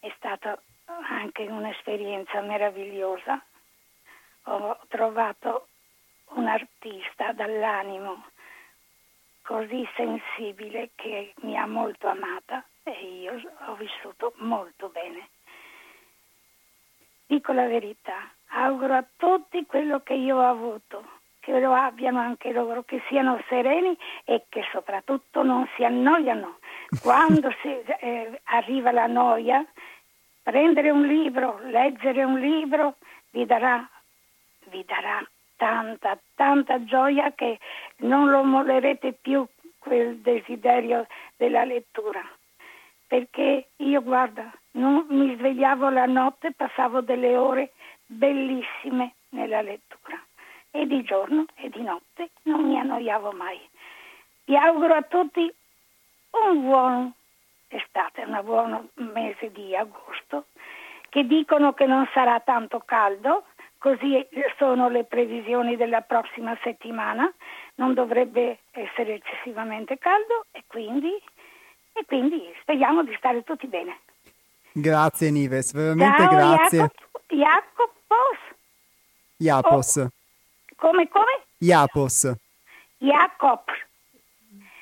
È 0.00 0.12
stata 0.16 0.60
anche 0.84 1.46
un'esperienza 1.46 2.42
meravigliosa. 2.42 3.42
Ho 4.44 4.78
trovato 4.88 5.68
un 6.32 6.46
artista 6.46 7.32
dall'animo 7.32 8.26
così 9.40 9.88
sensibile 9.96 10.90
che 10.94 11.32
mi 11.40 11.56
ha 11.56 11.66
molto 11.66 12.08
amata 12.08 12.62
e 12.82 12.90
io 12.90 13.40
ho 13.64 13.74
vissuto 13.76 14.34
molto 14.40 14.90
bene. 14.90 15.30
Dico 17.24 17.52
la 17.52 17.66
verità, 17.66 18.30
auguro 18.48 18.94
a 18.94 19.06
tutti 19.16 19.64
quello 19.64 20.00
che 20.02 20.12
io 20.12 20.36
ho 20.36 20.46
avuto, 20.46 21.19
che 21.50 21.58
lo 21.58 21.74
abbiano 21.74 22.20
anche 22.20 22.52
loro, 22.52 22.84
che 22.84 23.02
siano 23.08 23.42
sereni 23.48 23.96
e 24.24 24.44
che 24.48 24.62
soprattutto 24.70 25.42
non 25.42 25.68
si 25.74 25.84
annoiano. 25.84 26.58
Quando 27.02 27.52
si, 27.60 27.68
eh, 27.68 28.40
arriva 28.44 28.92
la 28.92 29.06
noia, 29.06 29.64
prendere 30.42 30.90
un 30.90 31.06
libro, 31.06 31.58
leggere 31.64 32.22
un 32.22 32.38
libro, 32.38 32.96
vi 33.30 33.44
darà, 33.46 33.86
vi 34.66 34.84
darà 34.84 35.26
tanta, 35.56 36.16
tanta 36.36 36.84
gioia 36.84 37.32
che 37.32 37.58
non 37.98 38.30
lo 38.30 38.44
mollerete 38.44 39.12
più 39.12 39.44
quel 39.78 40.18
desiderio 40.18 41.06
della 41.36 41.64
lettura. 41.64 42.22
Perché 43.08 43.70
io, 43.76 44.02
guarda, 44.02 44.52
non 44.72 45.04
mi 45.08 45.34
svegliavo 45.36 45.90
la 45.90 46.06
notte, 46.06 46.52
passavo 46.52 47.00
delle 47.00 47.36
ore 47.36 47.72
bellissime 48.06 49.14
nella 49.30 49.62
lettura. 49.62 50.22
E 50.72 50.86
di 50.86 51.02
giorno 51.02 51.46
e 51.56 51.68
di 51.68 51.82
notte 51.82 52.30
non 52.42 52.66
mi 52.66 52.78
annoiavo 52.78 53.32
mai. 53.32 53.60
Vi 54.44 54.56
auguro 54.56 54.94
a 54.94 55.02
tutti 55.02 55.52
un 56.30 56.62
buon 56.62 57.12
estate, 57.68 58.22
un 58.22 58.40
buon 58.44 58.88
mese 58.94 59.50
di 59.52 59.74
agosto, 59.76 60.46
che 61.08 61.24
dicono 61.26 61.72
che 61.72 61.86
non 61.86 62.08
sarà 62.12 62.40
tanto 62.40 62.80
caldo, 62.80 63.44
Così 63.80 64.28
sono 64.58 64.90
le 64.90 65.04
previsioni 65.04 65.74
della 65.74 66.02
prossima 66.02 66.54
settimana, 66.62 67.32
non 67.76 67.94
dovrebbe 67.94 68.58
essere 68.72 69.14
eccessivamente 69.14 69.96
caldo 69.96 70.44
e 70.50 70.64
quindi, 70.66 71.10
e 71.94 72.04
quindi 72.04 72.42
speriamo 72.60 73.02
di 73.02 73.14
stare 73.16 73.42
tutti 73.42 73.66
bene. 73.68 74.00
Grazie 74.72 75.30
Nives, 75.30 75.72
veramente 75.72 76.22
Ciao, 76.22 76.28
grazie. 76.28 76.78
Jacob, 76.78 76.92
Jacopos. 77.28 78.38
Iapos. 79.38 79.96
Oh, 79.96 80.08
come, 80.80 81.08
come? 81.08 81.44
Iapos. 81.58 82.32
Jacob. 82.96 83.60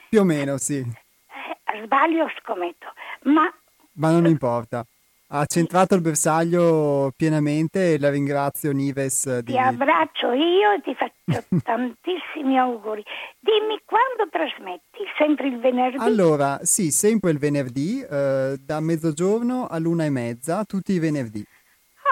Più 0.08 0.20
o 0.20 0.24
meno, 0.24 0.56
sì. 0.56 0.78
Eh, 0.78 1.84
sbaglio 1.84 2.30
scommetto, 2.40 2.86
ma... 3.24 3.52
Ma 3.94 4.10
non 4.12 4.26
importa. 4.26 4.86
Ha 5.30 5.44
centrato 5.44 5.94
il 5.94 6.00
bersaglio 6.00 7.12
pienamente 7.14 7.92
e 7.92 7.98
la 7.98 8.08
ringrazio 8.08 8.72
Nives. 8.72 9.40
Di... 9.40 9.52
Ti 9.52 9.58
abbraccio 9.58 10.32
io 10.32 10.72
e 10.72 10.80
ti 10.80 10.94
faccio 10.94 11.44
tantissimi 11.62 12.56
auguri. 12.56 13.04
Dimmi 13.38 13.78
quando 13.84 14.30
trasmetti? 14.30 15.04
Sempre 15.18 15.48
il 15.48 15.58
venerdì? 15.58 15.98
Allora, 15.98 16.60
sì, 16.62 16.90
sempre 16.90 17.32
il 17.32 17.38
venerdì, 17.38 18.00
eh, 18.00 18.56
da 18.58 18.80
mezzogiorno 18.80 19.66
all'una 19.66 20.04
e 20.04 20.10
mezza, 20.10 20.64
tutti 20.64 20.92
i 20.92 20.98
venerdì. 20.98 21.44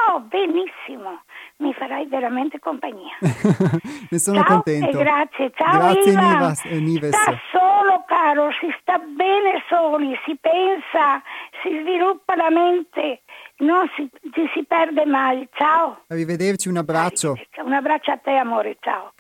Oh, 0.09 0.21
benissimo, 0.21 1.23
mi 1.59 1.73
farai 1.73 2.07
veramente 2.07 2.59
compagnia. 2.59 3.17
ne 4.11 4.19
sono 4.19 4.43
ciao 4.43 4.63
contento. 4.63 4.99
E 4.99 5.03
grazie, 5.03 5.53
ciao 5.55 5.79
grazie 5.79 6.13
Ivan. 6.13 6.55
Eh, 6.65 6.81
Nives. 6.81 7.15
Sta 7.15 7.39
solo 7.51 8.05
caro, 8.07 8.51
si 8.61 8.69
sta 8.81 8.99
bene 8.99 9.63
soli, 9.69 10.15
si 10.25 10.37
pensa, 10.41 11.23
si 11.63 11.71
sviluppa 11.81 12.37
la 12.37 12.51
mente, 12.51 13.23
non 13.59 13.89
si, 13.97 14.09
ci 14.33 14.51
si 14.55 14.65
perde 14.65 15.05
mai. 15.07 15.49
Ciao. 15.53 16.05
Arrivederci, 16.09 16.69
un 16.69 16.77
abbraccio. 16.77 17.35
Un 17.65 17.73
abbraccio 17.73 18.11
a 18.13 18.17
te 18.19 18.37
amore, 18.37 18.77
ciao. 18.81 19.13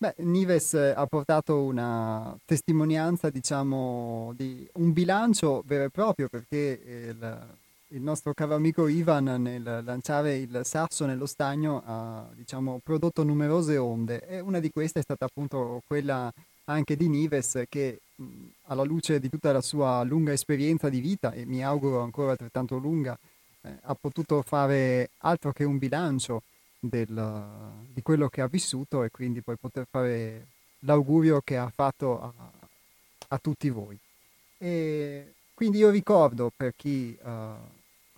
Beh, 0.00 0.14
Nives 0.18 0.74
ha 0.74 1.06
portato 1.06 1.64
una 1.64 2.36
testimonianza, 2.44 3.30
diciamo, 3.30 4.32
di 4.36 4.64
un 4.74 4.92
bilancio 4.92 5.64
vero 5.66 5.84
e 5.84 5.90
proprio 5.90 6.28
perché 6.28 6.80
il, 6.86 7.58
il 7.92 8.02
nostro 8.02 8.34
caro 8.34 8.54
amico 8.54 8.86
Ivan 8.86 9.24
nel 9.40 9.82
lanciare 9.82 10.36
il 10.36 10.60
sasso 10.64 11.06
nello 11.06 11.24
stagno 11.24 11.82
ha 11.86 12.28
diciamo, 12.34 12.80
prodotto 12.82 13.22
numerose 13.22 13.78
onde 13.78 14.26
e 14.26 14.40
una 14.40 14.60
di 14.60 14.70
queste 14.70 14.98
è 14.98 15.02
stata 15.02 15.24
appunto 15.24 15.82
quella 15.86 16.30
anche 16.64 16.96
di 16.96 17.08
Nives 17.08 17.62
che 17.68 18.00
mh, 18.14 18.24
alla 18.64 18.82
luce 18.82 19.18
di 19.18 19.30
tutta 19.30 19.52
la 19.52 19.62
sua 19.62 20.02
lunga 20.02 20.32
esperienza 20.32 20.90
di 20.90 21.00
vita 21.00 21.32
e 21.32 21.46
mi 21.46 21.64
auguro 21.64 22.00
ancora 22.00 22.32
altrettanto 22.32 22.76
lunga 22.76 23.18
eh, 23.62 23.78
ha 23.80 23.94
potuto 23.94 24.42
fare 24.42 25.10
altro 25.18 25.52
che 25.52 25.64
un 25.64 25.78
bilancio 25.78 26.42
del, 26.78 27.38
di 27.92 28.02
quello 28.02 28.28
che 28.28 28.42
ha 28.42 28.48
vissuto 28.48 29.02
e 29.02 29.10
quindi 29.10 29.40
poi 29.40 29.56
poter 29.56 29.86
fare 29.90 30.46
l'augurio 30.80 31.40
che 31.42 31.56
ha 31.56 31.70
fatto 31.74 32.20
a, 32.20 32.32
a 33.28 33.38
tutti 33.38 33.70
voi. 33.70 33.98
E 34.58 35.32
quindi 35.54 35.78
io 35.78 35.90
ricordo 35.90 36.52
per 36.54 36.74
chi 36.76 37.18
uh, 37.20 37.30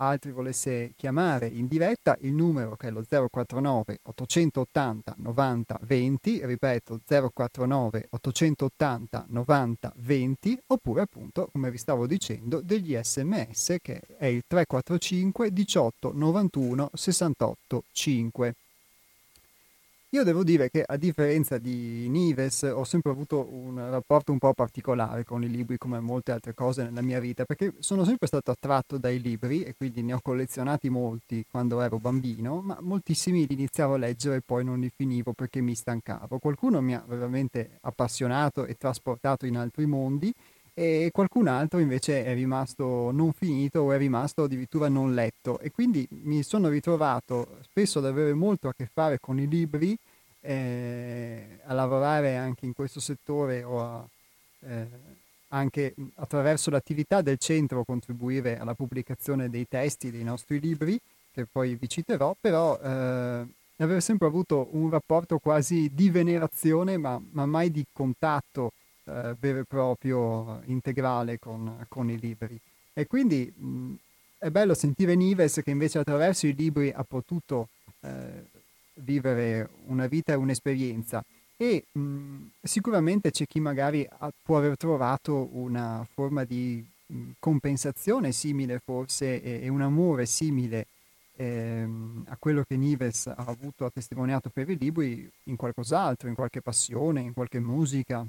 altri 0.01 0.33
volesse 0.33 0.93
chiamare 0.97 1.47
in 1.47 1.67
diretta 1.67 2.17
il 2.21 2.33
numero 2.33 2.77
che 2.77 2.89
è 2.89 2.91
lo 2.91 3.05
049 3.07 3.99
880 4.03 5.15
90 5.19 5.79
20, 5.83 6.47
ripeto 6.47 7.01
049 7.07 8.07
880 8.11 9.27
90 9.29 9.93
20, 9.97 10.63
oppure 10.69 11.03
appunto, 11.03 11.49
come 11.53 11.71
vi 11.71 11.79
stavo 11.79 12.07
dicendo, 12.07 12.61
degli 12.61 12.97
sms 13.01 13.77
che 13.83 14.01
è 14.19 14.27
il 14.27 14.43
345 14.47 15.53
18 15.53 16.13
91 16.15 16.91
68 16.93 17.85
5. 17.93 18.55
Io 20.13 20.25
devo 20.25 20.43
dire 20.43 20.71
che 20.71 20.83
a 20.85 20.97
differenza 20.97 21.59
di 21.59 22.09
Nives 22.09 22.63
ho 22.63 22.83
sempre 22.83 23.13
avuto 23.13 23.47
un 23.49 23.77
rapporto 23.77 24.33
un 24.33 24.39
po' 24.39 24.53
particolare 24.55 25.23
con 25.23 25.45
i 25.45 25.49
libri 25.49 25.79
come 25.79 26.01
molte 26.01 26.33
altre 26.33 26.53
cose 26.53 26.83
nella 26.83 27.01
mia 27.01 27.21
vita 27.21 27.45
perché 27.45 27.75
sono 27.79 28.05
sempre 28.05 28.27
stato 28.27 28.51
attratto 28.51 28.99
dai 28.99 29.21
libri 29.21 29.63
e 29.63 29.77
quindi 29.77 30.03
ne 30.03 30.15
ho 30.15 30.21
collezionati 30.21 30.89
molti 30.89 31.45
quando 31.49 31.81
ero 31.81 32.01
bambino, 32.01 32.61
ma 32.61 32.77
moltissimi 32.81 33.47
li 33.47 33.55
iniziavo 33.55 33.95
a 33.95 33.99
leggere 33.99 34.37
e 34.37 34.43
poi 34.45 34.65
non 34.65 34.81
li 34.81 34.91
finivo 34.93 35.33
perché 35.33 35.61
mi 35.61 35.77
stancavo. 35.77 36.41
Qualcuno 36.41 36.81
mi 36.81 36.93
ha 36.93 37.05
veramente 37.07 37.79
appassionato 37.83 38.67
e 38.67 38.75
trasportato 38.75 39.47
in 39.47 39.57
altri 39.57 39.87
mondi 39.87 40.35
e 40.75 41.11
qualcun 41.13 41.49
altro 41.49 41.79
invece 41.79 42.25
è 42.25 42.35
rimasto 42.35 43.11
non 43.13 43.33
finito 43.33 43.81
o 43.81 43.93
è 43.93 43.99
rimasto 43.99 44.45
addirittura 44.45 44.89
non 44.89 45.15
letto. 45.15 45.59
E 45.61 45.71
quindi 45.71 46.07
mi 46.23 46.43
sono 46.43 46.69
ritrovato 46.69 47.59
spesso 47.63 47.99
ad 47.99 48.07
avere 48.07 48.35
molto 48.35 48.69
a 48.69 48.75
che 48.77 48.89
fare 48.93 49.19
con 49.21 49.39
i 49.39 49.49
libri, 49.49 49.97
eh, 50.41 51.59
a 51.65 51.75
lavorare 51.75 52.37
anche 52.37 52.67
in 52.67 52.73
questo 52.73 53.01
settore 53.01 53.63
o 53.63 53.83
a, 53.83 54.09
eh, 54.61 54.87
anche 55.49 55.95
attraverso 56.17 56.71
l'attività 56.71 57.23
del 57.23 57.39
centro 57.39 57.85
contribuire 57.85 58.59
alla 58.59 58.75
pubblicazione 58.75 59.51
dei 59.51 59.67
testi 59.69 60.11
dei 60.11 60.25
nostri 60.25 60.61
libri, 60.61 60.99
che 61.33 61.47
poi 61.51 61.75
vi 61.75 61.89
citerò, 61.89 62.35
però 62.41 62.79
eh, 62.81 63.47
avere 63.77 64.01
sempre 64.01 64.27
avuto 64.27 64.69
un 64.73 64.91
rapporto 64.91 65.39
quasi 65.39 65.91
di 65.93 66.11
venerazione 66.11 66.97
ma, 66.97 67.21
ma 67.31 67.47
mai 67.47 67.71
di 67.71 67.85
contatto 67.93 68.73
eh, 69.11 69.37
vero 69.39 69.61
e 69.61 69.65
proprio 69.65 70.63
integrale 70.67 71.39
con, 71.39 71.85
con, 71.89 72.11
i 72.11 72.19
libri. 72.19 72.59
E 72.93 73.07
quindi 73.07 73.53
mh, 73.55 73.95
è 74.39 74.51
bello 74.51 74.75
sentire 74.75 75.15
Nives 75.15 75.61
che 75.63 75.71
invece 75.71 75.99
attraverso 75.99 76.47
i 76.47 76.55
libri 76.55 76.93
ha 76.95 77.05
potuto 77.05 77.69
eh, 78.01 78.45
vivere 78.95 79.69
una 79.87 80.07
vita 80.07 80.33
e 80.33 80.37
un'esperienza. 80.37 81.25
E 81.57 81.85
mh, 81.93 82.51
sicuramente 82.63 83.31
c'è 83.31 83.47
chi 83.47 83.61
magari 83.61 84.07
ha, 84.09 84.33
può 84.43 84.59
aver 84.59 84.77
trovato 84.77 85.49
una 85.53 86.07
forma 86.13 86.45
di 86.45 86.85
mh, 87.07 87.31
compensazione 87.39 88.33
simile 88.33 88.81
forse 88.83 89.43
e, 89.43 89.61
e 89.65 89.69
un 89.69 89.83
amore 89.83 90.27
simile 90.27 90.87
ehm, 91.41 92.25
a 92.29 92.37
quello 92.39 92.65
che 92.67 92.77
Nives 92.77 93.27
ha 93.27 93.35
avuto, 93.37 93.85
ha 93.85 93.91
testimoniato 93.91 94.51
per 94.51 94.69
i 94.69 94.77
libri 94.79 95.31
in 95.45 95.57
qualcos'altro, 95.57 96.29
in 96.29 96.35
qualche 96.35 96.61
passione, 96.61 97.21
in 97.21 97.33
qualche 97.33 97.61
musica, 97.61 98.27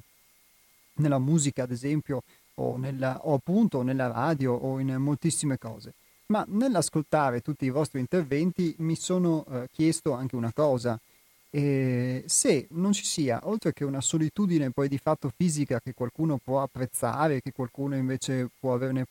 nella 1.01 1.19
musica 1.19 1.63
ad 1.63 1.71
esempio 1.71 2.23
o, 2.55 2.77
nella, 2.77 3.19
o 3.23 3.33
appunto 3.33 3.81
nella 3.81 4.07
radio 4.07 4.53
o 4.53 4.79
in 4.79 4.95
moltissime 4.95 5.57
cose. 5.57 5.93
Ma 6.27 6.45
nell'ascoltare 6.47 7.41
tutti 7.41 7.65
i 7.65 7.69
vostri 7.69 7.99
interventi 7.99 8.73
mi 8.79 8.95
sono 8.95 9.45
eh, 9.49 9.67
chiesto 9.71 10.13
anche 10.13 10.35
una 10.35 10.53
cosa. 10.53 10.97
Eh, 11.49 12.23
se 12.27 12.67
non 12.71 12.93
ci 12.93 13.03
sia, 13.03 13.41
oltre 13.43 13.73
che 13.73 13.83
una 13.83 13.99
solitudine 13.99 14.71
poi 14.71 14.87
di 14.87 14.97
fatto 14.97 15.29
fisica 15.35 15.81
che 15.81 15.93
qualcuno 15.93 16.39
può 16.41 16.61
apprezzare, 16.61 17.41
che 17.41 17.51
qualcuno 17.51 17.97
invece 17.97 18.49
può 18.57 18.73
averne 18.73 19.05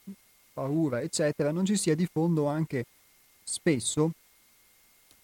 paura, 0.55 1.03
eccetera, 1.03 1.53
non 1.53 1.67
ci 1.67 1.77
sia 1.77 1.95
di 1.95 2.09
fondo 2.11 2.47
anche 2.47 2.87
spesso, 3.45 4.13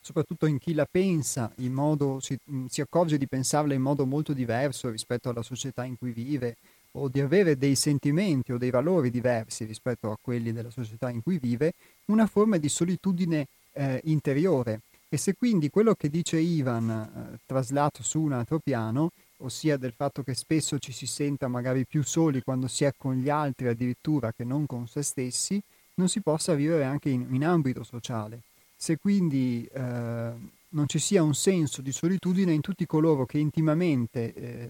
soprattutto 0.07 0.47
in 0.47 0.59
chi 0.59 0.73
la 0.73 0.87
pensa 0.89 1.51
in 1.57 1.73
modo, 1.73 2.21
si, 2.21 2.39
si 2.69 2.81
accorge 2.81 3.19
di 3.19 3.27
pensarla 3.27 3.75
in 3.75 3.83
modo 3.83 4.07
molto 4.07 4.33
diverso 4.33 4.89
rispetto 4.89 5.29
alla 5.29 5.43
società 5.43 5.83
in 5.83 5.99
cui 5.99 6.13
vive, 6.13 6.55
o 6.93 7.09
di 7.09 7.19
avere 7.19 7.59
dei 7.59 7.75
sentimenti 7.75 8.53
o 8.53 8.57
dei 8.57 8.71
valori 8.71 9.11
diversi 9.11 9.65
rispetto 9.65 10.13
a 10.13 10.17
quelli 10.21 10.53
della 10.53 10.71
società 10.71 11.11
in 11.11 11.25
cui 11.25 11.39
vive, 11.39 11.73
una 12.07 12.29
forma 12.29 12.57
di 12.57 12.69
solitudine 12.69 13.49
eh, 13.73 14.01
interiore. 14.05 14.83
E 15.09 15.17
se 15.17 15.35
quindi 15.35 15.71
quello 15.71 15.95
che 15.95 16.09
dice 16.09 16.39
Ivan, 16.39 16.89
eh, 16.89 17.39
traslato 17.45 18.05
su 18.05 18.21
un 18.21 18.33
altro 18.33 18.61
piano, 18.61 19.11
ossia 19.39 19.77
del 19.77 19.93
fatto 19.93 20.23
che 20.23 20.35
spesso 20.35 20.79
ci 20.79 20.93
si 20.93 21.07
senta 21.07 21.49
magari 21.49 21.85
più 21.85 22.05
soli 22.05 22.43
quando 22.43 22.69
si 22.69 22.85
è 22.85 22.93
con 22.97 23.17
gli 23.17 23.29
altri 23.29 23.67
addirittura 23.67 24.31
che 24.31 24.45
non 24.45 24.67
con 24.67 24.87
se 24.87 25.03
stessi, 25.03 25.61
non 25.95 26.09
si 26.09 26.21
possa 26.21 26.55
vivere 26.55 26.85
anche 26.85 27.09
in, 27.09 27.27
in 27.31 27.45
ambito 27.45 27.83
sociale. 27.83 28.43
Se 28.87 28.99
quindi 28.99 29.69
eh, 29.73 29.81
non 29.81 30.87
ci 30.87 31.01
sia 31.01 31.21
un 31.21 31.35
senso 31.35 31.83
di 31.83 31.91
solitudine 31.91 32.53
in 32.53 32.61
tutti 32.61 32.87
coloro 32.87 33.27
che 33.27 33.37
intimamente 33.37 34.33
eh, 34.33 34.69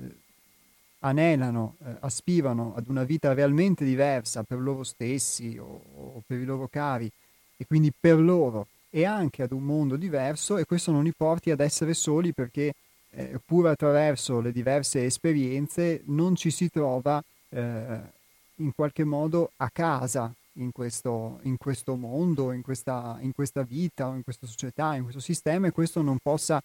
anelano, 1.01 1.75
eh, 1.85 1.97
aspirano 2.01 2.73
ad 2.75 2.89
una 2.89 3.05
vita 3.05 3.35
realmente 3.35 3.85
diversa 3.85 4.43
per 4.43 4.59
loro 4.59 4.85
stessi 4.85 5.59
o, 5.59 5.83
o, 5.97 6.23
per 6.27 6.41
i 6.41 6.47
loro 6.47 6.67
cari 6.67 7.11
e 7.59 7.67
quindi 7.67 7.93
per 7.93 8.19
loro 8.19 8.69
e 8.89 9.05
anche 9.05 9.43
ad 9.43 9.53
un 9.53 9.65
mondo 9.65 9.97
diverso 9.97 10.57
e 10.57 10.65
questo 10.65 10.93
non 10.93 11.05
li 11.05 11.13
porti 11.15 11.51
ad 11.51 11.61
essere 11.61 11.93
soli 11.93 12.33
perché 12.33 12.73
eh, 13.11 13.39
pur 13.45 13.67
attraverso 13.67 14.41
le 14.41 14.51
diverse 14.51 15.05
esperienze 15.05 16.01
non 16.07 16.37
ci 16.37 16.51
si 16.51 16.71
trova 16.71 17.23
eh, 17.51 18.01
in 18.55 18.73
qualche 18.75 19.05
modo 19.05 19.51
a 19.57 19.69
casa 19.71 20.33
in 20.57 20.73
questo, 20.73 21.39
in 21.43 21.57
questo 21.57 21.97
mondo, 21.97 22.53
in 22.53 22.63
questa, 22.63 23.19
in 23.21 23.33
questa 23.33 23.63
vita, 23.63 24.07
in 24.15 24.23
questa 24.23 24.47
società, 24.47 24.95
in 24.95 25.03
questo 25.03 25.21
sistema 25.21 25.67
e 25.67 25.73
questo 25.73 26.03
non 26.03 26.19
possa 26.23 26.63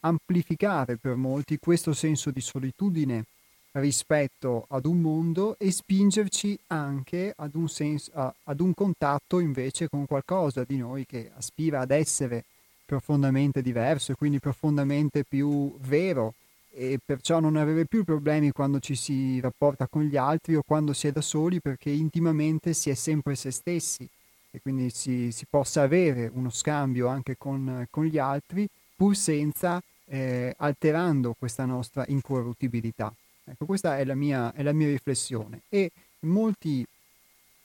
amplificare 0.00 0.96
per 0.96 1.14
molti 1.16 1.58
questo 1.58 1.92
senso 1.92 2.30
di 2.30 2.40
solitudine 2.40 3.24
rispetto 3.72 4.66
ad 4.68 4.86
un 4.86 5.00
mondo 5.00 5.56
e 5.58 5.70
spingerci 5.70 6.58
anche 6.68 7.32
ad 7.36 7.54
un, 7.54 7.68
senso, 7.68 8.34
ad 8.44 8.60
un 8.60 8.72
contatto 8.74 9.40
invece 9.40 9.88
con 9.88 10.06
qualcosa 10.06 10.62
di 10.64 10.76
noi 10.76 11.06
che 11.06 11.30
aspira 11.34 11.80
ad 11.80 11.90
essere 11.90 12.44
profondamente 12.84 13.62
diverso 13.62 14.12
e 14.12 14.14
quindi 14.14 14.38
profondamente 14.38 15.24
più 15.24 15.76
vero 15.80 16.34
e 16.74 16.98
perciò 17.04 17.38
non 17.40 17.56
avere 17.56 17.86
più 17.86 18.04
problemi 18.04 18.50
quando 18.50 18.80
ci 18.80 18.96
si 18.96 19.40
rapporta 19.40 19.86
con 19.86 20.02
gli 20.02 20.16
altri 20.16 20.56
o 20.56 20.62
quando 20.66 20.92
si 20.92 21.06
è 21.06 21.12
da 21.12 21.20
soli 21.20 21.60
perché 21.60 21.90
intimamente 21.90 22.74
si 22.74 22.90
è 22.90 22.94
sempre 22.94 23.36
se 23.36 23.50
stessi 23.50 24.08
e 24.50 24.60
quindi 24.60 24.90
si, 24.90 25.30
si 25.32 25.46
possa 25.48 25.82
avere 25.82 26.30
uno 26.32 26.50
scambio 26.50 27.08
anche 27.08 27.36
con, 27.36 27.86
con 27.90 28.04
gli 28.04 28.18
altri 28.18 28.68
pur 28.96 29.16
senza 29.16 29.82
eh, 30.06 30.54
alterando 30.56 31.34
questa 31.38 31.64
nostra 31.64 32.04
incorruttibilità. 32.08 33.12
Ecco, 33.44 33.66
questa 33.66 33.98
è 33.98 34.04
la 34.04 34.14
mia, 34.14 34.52
è 34.52 34.62
la 34.62 34.72
mia 34.72 34.88
riflessione. 34.88 35.62
E 35.68 35.90
molti 36.20 36.86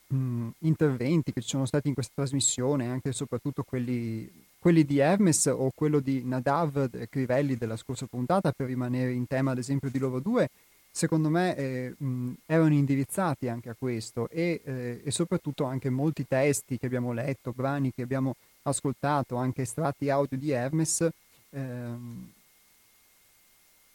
mh, 0.07 0.49
interventi 0.59 1.31
che 1.31 1.41
ci 1.41 1.49
sono 1.49 1.65
stati 1.65 1.87
in 1.87 1.93
questa 1.93 2.13
trasmissione, 2.15 2.87
anche 2.87 3.09
e 3.09 3.13
soprattutto 3.13 3.63
quelli, 3.63 4.29
quelli, 4.59 4.85
di 4.85 4.99
Hermes 4.99 5.45
o 5.47 5.71
quello 5.73 5.99
di 5.99 6.23
Nadav 6.23 7.07
Crivelli 7.09 7.55
della 7.55 7.77
scorsa 7.77 8.05
puntata, 8.05 8.51
per 8.51 8.67
rimanere 8.67 9.13
in 9.13 9.25
tema 9.25 9.51
ad 9.51 9.57
esempio 9.57 9.89
di 9.89 9.97
loro 9.99 10.19
due, 10.19 10.49
secondo 10.91 11.29
me 11.29 11.55
eh, 11.55 11.95
mh, 11.97 12.33
erano 12.45 12.73
indirizzati 12.73 13.47
anche 13.47 13.69
a 13.69 13.75
questo 13.77 14.27
e, 14.29 14.61
eh, 14.63 15.01
e, 15.03 15.11
soprattutto 15.11 15.63
anche 15.63 15.89
molti 15.89 16.27
testi 16.27 16.77
che 16.77 16.85
abbiamo 16.85 17.13
letto, 17.13 17.53
brani 17.53 17.91
che 17.93 18.01
abbiamo 18.01 18.35
ascoltato, 18.63 19.35
anche 19.37 19.61
estratti 19.63 20.09
audio 20.09 20.37
di 20.37 20.51
Hermes, 20.51 21.07
ehm, 21.51 22.31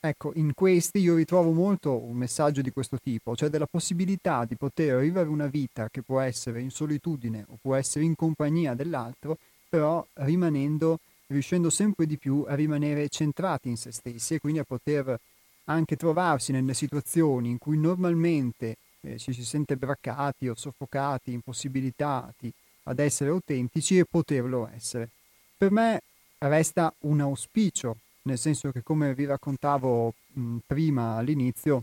Ecco, 0.05 0.33
in 0.35 0.53
questi 0.53 0.99
io 0.99 1.15
ritrovo 1.15 1.51
molto 1.53 1.97
un 1.97 2.15
messaggio 2.15 2.61
di 2.61 2.71
questo 2.71 2.99
tipo, 3.03 3.35
cioè 3.35 3.49
della 3.49 3.67
possibilità 3.67 4.45
di 4.45 4.55
poter 4.55 5.01
vivere 5.01 5.31
una 5.31 5.47
vita 5.47 5.89
che 5.89 6.03
può 6.03 6.21
essere 6.21 6.61
in 6.61 6.69
solitudine 6.69 7.47
o 7.49 7.57
può 7.59 7.75
essere 7.75 8.05
in 8.05 8.15
compagnia 8.15 8.75
dell'altro, 8.75 9.39
però 9.75 10.07
rimanendo, 10.15 11.01
riuscendo 11.27 11.69
sempre 11.69 12.07
di 12.07 12.17
più 12.17 12.45
a 12.47 12.55
rimanere 12.55 13.09
centrati 13.09 13.71
in 13.71 13.77
se 13.77 13.91
stessi 13.91 14.35
e 14.35 14.39
quindi 14.39 14.61
a 14.61 14.65
poter 14.65 15.19
anche 15.65 15.97
trovarsi 15.97 16.53
nelle 16.53 16.75
situazioni 16.75 17.51
in 17.51 17.59
cui 17.59 17.77
normalmente 17.77 18.77
eh, 19.01 19.19
ci 19.19 19.33
si 19.33 19.45
sente 19.45 19.77
braccati 19.77 20.47
o 20.47 20.55
soffocati, 20.55 21.33
impossibilitati 21.33 22.53
ad 22.85 23.01
essere 23.01 23.31
autentici 23.31 23.99
e 23.99 24.05
poterlo 24.05 24.71
essere. 24.73 25.09
Per 25.57 25.73
me 25.73 26.03
resta 26.39 26.95
un 27.01 27.21
auspicio 27.21 27.97
nel 28.23 28.39
senso 28.39 28.71
che 28.71 28.85
come 28.85 29.13
vi 29.13 29.25
raccontavo 29.25 30.15
mh, 30.35 30.57
prima 30.69 31.17
all'inizio, 31.17 31.83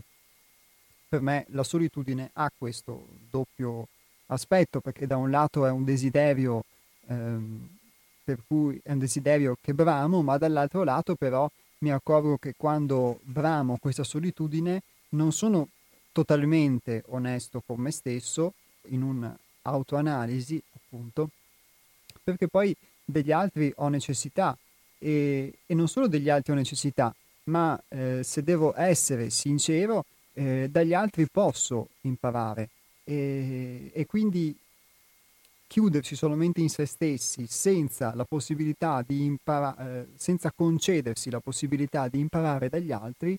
per 1.10 1.20
me 1.20 1.44
la 1.50 1.62
solitudine 1.62 2.30
ha 2.32 2.50
questo 2.56 3.06
doppio 3.28 3.86
aspetto, 4.28 4.80
perché 4.80 5.06
da 5.06 5.18
un 5.18 5.30
lato 5.30 5.66
è 5.66 5.70
un 5.70 5.84
desiderio, 5.84 6.64
ehm, 7.06 7.80
per 8.22 8.40
cui 8.46 8.80
è 8.82 8.92
un 8.92 8.98
desiderio 8.98 9.56
che 9.60 9.74
bramo, 9.74 10.22
ma 10.22 10.38
dall'altro 10.38 10.84
lato 10.84 11.14
però 11.14 11.50
mi 11.78 11.90
accorgo 11.90 12.36
che 12.38 12.54
quando 12.56 13.18
bramo 13.22 13.78
questa 13.78 14.04
solitudine 14.04 14.82
non 15.10 15.32
sono 15.32 15.68
totalmente 16.12 17.02
onesto 17.08 17.62
con 17.64 17.80
me 17.80 17.90
stesso, 17.90 18.54
in 18.88 19.02
un'autoanalisi 19.02 20.62
appunto, 20.74 21.30
perché 22.22 22.48
poi 22.48 22.74
degli 23.04 23.32
altri 23.32 23.72
ho 23.76 23.88
necessità 23.88 24.56
e, 24.98 25.52
e 25.66 25.74
non 25.74 25.88
solo 25.88 26.06
degli 26.06 26.28
altri 26.28 26.52
ho 26.52 26.56
necessità, 26.56 27.14
ma 27.44 27.80
eh, 27.88 28.20
se 28.22 28.42
devo 28.42 28.74
essere 28.76 29.30
sincero, 29.30 30.04
eh, 30.34 30.68
dagli 30.70 30.94
altri 30.94 31.26
posso 31.26 31.88
imparare. 32.02 32.68
E, 33.04 33.90
e, 33.92 34.06
quindi 34.06 34.56
chiudersi 35.72 36.16
solamente 36.16 36.60
in 36.60 36.68
se 36.68 36.84
stessi 36.84 37.46
senza 37.46 38.14
la 38.14 38.26
possibilità 38.26 39.02
di 39.06 39.24
imparare, 39.24 40.00
eh, 40.00 40.06
senza 40.16 40.52
concedersi 40.54 41.30
la 41.30 41.40
possibilità 41.40 42.08
di 42.08 42.18
imparare 42.18 42.68
dagli 42.68 42.92
altri 42.92 43.38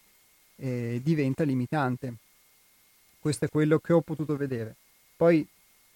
eh, 0.56 1.00
diventa 1.04 1.44
limitante. 1.44 2.16
Questo 3.20 3.46
è 3.46 3.50
quello 3.50 3.78
che 3.78 3.94
ho 3.94 4.02
potuto 4.02 4.36
vedere. 4.36 4.76
Poi 5.16 5.48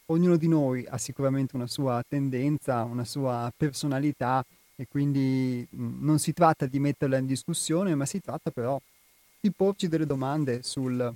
ognuno 0.05 0.38
di 0.38 0.47
noi 0.47 0.85
ha 0.88 0.99
sicuramente 0.99 1.55
una 1.55 1.65
sua 1.65 2.03
tendenza, 2.07 2.83
una 2.83 3.03
sua 3.03 3.51
personalità 3.57 4.45
e 4.75 4.88
quindi 4.88 5.65
mh, 5.67 6.05
non 6.05 6.19
si 6.19 6.33
tratta 6.33 6.67
di 6.67 6.77
metterla 6.77 7.17
in 7.17 7.25
discussione, 7.25 7.95
ma 7.95 8.05
si 8.05 8.21
tratta 8.21 8.51
però 8.51 8.79
di 9.39 9.49
porci 9.49 9.88
delle 9.88 10.05
domande 10.05 10.61
sul, 10.61 11.11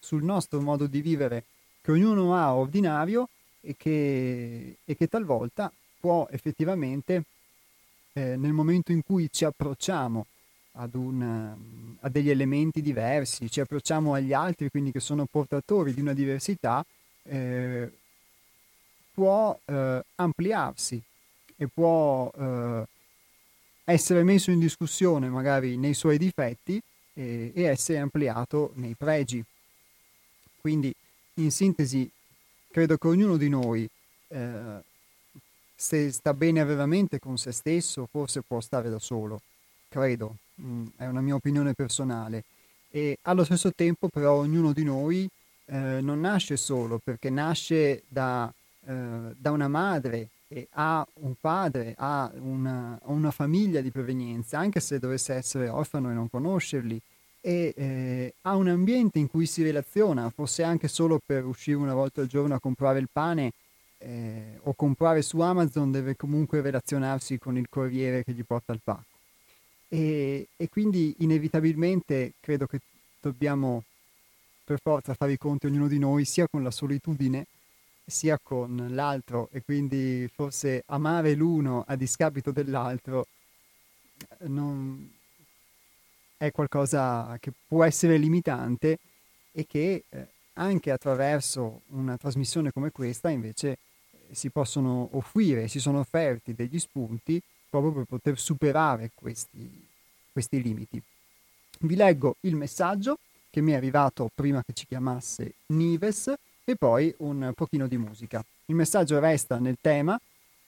sul 0.00 0.24
nostro 0.24 0.60
modo 0.60 0.88
di 0.88 1.00
vivere 1.00 1.44
che 1.80 1.92
ognuno 1.92 2.34
ha 2.34 2.52
ordinario 2.52 3.28
e 3.60 3.74
che, 3.76 4.76
e 4.84 4.96
che 4.96 5.06
talvolta 5.06 5.72
può 5.98 6.26
effettivamente, 6.30 7.24
eh, 8.12 8.36
nel 8.36 8.52
momento 8.52 8.92
in 8.92 9.02
cui 9.02 9.28
ci 9.30 9.44
approcciamo 9.44 10.26
ad 10.72 10.94
un, 10.94 11.56
a 12.00 12.08
degli 12.08 12.30
elementi 12.30 12.80
diversi, 12.80 13.50
ci 13.50 13.60
approcciamo 13.60 14.14
agli 14.14 14.32
altri, 14.32 14.70
quindi 14.70 14.92
che 14.92 15.00
sono 15.00 15.26
portatori 15.26 15.92
di 15.92 16.00
una 16.00 16.14
diversità, 16.14 16.84
eh, 17.24 17.90
può 19.12 19.58
eh, 19.64 20.04
ampliarsi 20.14 21.00
e 21.56 21.66
può 21.68 22.30
eh, 22.34 22.86
essere 23.84 24.22
messo 24.22 24.50
in 24.50 24.60
discussione 24.60 25.28
magari 25.28 25.76
nei 25.76 25.94
suoi 25.94 26.16
difetti 26.16 26.80
e, 27.12 27.52
e 27.54 27.62
essere 27.62 27.98
ampliato 27.98 28.72
nei 28.76 28.94
pregi. 28.94 29.44
Quindi, 30.60 30.94
in 31.34 31.50
sintesi, 31.50 32.10
credo 32.70 32.96
che 32.96 33.08
ognuno 33.08 33.36
di 33.36 33.48
noi, 33.48 33.88
eh, 34.28 34.82
se 35.74 36.12
sta 36.12 36.34
bene 36.34 36.62
veramente 36.64 37.18
con 37.18 37.36
se 37.36 37.52
stesso, 37.52 38.06
forse 38.10 38.42
può 38.42 38.60
stare 38.60 38.90
da 38.90 38.98
solo. 38.98 39.40
Credo, 39.88 40.36
mm, 40.60 40.86
è 40.96 41.06
una 41.06 41.20
mia 41.20 41.34
opinione 41.34 41.74
personale. 41.74 42.44
E 42.90 43.18
allo 43.22 43.44
stesso 43.44 43.72
tempo, 43.72 44.08
però, 44.08 44.34
ognuno 44.34 44.72
di 44.72 44.84
noi 44.84 45.28
eh, 45.66 46.00
non 46.00 46.20
nasce 46.20 46.56
solo, 46.56 47.00
perché 47.02 47.30
nasce 47.30 48.02
da, 48.08 48.52
eh, 48.86 49.34
da 49.36 49.50
una 49.50 49.68
madre 49.68 50.28
e 50.48 50.66
ha 50.72 51.06
un 51.20 51.34
padre, 51.40 51.94
ha 51.96 52.30
una, 52.34 52.98
una, 53.04 53.30
famiglia 53.30 53.80
di 53.80 53.92
provenienza, 53.92 54.58
anche 54.58 54.80
se 54.80 54.98
dovesse 54.98 55.32
essere 55.34 55.68
orfano 55.68 56.10
e 56.10 56.14
non 56.14 56.28
conoscerli, 56.28 57.00
e 57.40 57.74
eh, 57.76 58.34
ha 58.42 58.56
un 58.56 58.68
ambiente 58.68 59.18
in 59.18 59.28
cui 59.28 59.46
si 59.46 59.62
relaziona, 59.62 60.30
forse 60.30 60.62
anche 60.62 60.88
solo 60.88 61.20
per 61.24 61.44
uscire 61.44 61.76
una 61.76 61.94
volta 61.94 62.20
al 62.20 62.26
giorno 62.26 62.54
a 62.54 62.60
comprare 62.60 62.98
il 62.98 63.08
pane, 63.10 63.52
eh, 63.98 64.58
o 64.62 64.74
comprare 64.74 65.22
su 65.22 65.40
Amazon 65.40 65.90
deve 65.90 66.16
comunque 66.16 66.60
relazionarsi 66.60 67.38
con 67.38 67.56
il 67.56 67.68
corriere 67.68 68.24
che 68.24 68.32
gli 68.32 68.44
porta 68.44 68.72
il 68.72 68.80
pacco. 68.82 69.04
E, 69.88 70.48
e 70.56 70.68
quindi 70.68 71.16
inevitabilmente 71.18 72.34
credo 72.40 72.66
che 72.66 72.80
dobbiamo 73.20 73.84
per 74.64 74.78
forza 74.80 75.14
fare 75.14 75.32
i 75.32 75.38
conti 75.38 75.66
ognuno 75.66 75.88
di 75.88 75.98
noi 75.98 76.24
sia 76.24 76.46
con 76.48 76.62
la 76.62 76.70
solitudine 76.70 77.46
sia 78.10 78.38
con 78.42 78.88
l'altro 78.90 79.48
e 79.52 79.62
quindi 79.62 80.28
forse 80.32 80.82
amare 80.86 81.34
l'uno 81.34 81.84
a 81.86 81.96
discapito 81.96 82.50
dell'altro 82.50 83.26
eh, 84.38 84.48
non 84.48 85.10
è 86.40 86.52
qualcosa 86.52 87.36
che 87.38 87.52
può 87.68 87.84
essere 87.84 88.16
limitante 88.16 88.98
e 89.52 89.66
che 89.66 90.04
eh, 90.08 90.26
anche 90.54 90.90
attraverso 90.90 91.82
una 91.88 92.16
trasmissione 92.16 92.72
come 92.72 92.90
questa 92.90 93.28
invece 93.28 93.76
eh, 94.10 94.34
si 94.34 94.48
possono 94.48 95.10
offrire, 95.12 95.68
si 95.68 95.78
sono 95.78 95.98
offerti 95.98 96.54
degli 96.54 96.78
spunti 96.78 97.38
proprio 97.68 97.92
per 97.92 98.04
poter 98.04 98.38
superare 98.38 99.10
questi, 99.14 99.86
questi 100.32 100.62
limiti. 100.62 101.00
Vi 101.80 101.94
leggo 101.94 102.36
il 102.40 102.56
messaggio 102.56 103.18
che 103.50 103.60
mi 103.60 103.72
è 103.72 103.74
arrivato 103.74 104.30
prima 104.34 104.64
che 104.64 104.72
ci 104.72 104.86
chiamasse 104.86 105.52
Nives 105.66 106.32
e 106.64 106.74
poi 106.74 107.14
un 107.18 107.52
pochino 107.54 107.86
di 107.86 107.98
musica. 107.98 108.42
Il 108.64 108.76
messaggio 108.76 109.18
resta 109.18 109.58
nel 109.58 109.76
tema 109.78 110.18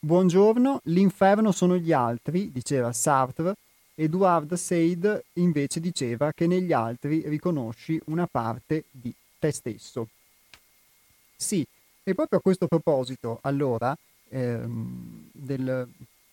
Buongiorno, 0.00 0.80
l'inferno 0.84 1.50
sono 1.50 1.76
gli 1.76 1.92
altri, 1.92 2.52
diceva 2.52 2.92
Sartre, 2.92 3.54
Edouard 3.94 4.54
Said 4.54 5.24
invece 5.34 5.80
diceva 5.80 6.32
che 6.32 6.46
negli 6.46 6.72
altri 6.72 7.22
riconosci 7.28 8.00
una 8.06 8.26
parte 8.26 8.84
di 8.90 9.12
te 9.38 9.52
stesso. 9.52 10.08
Sì, 11.36 11.66
e 12.04 12.14
proprio 12.14 12.38
a 12.38 12.42
questo 12.42 12.66
proposito, 12.66 13.38
allora, 13.42 13.96
ehm, 14.28 15.28
del, 15.32 15.88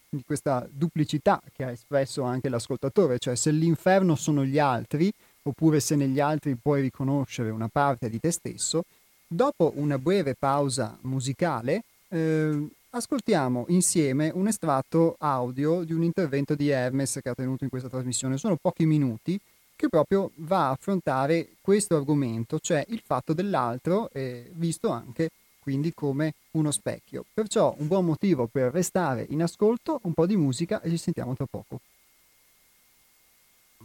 di 0.10 0.24
questa 0.26 0.68
duplicità 0.70 1.41
che 1.53 1.64
ha 1.64 1.72
espresso 1.72 2.24
anche 2.24 2.49
l'ascoltatore, 2.49 3.20
cioè 3.20 3.36
se 3.36 3.51
l'inferno 3.51 4.16
sono 4.16 4.43
gli 4.43 4.60
altri, 4.60 5.12
oppure 5.43 5.80
se 5.80 5.95
negli 5.95 6.20
altri 6.20 6.55
puoi 6.55 6.82
riconoscere 6.82 7.49
una 7.49 7.68
parte 7.68 8.10
di 8.10 8.20
te 8.20 8.32
stesso, 8.32 8.84
dopo 9.28 9.74
una 9.76 9.97
breve 9.97 10.36
pausa 10.36 10.97
musicale 11.01 11.84
eh, 12.10 12.68
ascoltiamo 12.92 13.66
insieme 13.70 14.32
un 14.34 14.48
estratto 14.48 15.16
audio 15.20 15.84
di 15.84 15.94
un 15.94 16.04
intervento 16.04 16.56
di 16.56 16.70
Hermes 16.70 17.20
che 17.22 17.30
ha 17.30 17.36
tenuto 17.36 17.64
in 17.64 17.70
questa 17.70 17.90
trasmissione. 17.90 18.38
Sono 18.38 18.56
pochi 18.56 18.86
minuti 18.86 19.40
che 19.76 19.90
proprio 19.90 20.32
va 20.38 20.68
a 20.68 20.72
affrontare 20.72 21.50
questo 21.62 21.96
argomento, 21.96 22.60
cioè 22.60 22.84
il 22.90 23.02
fatto 23.06 23.34
dell'altro, 23.34 24.10
eh, 24.12 24.50
visto 24.54 24.90
anche 24.90 25.30
quindi 25.60 25.94
come 25.94 26.34
uno 26.52 26.72
specchio. 26.72 27.26
Perciò 27.32 27.76
un 27.78 27.88
buon 27.88 28.06
motivo 28.06 28.48
per 28.48 28.72
restare 28.72 29.26
in 29.30 29.44
ascolto, 29.44 30.00
un 30.04 30.14
po' 30.14 30.26
di 30.26 30.36
musica 30.36 30.82
e 30.82 30.90
ci 30.90 30.98
sentiamo 30.98 31.36
tra 31.36 31.46
poco. 31.46 31.80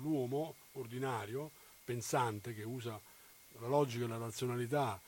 L'uomo 0.00 0.54
ordinario, 0.72 1.50
pensante, 1.84 2.54
che 2.54 2.64
usa 2.64 2.98
la 3.60 3.68
logica 3.68 4.06
e 4.06 4.08
la 4.08 4.16
razionalità 4.16 4.98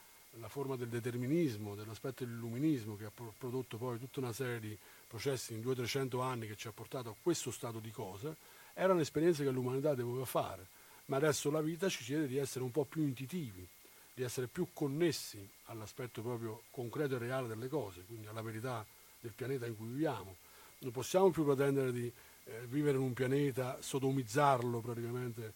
la 0.41 0.49
forma 0.49 0.76
del 0.76 0.89
determinismo, 0.89 1.74
dell'aspetto 1.74 2.24
dell'illuminismo 2.24 2.97
che 2.97 3.07
ha 3.07 3.12
prodotto 3.37 3.76
poi 3.76 3.99
tutta 3.99 4.20
una 4.20 4.32
serie 4.32 4.61
di 4.61 4.76
processi 5.07 5.55
in 5.55 5.61
200-300 5.61 6.20
anni 6.20 6.47
che 6.47 6.57
ci 6.57 6.68
ha 6.68 6.72
portato 6.72 7.11
a 7.11 7.14
questo 7.20 7.51
stato 7.51 7.78
di 7.78 7.91
cose, 7.91 8.37
era 8.74 8.93
un'esperienza 8.93 9.43
che 9.43 9.51
l'umanità 9.51 9.95
doveva 9.95 10.24
fare, 10.24 10.66
ma 11.07 11.16
adesso 11.16 11.51
la 11.51 11.61
vita 11.61 11.89
ci 11.89 12.05
chiede 12.05 12.26
di 12.26 12.37
essere 12.37 12.64
un 12.64 12.70
po' 12.70 12.84
più 12.84 13.03
intuitivi, 13.03 13.66
di 14.12 14.22
essere 14.22 14.47
più 14.47 14.68
connessi 14.72 15.47
all'aspetto 15.66 16.22
proprio 16.22 16.62
concreto 16.70 17.16
e 17.16 17.18
reale 17.18 17.49
delle 17.49 17.68
cose, 17.68 18.03
quindi 18.07 18.26
alla 18.26 18.43
verità 18.43 18.84
del 19.20 19.32
pianeta 19.32 19.66
in 19.66 19.76
cui 19.76 19.87
viviamo. 19.89 20.37
Non 20.78 20.93
possiamo 20.93 21.30
più 21.30 21.45
pretendere 21.45 21.93
di 21.93 22.12
eh, 22.45 22.66
vivere 22.66 22.97
in 22.97 23.03
un 23.03 23.12
pianeta, 23.12 23.78
sodomizzarlo 23.80 24.80
praticamente 24.80 25.53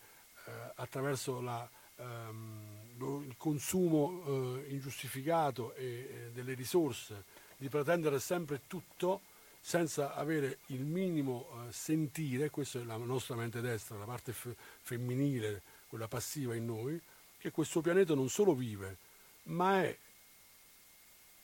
eh, 0.47 0.51
attraverso 0.76 1.41
la... 1.41 1.68
Ehm, 1.97 2.80
il 3.01 3.34
consumo 3.36 4.22
eh, 4.59 4.70
ingiustificato 4.70 5.74
e, 5.74 5.84
e 5.84 6.30
delle 6.32 6.55
risorse, 6.55 7.24
di 7.57 7.68
pretendere 7.68 8.20
sempre 8.20 8.62
tutto 8.66 9.22
senza 9.61 10.14
avere 10.14 10.59
il 10.66 10.80
minimo 10.80 11.48
eh, 11.68 11.72
sentire, 11.72 12.51
questa 12.51 12.80
è 12.80 12.84
la 12.84 12.96
nostra 12.96 13.36
mente 13.36 13.61
destra, 13.61 13.98
la 13.98 14.05
parte 14.05 14.32
f- 14.32 14.55
femminile, 14.82 15.62
quella 15.88 16.09
passiva 16.09 16.55
in 16.55 16.64
noi, 16.64 17.01
che 17.38 17.51
questo 17.51 17.80
pianeta 17.80 18.14
non 18.14 18.28
solo 18.28 18.55
vive, 18.55 18.96
ma 19.44 19.82
è 19.82 19.96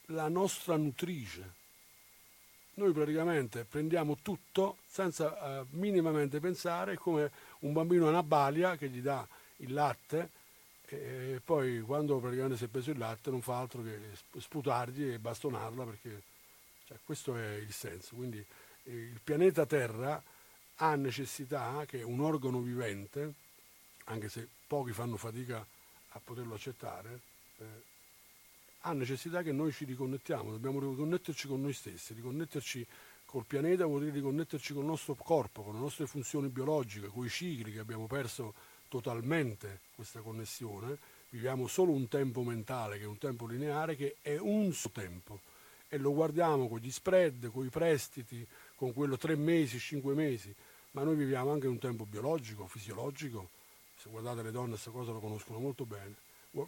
la 0.06 0.28
nostra 0.28 0.76
nutrice. 0.76 1.64
Noi 2.74 2.92
praticamente 2.92 3.64
prendiamo 3.64 4.18
tutto 4.20 4.78
senza 4.86 5.60
eh, 5.60 5.66
minimamente 5.70 6.40
pensare 6.40 6.96
come 6.96 7.30
un 7.60 7.72
bambino 7.72 8.06
a 8.06 8.10
una 8.10 8.22
balia 8.22 8.76
che 8.76 8.88
gli 8.88 9.00
dà 9.00 9.26
il 9.56 9.72
latte 9.72 10.30
e 10.88 11.40
poi 11.44 11.80
quando 11.80 12.18
praticamente 12.18 12.56
si 12.56 12.64
è 12.64 12.68
preso 12.68 12.92
il 12.92 12.98
latte 12.98 13.30
non 13.30 13.42
fa 13.42 13.58
altro 13.58 13.82
che 13.82 13.98
sputargli 14.38 15.10
e 15.10 15.18
bastonarla 15.18 15.84
perché 15.84 16.22
cioè, 16.86 16.98
questo 17.04 17.36
è 17.36 17.54
il 17.54 17.72
senso. 17.72 18.14
Quindi 18.14 18.38
eh, 18.84 18.92
il 18.92 19.20
pianeta 19.22 19.66
Terra 19.66 20.22
ha 20.76 20.94
necessità 20.94 21.84
che 21.86 22.02
un 22.02 22.20
organo 22.20 22.60
vivente, 22.60 23.32
anche 24.04 24.28
se 24.28 24.46
pochi 24.66 24.92
fanno 24.92 25.16
fatica 25.16 25.64
a 26.10 26.20
poterlo 26.22 26.54
accettare, 26.54 27.20
eh, 27.58 27.64
ha 28.80 28.92
necessità 28.92 29.42
che 29.42 29.52
noi 29.52 29.72
ci 29.72 29.84
riconnettiamo, 29.84 30.50
dobbiamo 30.50 30.78
riconnetterci 30.78 31.48
con 31.48 31.60
noi 31.60 31.72
stessi, 31.72 32.14
riconnetterci 32.14 32.86
col 33.24 33.44
pianeta 33.44 33.84
vuol 33.84 34.02
dire 34.02 34.12
riconnetterci 34.12 34.72
con 34.72 34.82
il 34.82 34.88
nostro 34.88 35.14
corpo, 35.14 35.62
con 35.62 35.74
le 35.74 35.80
nostre 35.80 36.06
funzioni 36.06 36.48
biologiche, 36.48 37.08
con 37.08 37.24
i 37.24 37.28
cicli 37.28 37.72
che 37.72 37.80
abbiamo 37.80 38.06
perso 38.06 38.54
totalmente 38.88 39.80
questa 39.94 40.20
connessione, 40.20 40.98
viviamo 41.30 41.66
solo 41.66 41.92
un 41.92 42.08
tempo 42.08 42.42
mentale 42.42 42.98
che 42.98 43.04
è 43.04 43.06
un 43.06 43.18
tempo 43.18 43.46
lineare 43.46 43.96
che 43.96 44.16
è 44.22 44.36
un 44.38 44.72
suo 44.72 44.90
tempo. 44.90 45.40
E 45.88 45.98
lo 45.98 46.12
guardiamo 46.12 46.68
con 46.68 46.78
gli 46.78 46.90
spread, 46.90 47.50
con 47.50 47.64
i 47.64 47.68
prestiti, 47.68 48.46
con 48.74 48.92
quello 48.92 49.16
tre 49.16 49.36
mesi, 49.36 49.78
cinque 49.78 50.14
mesi, 50.14 50.54
ma 50.92 51.02
noi 51.02 51.14
viviamo 51.14 51.52
anche 51.52 51.66
un 51.66 51.78
tempo 51.78 52.04
biologico, 52.04 52.66
fisiologico, 52.66 53.50
se 53.96 54.08
guardate 54.08 54.42
le 54.42 54.50
donne 54.50 54.70
questa 54.70 54.90
cosa 54.90 55.12
lo 55.12 55.20
conoscono 55.20 55.58
molto 55.58 55.84
bene, 55.84 56.14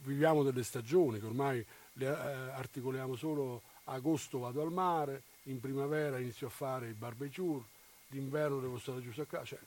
viviamo 0.02 0.42
delle 0.42 0.62
stagioni 0.62 1.18
che 1.18 1.26
ormai 1.26 1.64
le 1.94 2.06
eh, 2.06 2.10
articoliamo 2.10 3.16
solo 3.16 3.62
agosto 3.84 4.38
vado 4.38 4.62
al 4.62 4.72
mare, 4.72 5.22
in 5.44 5.60
primavera 5.60 6.18
inizio 6.18 6.46
a 6.48 6.50
fare 6.50 6.88
il 6.88 6.94
barbecue, 6.94 7.60
d'inverno 8.08 8.60
devo 8.60 8.78
stare 8.78 9.02
giusto 9.02 9.22
a 9.22 9.26
casa, 9.26 9.46
cioè, 9.46 9.58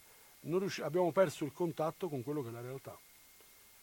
riusci- 0.41 0.81
abbiamo 0.81 1.11
perso 1.11 1.45
il 1.45 1.53
contatto 1.53 2.09
con 2.09 2.23
quello 2.23 2.41
che 2.41 2.49
è 2.49 2.51
la 2.51 2.61
realtà. 2.61 2.97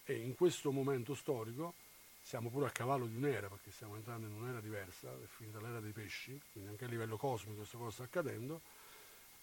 E 0.05 0.17
in 0.17 0.35
questo 0.35 0.73
momento 0.73 1.15
storico 1.15 1.75
siamo 2.23 2.51
pure 2.51 2.67
a 2.67 2.71
cavallo 2.71 3.07
di 3.07 3.17
un'era, 3.17 3.49
perché 3.49 3.71
stiamo 3.71 3.97
entrando 3.97 4.27
in 4.27 4.35
un'era 4.35 4.61
diversa, 4.61 5.11
è 5.11 5.27
finita 5.27 5.61
l'era 5.61 5.81
dei 5.81 5.93
pesci, 5.93 6.39
quindi 6.53 6.71
anche 6.71 6.85
a 6.85 6.89
livello 6.89 7.17
cosmico 7.17 7.59
questa 7.59 7.79
cosa 7.79 7.91
sta 7.91 8.03
accadendo, 8.05 8.61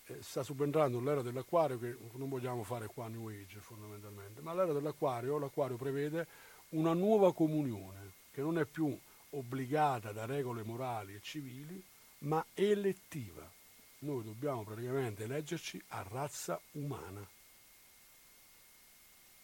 eh, 0.08 0.22
sta 0.22 0.44
subentrando 0.44 1.00
l'era 1.00 1.22
dell'acquario 1.22 1.80
che 1.80 1.98
non 2.14 2.30
vogliamo 2.30 2.64
fare 2.64 2.88
qua 2.88 3.08
New 3.08 3.28
Age 3.30 3.60
fondamentalmente, 3.60 4.42
ma 4.42 4.54
l'era 4.54 4.72
dell'acquario, 4.72 5.40
l'acquario 5.40 5.78
prevede 5.78 6.28
una 6.70 6.94
nuova 6.94 7.34
comunione 7.34 8.12
che 8.32 8.42
non 8.42 8.60
è 8.60 8.66
più 8.66 8.96
obbligata 9.32 10.12
da 10.12 10.26
regole 10.26 10.64
morali 10.64 11.16
e 11.16 11.22
civili, 11.22 11.82
ma 12.20 12.46
elettiva 12.54 13.50
noi 14.00 14.24
dobbiamo 14.24 14.64
praticamente 14.64 15.24
eleggerci 15.24 15.82
a 15.90 16.06
razza 16.10 16.60
umana. 16.72 17.26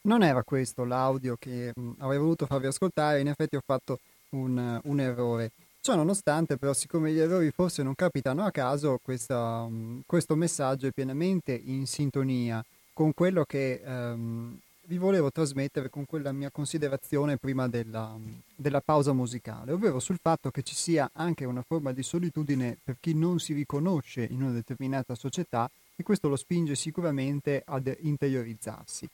Non 0.04 0.24
era 0.24 0.44
questo 0.44 0.84
l'audio 0.84 1.36
che 1.38 1.72
mh, 1.76 1.92
avrei 2.00 2.18
voluto 2.18 2.46
farvi 2.46 2.68
ascoltare, 2.68 3.20
in 3.20 3.28
effetti 3.28 3.56
ho 3.56 3.62
fatto 3.64 4.00
un, 4.30 4.80
un 4.84 5.00
errore. 5.00 5.52
Ciò 5.80 5.96
nonostante, 5.96 6.58
però, 6.58 6.74
siccome 6.74 7.12
gli 7.12 7.20
errori 7.20 7.52
forse 7.52 7.82
non 7.82 7.96
capitano 7.96 8.44
a 8.44 8.52
caso, 8.52 9.00
questa, 9.02 9.62
um, 9.62 10.02
questo 10.06 10.36
messaggio 10.36 10.88
è 10.88 10.92
pienamente 10.92 11.54
in 11.54 11.88
sintonia 11.88 12.64
con 12.94 13.14
quello 13.14 13.46
che 13.46 13.82
um, 13.84 14.60
vi 14.92 14.98
volevo 14.98 15.32
trasmettere 15.32 15.90
con 15.90 16.06
quella 16.06 16.34
mia 16.34 16.52
considerazione 16.52 17.38
prima 17.38 17.70
della, 17.70 18.14
della, 18.54 18.82
pausa 18.82 19.14
musicale, 19.14 19.72
ovvero 19.72 20.02
sul 20.02 20.20
fatto 20.22 20.52
che 20.52 20.64
ci 20.64 20.76
sia 20.76 21.10
anche 21.14 21.46
una 21.46 21.62
forma 21.62 21.94
di 21.94 22.04
solitudine 22.04 22.78
per 22.84 22.98
chi 23.00 23.14
non 23.14 23.40
si 23.40 23.54
riconosce 23.54 24.28
in 24.30 24.42
una 24.42 24.52
determinata 24.52 25.16
società 25.16 25.72
e 25.96 26.04
questo 26.04 26.28
lo 26.28 26.36
spinge 26.36 26.76
sicuramente 26.76 27.64
ad 27.66 27.96
interiorizzarsi. 28.02 29.08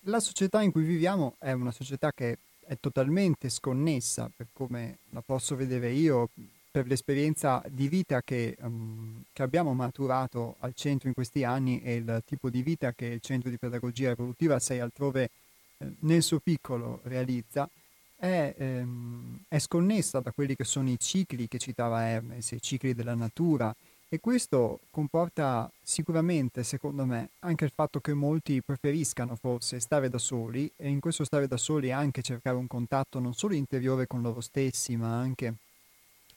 La 0.00 0.20
società 0.20 0.60
in 0.60 0.70
cui 0.70 0.84
viviamo 0.84 1.36
è 1.38 1.52
una 1.52 1.72
società 1.72 2.12
che 2.12 2.36
è 2.66 2.76
totalmente 2.78 3.48
sconnessa, 3.48 4.30
per 4.36 4.48
come 4.52 4.98
la 5.12 5.22
posso 5.24 5.56
vedere 5.56 5.92
io, 5.92 6.28
per 6.74 6.88
l'esperienza 6.88 7.62
di 7.68 7.86
vita 7.86 8.20
che, 8.20 8.56
um, 8.62 9.22
che, 9.32 9.44
abbiamo 9.44 9.74
maturato 9.74 10.56
al 10.58 10.74
centro 10.74 11.06
in 11.06 11.14
questi 11.14 11.44
anni 11.44 11.80
e 11.80 11.94
il 11.94 12.20
tipo 12.26 12.50
di 12.50 12.62
vita 12.62 12.90
che 12.90 13.06
il 13.06 13.20
centro 13.20 13.48
di 13.48 13.58
pedagogia 13.58 14.10
evolutiva 14.10 14.58
6 14.58 14.80
altrove 14.80 15.30
eh, 15.78 15.86
nel 16.00 16.20
suo 16.20 16.40
piccolo 16.40 16.98
realizza, 17.04 17.68
è 18.16 18.54
ehm, 18.58 19.42
è 19.46 19.60
sconnessa 19.60 20.18
da 20.18 20.32
quelli 20.32 20.56
che 20.56 20.64
sono 20.64 20.90
i 20.90 20.98
cicli 20.98 21.46
che 21.46 21.58
citava 21.58 22.08
Hermes, 22.08 22.50
i 22.50 22.60
cicli 22.60 22.92
della 22.92 23.14
natura, 23.14 23.72
e 24.08 24.18
questo 24.18 24.80
comporta 24.90 25.70
sicuramente, 25.80 26.64
secondo 26.64 27.04
me, 27.04 27.30
anche 27.40 27.66
il 27.66 27.72
fatto 27.72 28.00
che 28.00 28.14
molti 28.14 28.60
preferiscano 28.62 29.36
forse 29.36 29.78
stare 29.78 30.08
da 30.08 30.18
soli 30.18 30.68
e 30.74 30.88
in 30.88 30.98
questo 30.98 31.22
stare 31.22 31.46
da 31.46 31.56
soli 31.56 31.92
anche 31.92 32.20
cercare 32.20 32.56
un 32.56 32.66
contatto 32.66 33.20
non 33.20 33.32
solo 33.32 33.54
interiore 33.54 34.08
con 34.08 34.22
loro 34.22 34.40
stessi, 34.40 34.96
ma 34.96 35.16
anche 35.20 35.54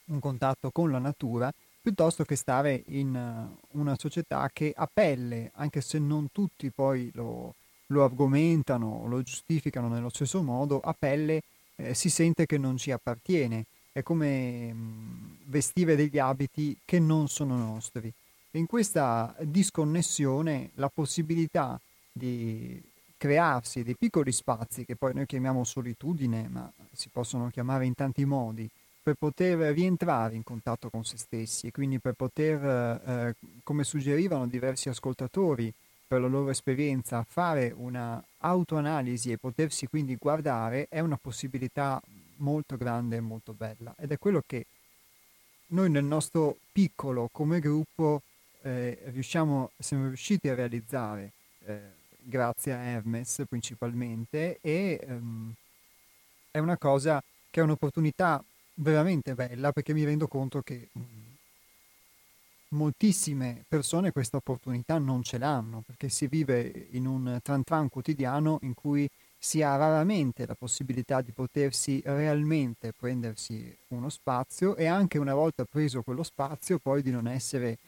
un 0.08 0.20
contatto 0.20 0.70
con 0.70 0.90
la 0.90 0.98
natura, 0.98 1.52
piuttosto 1.80 2.24
che 2.24 2.36
stare 2.36 2.82
in 2.88 3.14
uh, 3.14 3.78
una 3.78 3.96
società 3.98 4.48
che 4.52 4.72
a 4.76 4.88
pelle, 4.92 5.50
anche 5.54 5.80
se 5.80 5.98
non 5.98 6.28
tutti 6.32 6.70
poi 6.70 7.10
lo, 7.14 7.54
lo 7.86 8.04
argomentano, 8.04 9.06
lo 9.06 9.22
giustificano 9.22 9.88
nello 9.88 10.10
stesso 10.10 10.42
modo, 10.42 10.80
a 10.80 10.94
pelle 10.98 11.42
eh, 11.76 11.94
si 11.94 12.10
sente 12.10 12.46
che 12.46 12.58
non 12.58 12.76
ci 12.76 12.90
appartiene 12.90 13.64
è 13.92 14.02
come 14.02 14.72
mh, 14.72 15.36
vestire 15.46 15.96
degli 15.96 16.18
abiti 16.18 16.76
che 16.84 16.98
non 16.98 17.28
sono 17.28 17.56
nostri. 17.56 18.12
In 18.52 18.66
questa 18.66 19.34
disconnessione 19.40 20.70
la 20.74 20.88
possibilità 20.88 21.78
di 22.12 22.80
crearsi 23.16 23.82
dei 23.82 23.96
piccoli 23.96 24.32
spazi 24.32 24.84
che 24.84 24.94
poi 24.94 25.14
noi 25.14 25.26
chiamiamo 25.26 25.64
solitudine, 25.64 26.48
ma 26.48 26.70
si 26.92 27.08
possono 27.08 27.48
chiamare 27.50 27.86
in 27.86 27.94
tanti 27.94 28.24
modi, 28.24 28.68
per 29.08 29.14
poter 29.14 29.72
rientrare 29.72 30.34
in 30.34 30.42
contatto 30.42 30.90
con 30.90 31.02
se 31.02 31.16
stessi 31.16 31.68
e 31.68 31.70
quindi 31.70 31.98
per 31.98 32.12
poter, 32.12 32.62
eh, 32.62 33.34
come 33.62 33.82
suggerivano 33.82 34.46
diversi 34.46 34.90
ascoltatori, 34.90 35.72
per 36.06 36.20
la 36.20 36.26
loro 36.26 36.50
esperienza, 36.50 37.24
fare 37.26 37.72
una 37.74 38.22
autoanalisi 38.38 39.30
e 39.30 39.38
potersi 39.38 39.86
quindi 39.86 40.16
guardare 40.16 40.88
è 40.90 41.00
una 41.00 41.16
possibilità 41.16 42.00
molto 42.36 42.76
grande 42.76 43.16
e 43.16 43.20
molto 43.20 43.54
bella. 43.54 43.94
Ed 43.98 44.12
è 44.12 44.18
quello 44.18 44.42
che 44.46 44.66
noi 45.68 45.88
nel 45.88 46.04
nostro 46.04 46.58
piccolo 46.70 47.30
come 47.32 47.60
gruppo 47.60 48.20
eh, 48.62 48.98
riusciamo, 49.06 49.70
siamo 49.78 50.06
riusciti 50.08 50.48
a 50.50 50.54
realizzare 50.54 51.32
eh, 51.64 51.80
grazie 52.18 52.72
a 52.74 52.78
Hermes 52.78 53.44
principalmente 53.48 54.58
e 54.60 55.00
ehm, 55.02 55.52
è 56.50 56.58
una 56.58 56.76
cosa 56.76 57.22
che 57.50 57.60
è 57.60 57.62
un'opportunità 57.62 58.42
veramente 58.78 59.34
bella 59.34 59.72
perché 59.72 59.92
mi 59.92 60.04
rendo 60.04 60.28
conto 60.28 60.62
che 60.62 60.88
mm, 60.96 61.02
moltissime 62.70 63.64
persone 63.66 64.12
questa 64.12 64.36
opportunità 64.36 64.98
non 64.98 65.22
ce 65.22 65.38
l'hanno 65.38 65.82
perché 65.86 66.08
si 66.08 66.26
vive 66.26 66.88
in 66.90 67.06
un 67.06 67.38
tran 67.42 67.64
tran 67.64 67.88
quotidiano 67.88 68.58
in 68.62 68.74
cui 68.74 69.08
si 69.40 69.62
ha 69.62 69.76
raramente 69.76 70.46
la 70.46 70.54
possibilità 70.54 71.20
di 71.20 71.32
potersi 71.32 72.02
realmente 72.04 72.92
prendersi 72.92 73.74
uno 73.88 74.08
spazio 74.08 74.76
e 74.76 74.86
anche 74.86 75.18
una 75.18 75.34
volta 75.34 75.64
preso 75.64 76.02
quello 76.02 76.22
spazio 76.22 76.78
poi 76.78 77.02
di 77.02 77.10
non 77.10 77.28
essere 77.28 77.78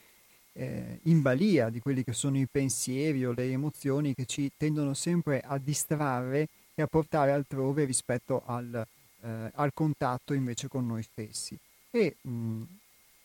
eh, 0.52 1.00
in 1.04 1.22
balia 1.22 1.68
di 1.68 1.80
quelli 1.80 2.04
che 2.04 2.12
sono 2.12 2.38
i 2.38 2.46
pensieri 2.50 3.24
o 3.24 3.32
le 3.32 3.50
emozioni 3.50 4.14
che 4.14 4.26
ci 4.26 4.50
tendono 4.56 4.94
sempre 4.94 5.40
a 5.40 5.58
distrarre 5.58 6.48
e 6.74 6.82
a 6.82 6.86
portare 6.86 7.32
altrove 7.32 7.84
rispetto 7.84 8.42
al, 8.46 8.86
eh, 9.22 9.50
al 9.54 9.72
contatto 9.72 10.32
invece 10.32 10.68
con 10.68 10.86
noi 10.86 11.02
stessi. 11.02 11.58
E 11.90 12.16
mh, 12.20 12.62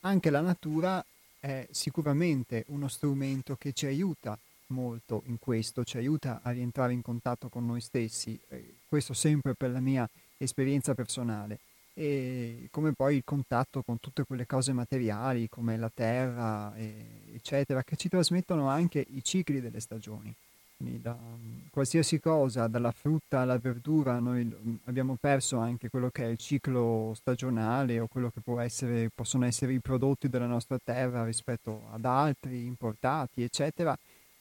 anche 0.02 0.30
la 0.30 0.42
natura 0.42 1.04
è 1.40 1.68
sicuramente 1.72 2.66
uno 2.68 2.88
strumento 2.88 3.56
che 3.56 3.74
ci 3.74 3.86
aiuta 3.86 4.38
molto 4.68 5.24
in 5.26 5.38
questo, 5.38 5.84
ci 5.84 5.98
aiuta 5.98 6.40
a 6.42 6.52
rientrare 6.52 6.94
in 6.94 7.02
contatto 7.02 7.50
con 7.50 7.66
noi 7.66 7.82
stessi, 7.82 8.40
eh, 8.50 8.78
questo 8.88 9.14
sempre 9.14 9.54
per 9.54 9.72
la 9.72 9.80
mia 9.80 10.10
esperienza 10.38 10.94
personale 10.94 11.60
e 11.98 12.68
come 12.72 12.92
poi 12.92 13.16
il 13.16 13.24
contatto 13.24 13.82
con 13.82 14.02
tutte 14.02 14.26
quelle 14.26 14.46
cose 14.46 14.74
materiali 14.74 15.48
come 15.48 15.78
la 15.78 15.90
terra 15.90 16.76
eh, 16.76 17.32
eccetera 17.34 17.84
che 17.84 17.96
ci 17.96 18.10
trasmettono 18.10 18.68
anche 18.68 19.06
i 19.12 19.24
cicli 19.24 19.62
delle 19.62 19.80
stagioni 19.80 20.36
da 20.78 21.18
um, 21.18 21.68
qualsiasi 21.70 22.20
cosa 22.20 22.68
dalla 22.68 22.92
frutta 22.92 23.40
alla 23.40 23.58
verdura 23.58 24.20
noi 24.20 24.42
um, 24.42 24.78
abbiamo 24.86 25.16
perso 25.18 25.58
anche 25.58 25.90
quello 25.90 26.10
che 26.10 26.26
è 26.26 26.28
il 26.28 26.38
ciclo 26.38 27.14
stagionale 27.16 28.00
o 28.00 28.08
quello 28.08 28.30
che 28.30 28.42
essere, 28.62 29.10
possono 29.14 29.46
essere 29.46 29.74
i 29.74 29.80
prodotti 29.80 30.28
della 30.28 30.48
nostra 30.48 30.78
terra 30.84 31.24
rispetto 31.24 31.84
ad 31.92 32.06
altri 32.06 32.66
importati 32.66 33.44
eccetera. 33.44 33.98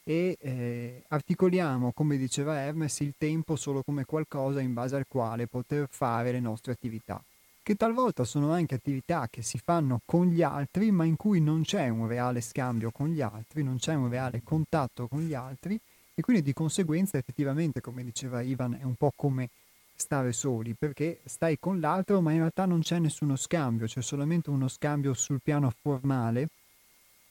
E 0.07 0.37
eh, 0.39 1.03
articoliamo, 1.09 1.93
come 1.93 2.18
diceva 2.18 2.59
Hermes, 2.59 3.01
il 3.01 3.14
tempo 3.16 3.57
solo 3.57 3.82
come 3.82 4.05
qualcosa 4.05 4.61
in 4.61 4.74
base 4.74 4.97
al 4.97 5.07
quale 5.09 5.47
poter 5.47 5.87
fare 5.89 6.30
le 6.30 6.41
nostre 6.41 6.72
attività, 6.72 7.22
che 7.62 7.74
talvolta 7.74 8.24
sono 8.24 8.53
anche 8.53 8.74
attività 8.74 9.28
che 9.30 9.41
si 9.41 9.59
fanno 9.64 10.03
con 10.05 10.26
gli 10.26 10.43
altri, 10.43 10.91
ma 10.91 11.05
in 11.05 11.16
cui 11.16 11.41
non 11.41 11.62
c'è 11.62 11.89
un 11.89 12.07
reale 12.07 12.43
scambio 12.43 12.91
con 12.91 13.09
gli 13.09 13.22
altri, 13.22 13.62
non 13.62 13.78
c'è 13.78 13.95
un 13.95 14.11
reale 14.11 14.43
contatto 14.45 15.09
con 15.09 15.22
gli 15.22 15.32
altri 15.32 15.80
e 16.14 16.22
quindi 16.22 16.42
di 16.42 16.52
conseguenza 16.52 17.18
effettivamente, 17.18 17.80
come 17.80 18.04
diceva 18.04 18.40
Ivan, 18.40 18.78
è 18.80 18.84
un 18.84 18.94
po' 18.94 19.12
come 19.14 19.48
stare 19.94 20.32
soli, 20.32 20.74
perché 20.74 21.20
stai 21.24 21.58
con 21.58 21.80
l'altro, 21.80 22.20
ma 22.20 22.32
in 22.32 22.38
realtà 22.38 22.64
non 22.64 22.80
c'è 22.80 22.98
nessuno 22.98 23.36
scambio, 23.36 23.86
c'è 23.86 24.02
solamente 24.02 24.50
uno 24.50 24.68
scambio 24.68 25.14
sul 25.14 25.40
piano 25.42 25.72
formale 25.80 26.48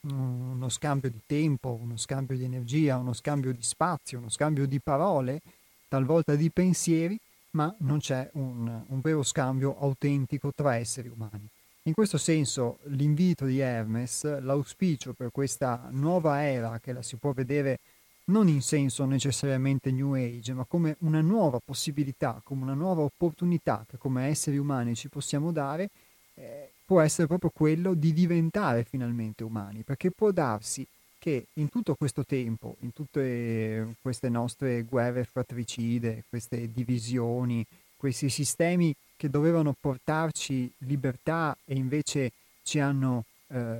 uno 0.04 0.68
scambio 0.70 1.10
di 1.10 1.22
tempo, 1.26 1.80
uno 1.82 1.96
scambio 1.98 2.36
di 2.36 2.44
energia, 2.44 2.98
uno 2.98 3.14
scambio 3.14 3.54
di 3.54 3.62
spazio, 3.62 4.18
uno 4.18 4.30
scambio 4.30 4.66
di 4.66 4.80
parole, 4.80 5.42
talvolta 5.88 6.36
di 6.36 6.50
pensieri, 6.50 7.18
ma 7.52 7.74
non 7.80 8.00
c'è 8.00 8.30
un, 8.34 8.84
un 8.88 9.02
vero 9.02 9.24
scambio 9.24 9.78
autentico 9.80 10.52
tra 10.54 10.76
esseri 10.76 11.08
umani. 11.08 11.48
In 11.84 11.94
questo 11.94 12.18
senso 12.18 12.80
l'invito 12.86 13.46
di 13.46 13.60
Hermes, 13.60 14.42
l'auspicio 14.42 15.14
per 15.14 15.32
questa 15.32 15.88
nuova 15.92 16.44
era 16.44 16.80
che 16.80 16.94
la 16.94 17.02
si 17.02 17.18
può 17.18 17.32
vedere 17.32 17.80
non 18.26 18.48
in 18.48 18.62
senso 18.62 19.06
necessariamente 19.06 19.92
New 19.92 20.14
Age, 20.14 20.54
ma 20.54 20.66
come 20.66 20.96
una 21.00 21.22
nuova 21.22 21.60
possibilità, 21.64 22.42
come 22.44 22.64
una 22.64 22.74
nuova 22.74 23.02
opportunità 23.02 23.86
che 23.88 23.98
come 23.98 24.28
esseri 24.28 24.58
umani 24.58 24.96
ci 24.96 25.10
possiamo 25.10 25.52
dare, 25.52 25.90
eh, 26.36 26.72
può 26.86 27.02
essere 27.02 27.28
proprio 27.28 27.52
quello 27.54 27.94
di 27.94 28.14
diventare 28.14 28.84
finalmente 28.84 29.44
umani, 29.44 29.84
perché 29.84 30.12
può 30.12 30.32
darsi 30.32 30.86
che 31.18 31.48
in 31.54 31.70
tutto 31.70 31.96
questo 31.96 32.26
tempo, 32.26 32.76
in 32.82 32.92
tutte 32.92 33.96
queste 34.02 34.28
nostre 34.28 34.84
guerre 34.84 35.24
fratricide, 35.24 36.26
queste 36.28 36.70
divisioni, 36.72 37.66
questi 37.96 38.30
sistemi 38.30 38.94
che 39.16 39.30
dovevano 39.30 39.74
portarci 39.80 40.70
libertà 40.80 41.58
e 41.64 41.76
invece 41.76 42.34
ci 42.64 42.80
hanno 42.80 43.24
eh, 43.48 43.80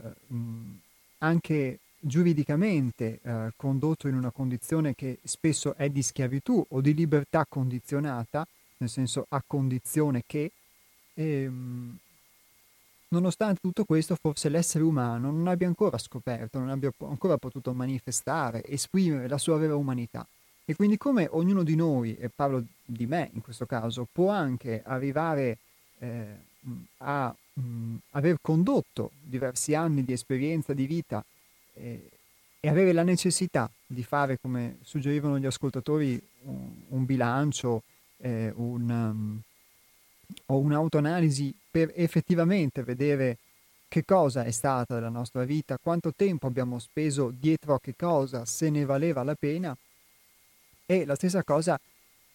anche 1.18 1.80
giuridicamente 2.06 3.20
eh, 3.22 3.54
condotto 3.56 4.08
in 4.08 4.16
una 4.16 4.32
condizione 4.32 4.94
che 4.94 5.20
spesso 5.24 5.76
è 5.76 5.90
di 5.90 6.04
schiavitù 6.04 6.66
o 6.70 6.82
di 6.82 6.94
libertà 6.94 7.46
condizionata, 7.48 8.46
nel 8.78 8.90
senso 8.90 9.26
a 9.30 9.42
condizione 9.46 10.24
che, 10.26 10.52
ehm, 11.14 11.98
Nonostante 13.14 13.60
tutto 13.62 13.86
questo, 13.86 14.16
forse 14.16 14.50
l'essere 14.50 14.84
umano 14.84 15.30
non 15.30 15.46
abbia 15.48 15.68
ancora 15.68 16.00
scoperto, 16.00 16.58
non 16.58 16.70
abbia 16.70 16.92
ancora 17.02 17.38
potuto 17.38 17.72
manifestare, 17.72 18.66
esprimere 18.66 19.28
la 19.28 19.38
sua 19.38 19.56
vera 19.58 19.76
umanità. 19.76 20.26
E 20.66 20.76
quindi 20.76 20.98
come 20.98 21.28
ognuno 21.30 21.62
di 21.62 21.76
noi, 21.76 22.16
e 22.18 22.30
parlo 22.30 22.64
di 22.84 23.06
me 23.06 23.30
in 23.34 23.42
questo 23.42 23.68
caso, 23.68 24.08
può 24.12 24.30
anche 24.30 24.82
arrivare 24.84 25.58
eh, 26.00 26.26
a 26.98 27.36
mh, 27.54 27.96
aver 28.12 28.38
condotto 28.42 29.12
diversi 29.22 29.76
anni 29.76 30.04
di 30.04 30.14
esperienza 30.14 30.74
di 30.74 30.88
vita 30.88 31.24
eh, 31.74 32.10
e 32.60 32.70
avere 32.70 32.94
la 32.94 33.04
necessità 33.04 33.70
di 33.86 34.04
fare, 34.04 34.40
come 34.40 34.78
suggerivano 34.84 35.38
gli 35.38 35.46
ascoltatori, 35.46 36.22
un, 36.44 36.72
un 36.90 37.06
bilancio, 37.06 37.84
eh, 38.18 38.54
un, 38.56 38.90
um, 38.90 39.42
o 40.46 40.58
un'autoanalisi 40.60 41.54
per 41.70 41.92
effettivamente 41.96 42.84
vedere 42.84 43.38
che 43.88 44.06
cosa 44.06 44.44
è 44.44 44.52
stata 44.52 45.00
la 45.00 45.10
nostra 45.10 45.44
vita, 45.44 45.78
quanto 45.78 46.14
tempo 46.16 46.48
abbiamo 46.48 46.80
speso 46.80 47.32
dietro 47.38 47.76
a 47.76 47.80
che 47.80 47.96
cosa, 47.96 48.46
se 48.46 48.70
ne 48.70 48.86
valeva 48.86 49.24
la 49.24 49.36
pena. 49.36 49.76
E 50.86 51.06
la 51.06 51.16
stessa 51.16 51.44
cosa 51.44 51.80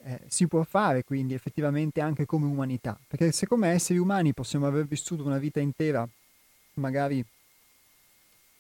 eh, 0.05 0.21
si 0.29 0.47
può 0.47 0.63
fare 0.63 1.05
quindi 1.05 1.35
effettivamente 1.35 2.01
anche 2.01 2.27
come 2.27 2.47
umanità, 2.47 2.99
perché 3.09 3.33
se 3.33 3.47
come 3.47 3.71
esseri 3.71 3.99
umani 3.99 4.35
possiamo 4.35 4.67
aver 4.67 4.87
vissuto 4.87 5.25
una 5.25 5.39
vita 5.39 5.59
intera, 5.59 6.09
magari 6.75 7.25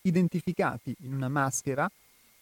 identificati 0.09 0.95
in 1.03 1.15
una 1.15 1.29
maschera, 1.29 1.91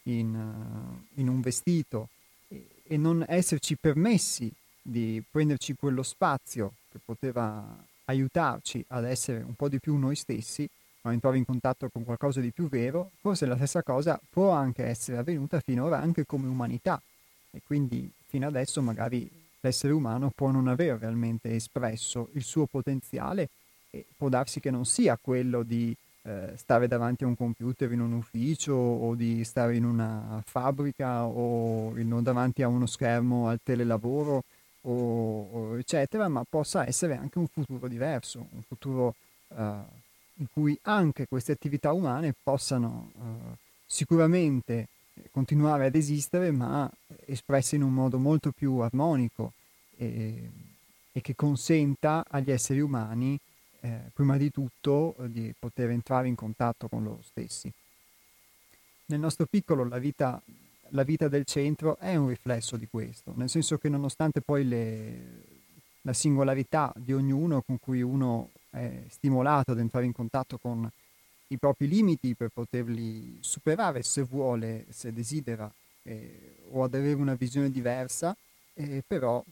in, 0.04 0.34
uh, 0.34 1.20
in 1.20 1.28
un 1.28 1.40
vestito, 1.40 2.08
e, 2.48 2.66
e 2.82 2.96
non 2.96 3.24
esserci 3.28 3.76
permessi 3.76 4.52
di 4.80 5.22
prenderci 5.28 5.74
quello 5.74 6.02
spazio 6.02 6.74
che 6.90 6.98
poteva 7.04 7.76
aiutarci 8.04 8.84
ad 8.88 9.04
essere 9.04 9.42
un 9.42 9.54
po' 9.54 9.68
di 9.68 9.80
più 9.80 9.96
noi 9.96 10.16
stessi, 10.16 10.68
a 11.02 11.12
entrare 11.12 11.38
in 11.38 11.44
contatto 11.44 11.88
con 11.88 12.04
qualcosa 12.04 12.40
di 12.40 12.50
più 12.50 12.68
vero, 12.68 13.10
forse 13.20 13.46
la 13.46 13.56
stessa 13.56 13.82
cosa 13.82 14.20
può 14.30 14.50
anche 14.50 14.84
essere 14.84 15.18
avvenuta 15.18 15.60
finora 15.60 16.00
anche 16.00 16.24
come 16.24 16.48
umanità. 16.48 17.00
E 17.50 17.60
quindi 17.64 18.10
fino 18.26 18.46
adesso 18.46 18.82
magari 18.82 19.28
l'essere 19.60 19.92
umano 19.92 20.30
può 20.34 20.50
non 20.50 20.68
aver 20.68 20.98
realmente 20.98 21.54
espresso 21.54 22.28
il 22.32 22.42
suo 22.42 22.66
potenziale 22.66 23.48
e 23.90 24.04
può 24.16 24.28
darsi 24.28 24.60
che 24.60 24.70
non 24.70 24.84
sia 24.84 25.16
quello 25.20 25.62
di 25.62 25.96
eh, 26.27 26.53
stare 26.57 26.89
davanti 26.89 27.22
a 27.22 27.29
un 27.29 27.37
computer 27.37 27.93
in 27.93 28.01
un 28.01 28.12
ufficio 28.12 28.74
o 28.74 29.14
di 29.14 29.45
stare 29.45 29.77
in 29.77 29.85
una 29.85 30.43
fabbrica 30.45 31.24
o 31.24 31.97
in, 31.97 32.18
davanti 32.20 32.62
a 32.62 32.68
uno 32.68 32.87
schermo 32.87 33.49
al 33.49 33.61
telelavoro 33.62 34.43
o, 34.83 34.91
o, 34.91 35.79
eccetera, 35.79 36.27
ma 36.27 36.45
possa 36.49 36.85
essere 36.85 37.16
anche 37.16 37.39
un 37.39 37.47
futuro 37.47 37.87
diverso, 37.87 38.45
un 38.51 38.62
futuro 38.62 39.14
eh, 39.57 40.05
in 40.39 40.47
cui 40.53 40.77
anche 40.83 41.27
queste 41.29 41.53
attività 41.53 41.93
umane 41.93 42.35
possano 42.43 43.12
eh, 43.14 43.57
sicuramente 43.87 44.89
continuare 45.31 45.87
ad 45.87 45.95
esistere, 45.95 46.51
ma 46.51 46.91
espresse 47.24 47.77
in 47.77 47.83
un 47.83 47.93
modo 47.93 48.18
molto 48.18 48.51
più 48.51 48.79
armonico 48.79 49.53
e, 49.97 50.51
e 51.12 51.20
che 51.20 51.37
consenta 51.37 52.24
agli 52.29 52.51
esseri 52.51 52.81
umani, 52.81 53.39
eh, 53.87 54.11
prima 54.12 54.37
di 54.37 54.51
tutto, 54.51 55.14
di 55.28 55.55
poter 55.57 55.91
entrare 55.91 56.26
in 56.26 56.34
contatto 56.34 56.89
con 56.89 57.05
loro 57.05 57.22
stessi. 57.22 57.72
Nel 59.07 59.20
nostro 59.20 59.47
piccolo 59.47 59.84
la 59.84 59.99
vita, 59.99 60.43
la 60.89 61.05
vita 61.05 61.28
del 61.28 61.45
centro 61.45 61.97
è 61.99 62.16
un 62.16 62.28
riflesso 62.28 62.76
di 62.76 62.89
questo, 62.89 63.32
nel 63.37 63.49
senso 63.49 63.78
che 63.78 63.89
nonostante 63.89 64.41
poi 64.41 64.66
le, 64.66 65.45
la 66.01 66.12
singolarità 66.12 66.93
di 66.97 67.12
ognuno 67.12 67.62
con 67.62 67.78
cui 67.78 68.03
uno 68.03 68.51
è 68.70 69.05
stimolato 69.09 69.70
ad 69.70 69.78
entrare 69.78 70.05
in 70.05 70.12
contatto 70.12 70.59
con 70.59 70.91
i 71.49 71.57
propri 71.57 71.87
limiti 71.87 72.34
per 72.34 72.49
poterli 72.53 73.39
superare 73.41 74.03
se 74.03 74.22
vuole, 74.22 74.87
se 74.89 75.12
desidera 75.12 75.72
eh, 76.03 76.57
o 76.72 76.82
ad 76.82 76.95
avere 76.95 77.14
una 77.14 77.34
visione 77.34 77.70
diversa, 77.70 78.37
eh, 78.74 79.05
però 79.07 79.43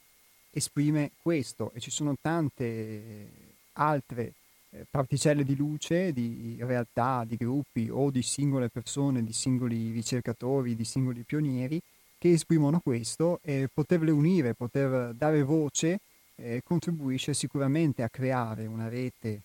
esprime 0.51 1.12
questo 1.22 1.70
e 1.72 1.78
ci 1.78 1.91
sono 1.93 2.16
tante 2.20 3.43
altre 3.75 4.33
eh, 4.70 4.87
particelle 4.91 5.45
di 5.45 5.55
luce, 5.55 6.12
di 6.12 6.57
realtà, 6.61 7.25
di 7.27 7.37
gruppi 7.37 7.89
o 7.91 8.11
di 8.11 8.22
singole 8.22 8.68
persone, 8.68 9.22
di 9.22 9.33
singoli 9.33 9.93
ricercatori, 9.93 10.75
di 10.75 10.85
singoli 10.85 11.22
pionieri 11.22 11.81
che 12.18 12.31
esprimono 12.31 12.81
questo 12.81 13.39
e 13.43 13.68
poterle 13.72 14.11
unire, 14.11 14.55
poter 14.55 15.12
dare 15.14 15.43
voce 15.43 16.01
eh, 16.37 16.62
contribuisce 16.64 17.35
sicuramente 17.35 18.03
a 18.03 18.09
creare 18.09 18.66
una 18.66 18.89
rete 18.89 19.43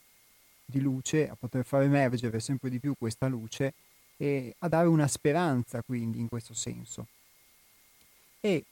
di 0.65 0.79
luce, 0.79 1.27
a 1.27 1.35
poter 1.35 1.65
far 1.65 1.81
emergere 1.81 2.39
sempre 2.39 2.69
di 2.69 2.79
più 2.79 2.93
questa 2.97 3.27
luce 3.27 3.73
e 4.17 4.55
a 4.59 4.67
dare 4.67 4.87
una 4.87 5.07
speranza 5.07 5.81
quindi 5.81 6.19
in 6.19 6.27
questo 6.27 6.53
senso. 6.53 7.07
E 8.39 8.63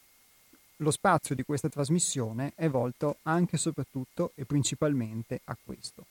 lo 0.78 0.92
spazio 0.92 1.36
di 1.36 1.44
questa 1.44 1.70
trasmissione 1.70 2.54
è 2.56 2.70
volto 2.70 3.18
anche 3.24 3.56
e 3.56 3.60
soprattutto 3.60 4.32
e 4.36 4.46
principalmente 4.46 5.42
a 5.46 5.58
questo. 5.64 6.06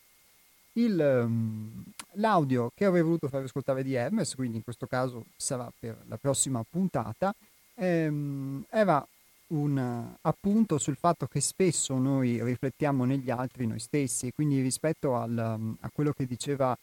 Il, 0.73 0.99
um, 0.99 1.83
l'audio 2.15 2.71
che 2.75 2.85
avrei 2.85 3.03
voluto 3.03 3.29
far 3.29 3.43
ascoltare 3.43 3.83
di 3.83 3.95
Hermes, 3.95 4.35
quindi 4.35 4.59
in 4.59 4.65
questo 4.65 4.87
caso 4.87 5.25
sarà 5.37 5.73
per 5.79 5.97
la 6.07 6.17
prossima 6.17 6.63
puntata, 6.69 7.35
ehm, 7.75 8.67
era 8.69 9.07
un 9.49 10.15
appunto 10.23 10.77
sul 10.77 10.97
fatto 10.97 11.27
che 11.27 11.41
spesso 11.41 11.97
noi 11.97 12.43
riflettiamo 12.43 13.05
negli 13.05 13.31
altri 13.31 13.65
noi 13.67 13.79
stessi 13.79 14.33
quindi 14.33 14.61
rispetto 14.61 15.15
al, 15.15 15.39
a 15.39 15.91
quello 15.93 16.13
che 16.13 16.27
diceva, 16.27 16.77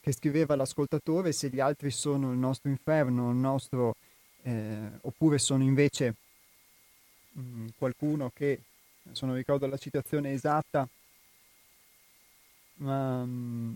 che 0.00 0.12
scriveva 0.12 0.56
l'ascoltatore, 0.56 1.32
se 1.32 1.48
gli 1.50 1.60
altri 1.60 1.90
sono 1.90 2.32
il 2.32 2.38
nostro 2.38 2.70
inferno, 2.70 3.30
il 3.30 3.36
nostro, 3.36 3.96
eh, 4.42 4.78
oppure 5.02 5.38
sono 5.38 5.62
invece 5.62 6.14
mm, 7.38 7.68
qualcuno 7.78 8.30
che, 8.34 8.60
adesso 9.04 9.26
non 9.26 9.34
ricordo 9.34 9.66
la 9.66 9.76
citazione 9.76 10.32
esatta, 10.32 10.88
ma 12.76 13.24
mm, 13.24 13.74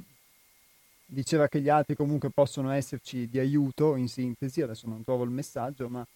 diceva 1.06 1.48
che 1.48 1.60
gli 1.60 1.68
altri 1.68 1.96
comunque 1.96 2.30
possono 2.30 2.70
esserci 2.70 3.28
di 3.28 3.38
aiuto, 3.38 3.96
in 3.96 4.08
sintesi, 4.08 4.62
adesso 4.62 4.86
non 4.86 5.04
trovo 5.04 5.24
il 5.24 5.30
messaggio, 5.30 5.88
ma... 5.88 6.06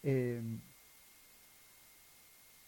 Eh, 0.00 0.40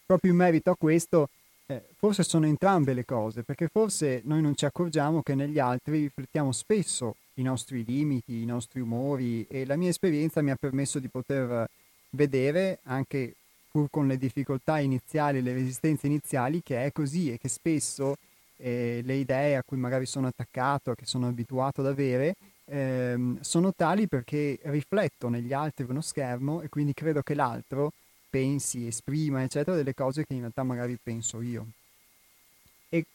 proprio 0.09 0.31
in 0.31 0.37
merito 0.37 0.71
a 0.71 0.75
questo, 0.75 1.29
eh, 1.67 1.83
forse 1.95 2.23
sono 2.23 2.47
entrambe 2.47 2.95
le 2.95 3.05
cose, 3.05 3.43
perché 3.43 3.67
forse 3.67 4.21
noi 4.25 4.41
non 4.41 4.55
ci 4.55 4.65
accorgiamo 4.65 5.21
che 5.21 5.35
negli 5.35 5.59
altri 5.59 5.99
riflettiamo 5.99 6.51
spesso 6.51 7.17
i 7.35 7.43
nostri 7.43 7.85
limiti, 7.85 8.41
i 8.41 8.45
nostri 8.45 8.79
umori 8.79 9.45
e 9.47 9.67
la 9.67 9.75
mia 9.75 9.89
esperienza 9.89 10.41
mi 10.41 10.49
ha 10.49 10.55
permesso 10.55 10.97
di 10.97 11.09
poter 11.09 11.69
vedere 12.11 12.79
anche 12.85 13.35
pur 13.79 13.89
con 13.89 14.07
le 14.07 14.17
difficoltà 14.17 14.79
iniziali, 14.79 15.41
le 15.41 15.53
resistenze 15.53 16.07
iniziali, 16.07 16.61
che 16.61 16.83
è 16.83 16.91
così 16.91 17.31
e 17.31 17.37
che 17.37 17.47
spesso 17.47 18.17
eh, 18.57 19.01
le 19.03 19.15
idee 19.15 19.55
a 19.55 19.63
cui 19.63 19.77
magari 19.77 20.05
sono 20.05 20.27
attaccato, 20.27 20.93
che 20.95 21.05
sono 21.05 21.27
abituato 21.27 21.79
ad 21.79 21.87
avere, 21.87 22.35
ehm, 22.65 23.39
sono 23.39 23.73
tali 23.73 24.07
perché 24.07 24.59
rifletto 24.63 25.29
negli 25.29 25.53
altri 25.53 25.85
uno 25.87 26.01
schermo 26.01 26.61
e 26.61 26.67
quindi 26.67 26.93
credo 26.93 27.21
che 27.21 27.35
l'altro 27.35 27.93
pensi, 28.29 28.85
esprima, 28.85 29.43
eccetera, 29.43 29.77
delle 29.77 29.93
cose 29.93 30.25
che 30.25 30.33
in 30.33 30.41
realtà 30.41 30.63
magari 30.63 30.97
penso 31.01 31.41
io. 31.41 31.65
E 32.89 33.05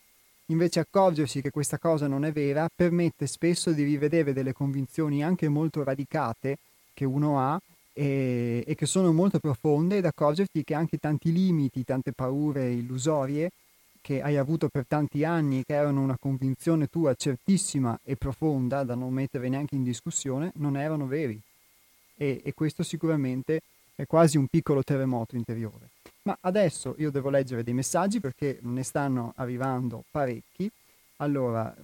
invece 0.46 0.80
accorgersi 0.80 1.42
che 1.42 1.50
questa 1.50 1.78
cosa 1.78 2.06
non 2.06 2.24
è 2.24 2.32
vera 2.32 2.68
permette 2.74 3.26
spesso 3.26 3.72
di 3.72 3.82
rivedere 3.82 4.32
delle 4.32 4.54
convinzioni 4.54 5.22
anche 5.22 5.48
molto 5.48 5.84
radicate 5.84 6.58
che 6.94 7.04
uno 7.04 7.38
ha 7.38 7.60
e, 7.94 8.62
e 8.66 8.74
che 8.74 8.84
sono 8.84 9.12
molto 9.12 9.38
profonde 9.38 9.98
ed 9.98 10.04
accorgerti 10.04 10.64
che 10.64 10.74
anche 10.74 10.98
tanti 10.98 11.32
limiti, 11.32 11.84
tante 11.84 12.12
paure 12.12 12.70
illusorie 12.70 13.50
che 14.04 14.20
hai 14.20 14.36
avuto 14.36 14.68
per 14.68 14.84
tanti 14.86 15.24
anni, 15.24 15.64
che 15.64 15.72
erano 15.72 16.02
una 16.02 16.18
convinzione 16.20 16.88
tua 16.88 17.14
certissima 17.14 17.98
e 18.04 18.16
profonda 18.16 18.84
da 18.84 18.94
non 18.94 19.14
mettere 19.14 19.48
neanche 19.48 19.76
in 19.76 19.82
discussione, 19.82 20.52
non 20.56 20.76
erano 20.76 21.06
veri. 21.06 21.40
E, 22.14 22.42
e 22.44 22.52
questo 22.52 22.82
sicuramente 22.82 23.62
è 23.94 24.04
quasi 24.04 24.36
un 24.36 24.46
piccolo 24.48 24.82
terremoto 24.82 25.36
interiore. 25.36 25.88
Ma 26.24 26.36
adesso 26.42 26.94
io 26.98 27.10
devo 27.10 27.30
leggere 27.30 27.62
dei 27.62 27.72
messaggi 27.72 28.20
perché 28.20 28.58
ne 28.60 28.82
stanno 28.82 29.32
arrivando 29.36 30.04
parecchi. 30.10 30.70
Allora, 31.16 31.74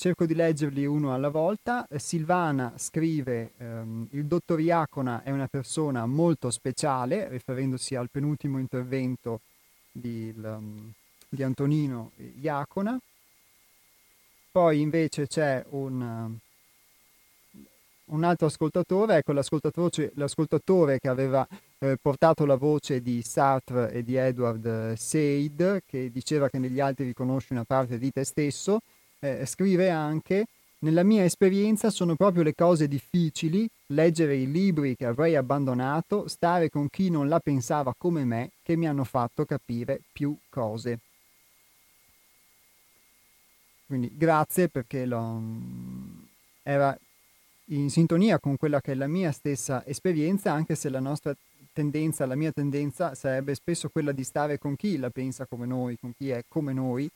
cerco 0.00 0.24
di 0.24 0.34
leggerli 0.34 0.86
uno 0.86 1.12
alla 1.12 1.28
volta. 1.28 1.86
Silvana 1.96 2.72
scrive: 2.78 3.52
ehm, 3.58 4.08
Il 4.12 4.24
dottor 4.24 4.58
Iacona 4.58 5.22
è 5.22 5.30
una 5.30 5.46
persona 5.46 6.06
molto 6.06 6.50
speciale, 6.50 7.28
riferendosi 7.28 7.94
al 7.96 8.08
penultimo 8.08 8.58
intervento 8.58 9.42
di, 9.92 10.34
di 11.28 11.42
Antonino 11.42 12.12
Iacona. 12.40 12.98
Poi 14.50 14.80
invece 14.80 15.26
c'è 15.26 15.62
un, 15.68 16.34
un 18.04 18.24
altro 18.24 18.46
ascoltatore, 18.46 19.16
ecco 19.16 19.32
l'ascoltatore, 19.32 20.12
l'ascoltatore 20.14 20.98
che 20.98 21.08
aveva 21.08 21.46
eh, 21.78 21.98
portato 22.00 22.46
la 22.46 22.56
voce 22.56 23.02
di 23.02 23.20
Sartre 23.20 23.92
e 23.92 24.02
di 24.02 24.16
Edward 24.16 24.94
Said, 24.94 25.82
che 25.84 26.10
diceva 26.10 26.48
che 26.48 26.58
negli 26.58 26.80
altri 26.80 27.04
riconosci 27.04 27.52
una 27.52 27.64
parte 27.64 27.98
di 27.98 28.10
te 28.10 28.24
stesso, 28.24 28.80
eh, 29.20 29.46
scrive 29.46 29.90
anche 29.90 30.46
nella 30.82 31.02
mia 31.02 31.24
esperienza 31.24 31.90
sono 31.90 32.16
proprio 32.16 32.42
le 32.42 32.54
cose 32.54 32.88
difficili, 32.88 33.68
leggere 33.88 34.34
i 34.36 34.50
libri 34.50 34.96
che 34.96 35.04
avrei 35.04 35.36
abbandonato, 35.36 36.26
stare 36.26 36.70
con 36.70 36.88
chi 36.88 37.10
non 37.10 37.28
la 37.28 37.38
pensava 37.38 37.94
come 37.96 38.24
me, 38.24 38.52
che 38.62 38.76
mi 38.76 38.88
hanno 38.88 39.04
fatto 39.04 39.44
capire 39.44 40.00
più 40.10 40.34
cose. 40.48 40.98
Quindi 43.86 44.10
grazie 44.16 44.68
perché 44.68 45.04
lo, 45.04 45.42
era 46.62 46.96
in 47.66 47.90
sintonia 47.90 48.38
con 48.38 48.56
quella 48.56 48.80
che 48.80 48.92
è 48.92 48.94
la 48.94 49.06
mia 49.06 49.32
stessa 49.32 49.84
esperienza, 49.84 50.52
anche 50.52 50.76
se 50.76 50.88
la 50.88 51.00
nostra 51.00 51.36
tendenza, 51.74 52.24
la 52.24 52.36
mia 52.36 52.52
tendenza 52.52 53.14
sarebbe 53.14 53.54
spesso 53.54 53.90
quella 53.90 54.12
di 54.12 54.24
stare 54.24 54.58
con 54.58 54.76
chi 54.76 54.96
la 54.96 55.10
pensa 55.10 55.44
come 55.44 55.66
noi, 55.66 55.98
con 55.98 56.14
chi 56.16 56.30
è 56.30 56.42
come 56.48 56.72
noi, 56.72 57.10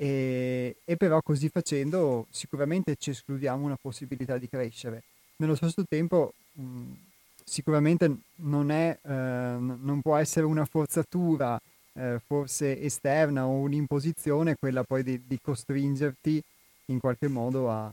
e, 0.00 0.76
e 0.84 0.96
però 0.96 1.20
così 1.22 1.48
facendo 1.48 2.28
sicuramente 2.30 2.94
ci 2.94 3.10
escludiamo 3.10 3.64
una 3.64 3.76
possibilità 3.80 4.38
di 4.38 4.48
crescere. 4.48 5.02
Nello 5.38 5.56
stesso 5.56 5.84
tempo 5.88 6.34
mh, 6.52 6.92
sicuramente 7.42 8.18
non, 8.36 8.70
è, 8.70 8.96
eh, 9.02 9.08
non 9.10 10.00
può 10.00 10.16
essere 10.16 10.46
una 10.46 10.64
forzatura 10.64 11.60
eh, 11.94 12.20
forse 12.24 12.80
esterna 12.80 13.46
o 13.46 13.50
un'imposizione 13.50 14.54
quella 14.54 14.84
poi 14.84 15.02
di, 15.02 15.20
di 15.26 15.40
costringerti 15.42 16.40
in 16.86 17.00
qualche 17.00 17.26
modo 17.26 17.68
a, 17.68 17.92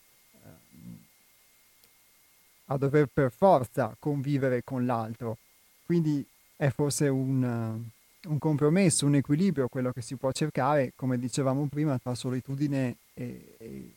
a 2.65 2.77
dover 2.77 3.07
per 3.11 3.31
forza 3.31 3.95
convivere 3.97 4.61
con 4.63 4.85
l'altro. 4.85 5.37
Quindi 5.83 6.23
è 6.55 6.69
forse 6.69 7.07
un, 7.07 7.83
un, 8.25 8.37
compromesso, 8.37 9.05
un 9.05 9.15
equilibrio 9.15 9.67
quello 9.67 9.91
che 9.91 10.01
si 10.01 10.15
può 10.15 10.31
cercare, 10.31 10.93
come 10.95 11.17
dicevamo 11.17 11.67
prima, 11.67 11.97
tra 11.97 12.15
solitudine 12.15 12.97
e, 13.13 13.55
e 13.57 13.91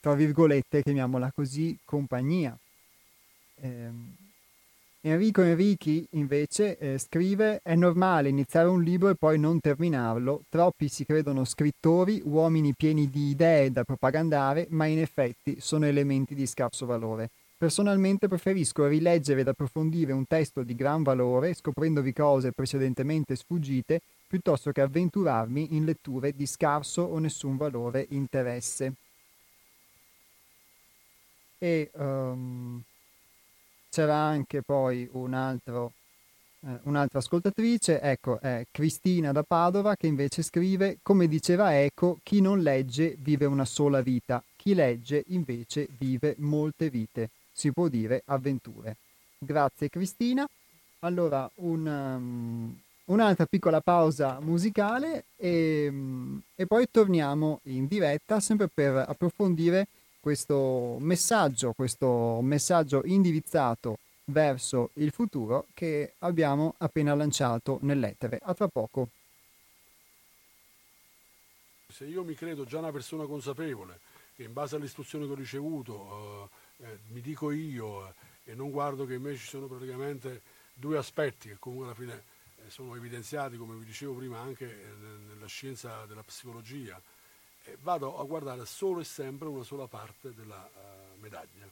tra 0.00 0.14
virgolette, 0.14 0.82
chiamiamola 0.82 1.32
così, 1.34 1.76
compagnia. 1.84 2.56
E, 3.60 3.68
ehm, 3.68 4.16
Enrico 5.00 5.42
Enrichi 5.42 6.06
invece 6.12 6.76
eh, 6.76 6.98
scrive 6.98 7.60
è 7.62 7.76
normale 7.76 8.28
iniziare 8.28 8.68
un 8.68 8.82
libro 8.82 9.08
e 9.08 9.14
poi 9.14 9.38
non 9.38 9.60
terminarlo, 9.60 10.42
troppi 10.48 10.88
si 10.88 11.04
credono 11.04 11.44
scrittori, 11.44 12.20
uomini 12.24 12.74
pieni 12.74 13.08
di 13.08 13.28
idee 13.30 13.70
da 13.70 13.84
propagandare, 13.84 14.66
ma 14.70 14.86
in 14.86 14.98
effetti 14.98 15.60
sono 15.60 15.86
elementi 15.86 16.34
di 16.34 16.46
scarso 16.46 16.84
valore. 16.84 17.30
Personalmente 17.58 18.28
preferisco 18.28 18.86
rileggere 18.86 19.40
ed 19.40 19.48
approfondire 19.48 20.12
un 20.12 20.28
testo 20.28 20.62
di 20.62 20.76
gran 20.76 21.02
valore, 21.02 21.54
scoprendovi 21.54 22.12
cose 22.12 22.52
precedentemente 22.52 23.34
sfuggite, 23.34 24.00
piuttosto 24.28 24.70
che 24.70 24.80
avventurarmi 24.80 25.74
in 25.74 25.84
letture 25.84 26.36
di 26.36 26.46
scarso 26.46 27.02
o 27.02 27.18
nessun 27.18 27.56
valore 27.56 28.06
interesse. 28.10 28.92
E 31.58 31.90
um, 31.94 32.80
c'era 33.90 34.14
anche 34.14 34.62
poi 34.62 35.08
un 35.14 35.34
altro, 35.34 35.94
eh, 36.60 36.78
un'altra 36.84 37.18
ascoltatrice, 37.18 38.00
ecco, 38.00 38.38
è 38.38 38.66
Cristina 38.70 39.32
da 39.32 39.42
Padova, 39.42 39.96
che 39.96 40.06
invece 40.06 40.42
scrive, 40.42 40.98
come 41.02 41.26
diceva 41.26 41.76
Eco, 41.76 42.20
chi 42.22 42.40
non 42.40 42.60
legge 42.60 43.16
vive 43.18 43.46
una 43.46 43.64
sola 43.64 44.00
vita, 44.00 44.40
chi 44.54 44.74
legge 44.74 45.24
invece 45.28 45.88
vive 45.98 46.36
molte 46.38 46.88
vite, 46.88 47.30
si 47.58 47.72
può 47.72 47.88
dire 47.88 48.22
avventure. 48.26 48.96
Grazie 49.36 49.90
Cristina. 49.90 50.48
Allora, 51.00 51.50
un, 51.56 51.86
um, 51.86 52.80
un'altra 53.06 53.46
piccola 53.46 53.80
pausa 53.80 54.38
musicale 54.38 55.24
e, 55.36 55.88
um, 55.90 56.40
e 56.54 56.66
poi 56.66 56.88
torniamo 56.88 57.58
in 57.64 57.88
diretta 57.88 58.38
sempre 58.38 58.68
per 58.68 59.04
approfondire 59.08 59.88
questo 60.20 60.98
messaggio, 61.00 61.72
questo 61.72 62.38
messaggio 62.42 63.02
indirizzato 63.04 63.98
verso 64.26 64.90
il 64.94 65.10
futuro 65.10 65.66
che 65.74 66.12
abbiamo 66.18 66.74
appena 66.78 67.14
lanciato 67.14 67.78
nell'etere. 67.82 68.38
A 68.42 68.54
tra 68.54 68.68
poco. 68.68 69.08
Se 71.90 72.04
io 72.04 72.22
mi 72.22 72.34
credo 72.34 72.64
già 72.64 72.78
una 72.78 72.92
persona 72.92 73.24
consapevole, 73.24 73.98
che 74.36 74.44
in 74.44 74.52
base 74.52 74.76
all'istruzione 74.76 75.26
che 75.26 75.32
ho 75.32 75.36
ricevuto 75.36 76.50
eh, 76.78 76.98
mi 77.08 77.20
dico 77.20 77.50
io 77.50 78.06
eh, 78.06 78.52
e 78.52 78.54
non 78.54 78.70
guardo 78.70 79.04
che 79.04 79.14
invece 79.14 79.38
ci 79.38 79.48
sono 79.48 79.66
praticamente 79.66 80.42
due 80.72 80.96
aspetti 80.96 81.48
che 81.48 81.56
comunque 81.58 81.88
alla 81.88 81.96
fine 81.96 82.22
eh, 82.56 82.70
sono 82.70 82.94
evidenziati, 82.94 83.56
come 83.56 83.76
vi 83.76 83.84
dicevo 83.84 84.14
prima, 84.14 84.38
anche 84.38 84.94
nella 85.28 85.46
scienza 85.46 86.04
della 86.06 86.22
psicologia, 86.22 87.00
vado 87.82 88.18
a 88.18 88.24
guardare 88.24 88.64
solo 88.64 89.00
e 89.00 89.04
sempre 89.04 89.48
una 89.48 89.64
sola 89.64 89.86
parte 89.86 90.32
della 90.34 90.70
medaglia, 91.20 91.68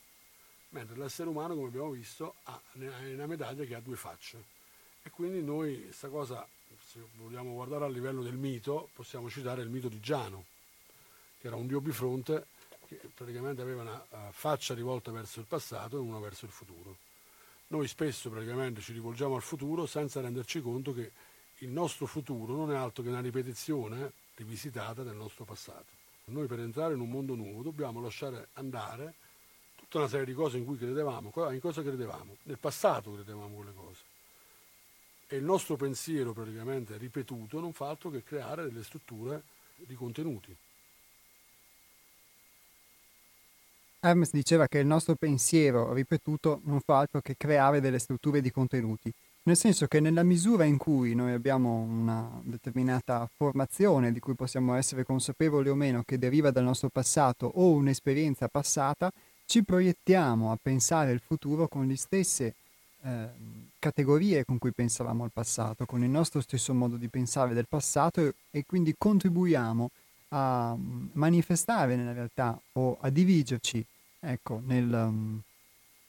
mentre 0.70 0.96
l'essere 0.96 1.30
umano, 1.30 1.54
come 1.54 1.68
abbiamo 1.68 1.90
visto, 1.90 2.34
ha 2.44 2.60
una 2.74 3.26
medaglia 3.26 3.64
che 3.64 3.74
ha 3.74 3.80
due 3.80 3.96
facce. 3.96 4.54
E 5.02 5.10
quindi 5.10 5.42
noi 5.42 5.84
questa 5.84 6.08
cosa, 6.08 6.46
se 6.84 7.00
vogliamo 7.14 7.52
guardare 7.54 7.84
a 7.84 7.88
livello 7.88 8.22
del 8.22 8.36
mito, 8.36 8.90
possiamo 8.92 9.30
citare 9.30 9.62
il 9.62 9.70
mito 9.70 9.88
di 9.88 10.00
Giano, 10.00 10.44
che 11.38 11.46
era 11.46 11.56
un 11.56 11.66
dio 11.66 11.80
bifronte 11.80 12.46
che 12.86 13.00
praticamente 13.14 13.62
aveva 13.62 13.82
una 13.82 14.06
uh, 14.08 14.16
faccia 14.30 14.74
rivolta 14.74 15.10
verso 15.10 15.40
il 15.40 15.46
passato 15.46 15.96
e 15.96 16.00
una 16.00 16.18
verso 16.18 16.44
il 16.44 16.50
futuro. 16.50 16.96
Noi 17.68 17.88
spesso 17.88 18.30
praticamente 18.30 18.80
ci 18.80 18.92
rivolgiamo 18.92 19.34
al 19.34 19.42
futuro 19.42 19.86
senza 19.86 20.20
renderci 20.20 20.60
conto 20.60 20.94
che 20.94 21.10
il 21.58 21.70
nostro 21.70 22.06
futuro 22.06 22.54
non 22.54 22.70
è 22.70 22.76
altro 22.76 23.02
che 23.02 23.08
una 23.08 23.20
ripetizione 23.20 24.12
rivisitata 24.36 25.02
del 25.02 25.16
nostro 25.16 25.44
passato. 25.44 25.94
Noi 26.26 26.46
per 26.46 26.60
entrare 26.60 26.94
in 26.94 27.00
un 27.00 27.10
mondo 27.10 27.34
nuovo 27.34 27.62
dobbiamo 27.62 28.00
lasciare 28.00 28.48
andare 28.54 29.14
tutta 29.76 29.98
una 29.98 30.08
serie 30.08 30.26
di 30.26 30.34
cose 30.34 30.58
in 30.58 30.64
cui 30.64 30.76
credevamo, 30.76 31.32
in 31.50 31.60
cosa 31.60 31.82
credevamo, 31.82 32.36
nel 32.44 32.58
passato 32.58 33.14
credevamo 33.14 33.54
quelle 33.54 33.74
cose. 33.74 34.00
E 35.28 35.36
il 35.36 35.44
nostro 35.44 35.76
pensiero 35.76 36.32
praticamente 36.32 36.96
ripetuto 36.96 37.58
non 37.58 37.72
fa 37.72 37.88
altro 37.88 38.10
che 38.10 38.22
creare 38.22 38.64
delle 38.64 38.84
strutture 38.84 39.42
di 39.76 39.94
contenuti. 39.94 40.56
Hermes 44.00 44.30
diceva 44.30 44.66
che 44.66 44.78
il 44.78 44.86
nostro 44.86 45.14
pensiero 45.14 45.92
ripetuto 45.92 46.60
non 46.64 46.80
fa 46.80 46.98
altro 46.98 47.20
che 47.20 47.34
creare 47.36 47.80
delle 47.80 47.98
strutture 47.98 48.40
di 48.40 48.50
contenuti. 48.50 49.12
Nel 49.44 49.56
senso 49.56 49.86
che 49.86 50.00
nella 50.00 50.24
misura 50.24 50.64
in 50.64 50.76
cui 50.76 51.14
noi 51.14 51.32
abbiamo 51.32 51.78
una 51.78 52.28
determinata 52.42 53.28
formazione 53.36 54.12
di 54.12 54.18
cui 54.18 54.34
possiamo 54.34 54.74
essere 54.74 55.04
consapevoli 55.04 55.68
o 55.68 55.76
meno 55.76 56.02
che 56.04 56.18
deriva 56.18 56.50
dal 56.50 56.64
nostro 56.64 56.88
passato 56.88 57.46
o 57.54 57.70
un'esperienza 57.70 58.48
passata, 58.48 59.10
ci 59.46 59.62
proiettiamo 59.62 60.50
a 60.50 60.58
pensare 60.60 61.12
il 61.12 61.20
futuro 61.24 61.68
con 61.68 61.86
le 61.86 61.96
stesse 61.96 62.54
eh, 63.02 63.28
categorie 63.78 64.44
con 64.44 64.58
cui 64.58 64.72
pensavamo 64.72 65.22
al 65.22 65.30
passato, 65.32 65.86
con 65.86 66.02
il 66.02 66.10
nostro 66.10 66.40
stesso 66.40 66.74
modo 66.74 66.96
di 66.96 67.06
pensare 67.06 67.54
del 67.54 67.68
passato 67.68 68.20
e, 68.20 68.34
e 68.50 68.64
quindi 68.66 68.96
contribuiamo 68.98 69.84
a 69.84 70.05
mm, 70.36 71.06
manifestare 71.12 71.96
nella 71.96 72.12
realtà 72.12 72.58
o 72.72 72.96
a 73.00 73.10
dirigerci 73.10 73.84
ecco, 74.20 74.60
nel, 74.64 74.92
um, 74.92 75.40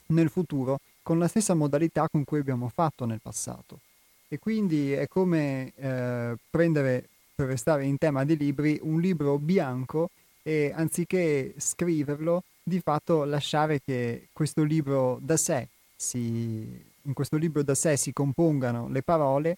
nel 0.08 0.30
futuro 0.30 0.80
con 1.02 1.20
la 1.20 1.28
stessa 1.28 1.54
modalità 1.54 2.08
con 2.10 2.24
cui 2.24 2.40
abbiamo 2.40 2.70
fatto 2.70 3.06
nel 3.06 3.22
passato. 3.22 3.80
E 4.28 4.40
quindi 4.40 4.92
è 4.92 5.08
come 5.08 5.72
eh, 5.76 6.36
prendere, 6.50 7.08
per 7.34 7.48
restare 7.48 7.86
in 7.86 7.98
tema 7.98 8.26
di 8.26 8.36
libri, 8.36 8.78
un 8.82 9.00
libro 9.00 9.38
bianco 9.38 10.10
e 10.44 10.74
anziché 10.76 11.54
scriverlo, 11.58 12.44
di 12.62 12.82
fatto 12.82 13.24
lasciare 13.24 13.80
che 13.82 14.28
questo 14.34 14.64
libro 14.64 15.18
da 15.22 15.38
sé 15.38 15.70
si, 15.96 16.84
in 17.04 17.14
questo 17.14 17.38
libro 17.38 17.64
da 17.64 17.74
sé 17.74 17.96
si 17.96 18.12
compongano 18.12 18.90
le 18.90 19.02
parole 19.02 19.58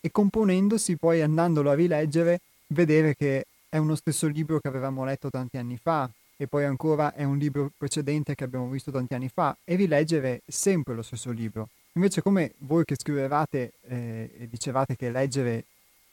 e 0.00 0.12
componendosi 0.12 0.96
poi 0.96 1.20
andandolo 1.20 1.70
a 1.70 1.74
rileggere 1.74 2.40
vedere 2.68 3.16
che 3.16 3.46
è 3.68 3.76
uno 3.76 3.94
stesso 3.94 4.26
libro 4.26 4.58
che 4.60 4.68
avevamo 4.68 5.04
letto 5.04 5.30
tanti 5.30 5.56
anni 5.56 5.76
fa, 5.76 6.10
e 6.40 6.46
poi 6.46 6.64
ancora 6.64 7.14
è 7.14 7.24
un 7.24 7.36
libro 7.36 7.72
precedente 7.76 8.36
che 8.36 8.44
abbiamo 8.44 8.68
visto 8.68 8.92
tanti 8.92 9.14
anni 9.14 9.28
fa 9.28 9.56
e 9.64 9.74
rileggere 9.74 10.42
sempre 10.46 10.94
lo 10.94 11.02
stesso 11.02 11.32
libro. 11.32 11.68
Invece 11.94 12.22
come 12.22 12.52
voi 12.58 12.84
che 12.84 12.94
scrivevate 12.94 13.72
eh, 13.88 14.30
e 14.38 14.48
dicevate 14.48 14.94
che 14.94 15.10
leggere 15.10 15.64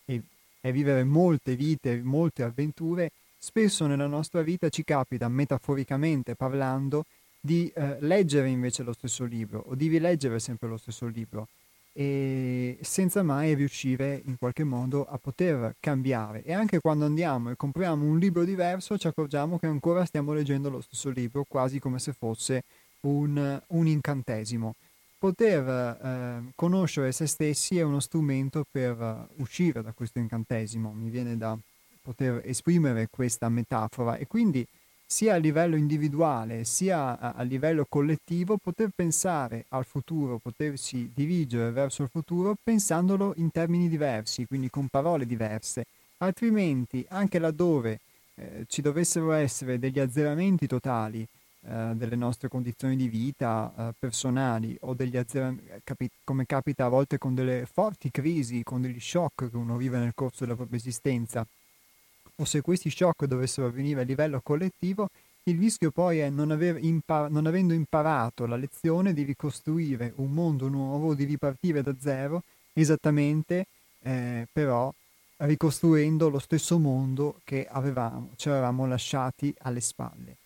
è, 0.03 0.19
è 0.61 0.71
vivere 0.71 1.03
molte 1.03 1.55
vite, 1.55 2.01
molte 2.01 2.41
avventure, 2.41 3.11
spesso 3.37 3.85
nella 3.85 4.07
nostra 4.07 4.41
vita 4.41 4.69
ci 4.69 4.83
capita, 4.83 5.27
metaforicamente 5.27 6.33
parlando, 6.33 7.05
di 7.39 7.71
eh, 7.75 7.97
leggere 7.99 8.49
invece 8.49 8.81
lo 8.81 8.93
stesso 8.93 9.23
libro 9.25 9.63
o 9.67 9.75
di 9.75 9.87
rileggere 9.87 10.39
sempre 10.39 10.67
lo 10.67 10.77
stesso 10.77 11.05
libro 11.05 11.47
e 11.97 12.77
senza 12.81 13.23
mai 13.23 13.53
riuscire 13.53 14.21
in 14.25 14.37
qualche 14.37 14.65
modo 14.65 15.05
a 15.05 15.17
poter 15.17 15.75
cambiare. 15.79 16.43
E 16.43 16.51
anche 16.51 16.81
quando 16.81 17.05
andiamo 17.05 17.51
e 17.51 17.55
compriamo 17.55 18.03
un 18.05 18.19
libro 18.19 18.43
diverso 18.43 18.97
ci 18.97 19.07
accorgiamo 19.07 19.57
che 19.57 19.67
ancora 19.67 20.03
stiamo 20.03 20.33
leggendo 20.33 20.69
lo 20.69 20.81
stesso 20.81 21.09
libro, 21.09 21.45
quasi 21.47 21.79
come 21.79 21.99
se 21.99 22.11
fosse 22.11 22.63
un, 23.01 23.61
un 23.67 23.87
incantesimo. 23.87 24.75
Poter 25.17 25.67
eh, 25.67 26.51
conoscere 26.55 27.13
se 27.13 27.27
stessi 27.27 27.77
è 27.79 27.81
uno 27.81 28.01
strumento 28.01 28.65
per 28.69 29.29
uscire 29.37 29.81
da 29.81 29.93
questo 29.93 30.19
incantesimo, 30.19 30.91
mi 30.91 31.09
viene 31.09 31.37
da 31.37 31.57
poter 32.01 32.41
esprimere 32.43 33.07
questa 33.09 33.47
metafora 33.47 34.17
e 34.17 34.27
quindi 34.27 34.67
sia 35.05 35.35
a 35.35 35.37
livello 35.37 35.75
individuale 35.75 36.63
sia 36.63 37.19
a, 37.19 37.33
a, 37.33 37.41
livello 37.43 37.85
collettivo, 37.87 38.57
poter 38.57 38.89
pensare 38.93 39.65
al 39.69 39.85
futuro, 39.85 40.39
potersi 40.39 41.11
dirigere 41.13 41.71
verso 41.71 42.03
il 42.03 42.09
futuro 42.09 42.55
pensandolo 42.61 43.33
in 43.37 43.51
termini 43.51 43.87
diversi, 43.87 44.45
quindi 44.45 44.69
con 44.69 44.87
parole 44.87 45.25
diverse. 45.25 45.85
Altrimenti, 46.17 47.05
anche 47.09 47.39
laddove 47.39 47.99
eh, 48.35 48.65
ci 48.67 48.81
dovessero 48.81 49.31
essere 49.31 49.79
degli 49.79 49.99
azzeramenti 49.99 50.65
totali 50.67 51.25
eh, 51.67 51.93
delle 51.95 52.15
nostre 52.15 52.47
condizioni 52.47 52.95
di 52.95 53.07
vita 53.07 53.73
eh, 53.75 53.93
personali 53.97 54.77
o 54.81 54.93
degli 54.93 55.17
azzeramenti, 55.17 55.63
capi- 55.83 56.09
come 56.23 56.45
capita 56.45 56.85
a 56.85 56.89
volte 56.89 57.17
con 57.17 57.33
delle 57.33 57.65
forti 57.71 58.11
crisi, 58.11 58.63
con 58.63 58.81
degli 58.81 58.99
shock 58.99 59.49
che 59.49 59.55
uno 59.55 59.77
vive 59.77 59.97
nel 59.97 60.13
corso 60.13 60.43
della 60.43 60.55
propria 60.55 60.77
esistenza, 60.77 61.45
o 62.37 62.45
se 62.45 62.61
questi 62.61 62.89
shock 62.89 63.25
dovessero 63.25 63.67
avvenire 63.67 64.01
a 64.01 64.03
livello 64.03 64.41
collettivo, 64.41 65.09
il 65.43 65.59
rischio 65.59 65.91
poi 65.91 66.19
è 66.19 66.29
non, 66.29 66.57
impar- 66.81 67.29
non 67.29 67.45
avendo 67.45 67.73
imparato 67.73 68.45
la 68.45 68.55
lezione 68.55 69.13
di 69.13 69.23
ricostruire 69.23 70.13
un 70.15 70.31
mondo 70.31 70.67
nuovo, 70.67 71.13
di 71.13 71.23
ripartire 71.23 71.83
da 71.83 71.95
zero, 71.99 72.43
esattamente 72.73 73.67
eh, 74.01 74.47
però 74.51 74.91
ricostruendo 75.37 76.29
lo 76.29 76.39
stesso 76.39 76.79
mondo 76.79 77.41
che 77.43 77.67
avevamo, 77.69 78.31
ci 78.37 78.49
eravamo 78.49 78.87
lasciati 78.87 79.53
alle 79.59 79.81
spalle, 79.81 80.37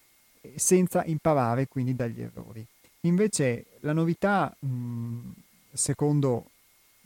senza 0.56 1.03
imparare 1.06 1.68
quindi 1.68 1.95
dagli 1.95 2.22
errori. 2.22 2.66
Invece 3.02 3.66
la 3.82 3.94
novità, 3.94 4.53
mh, 4.60 5.32
secondo 5.72 6.45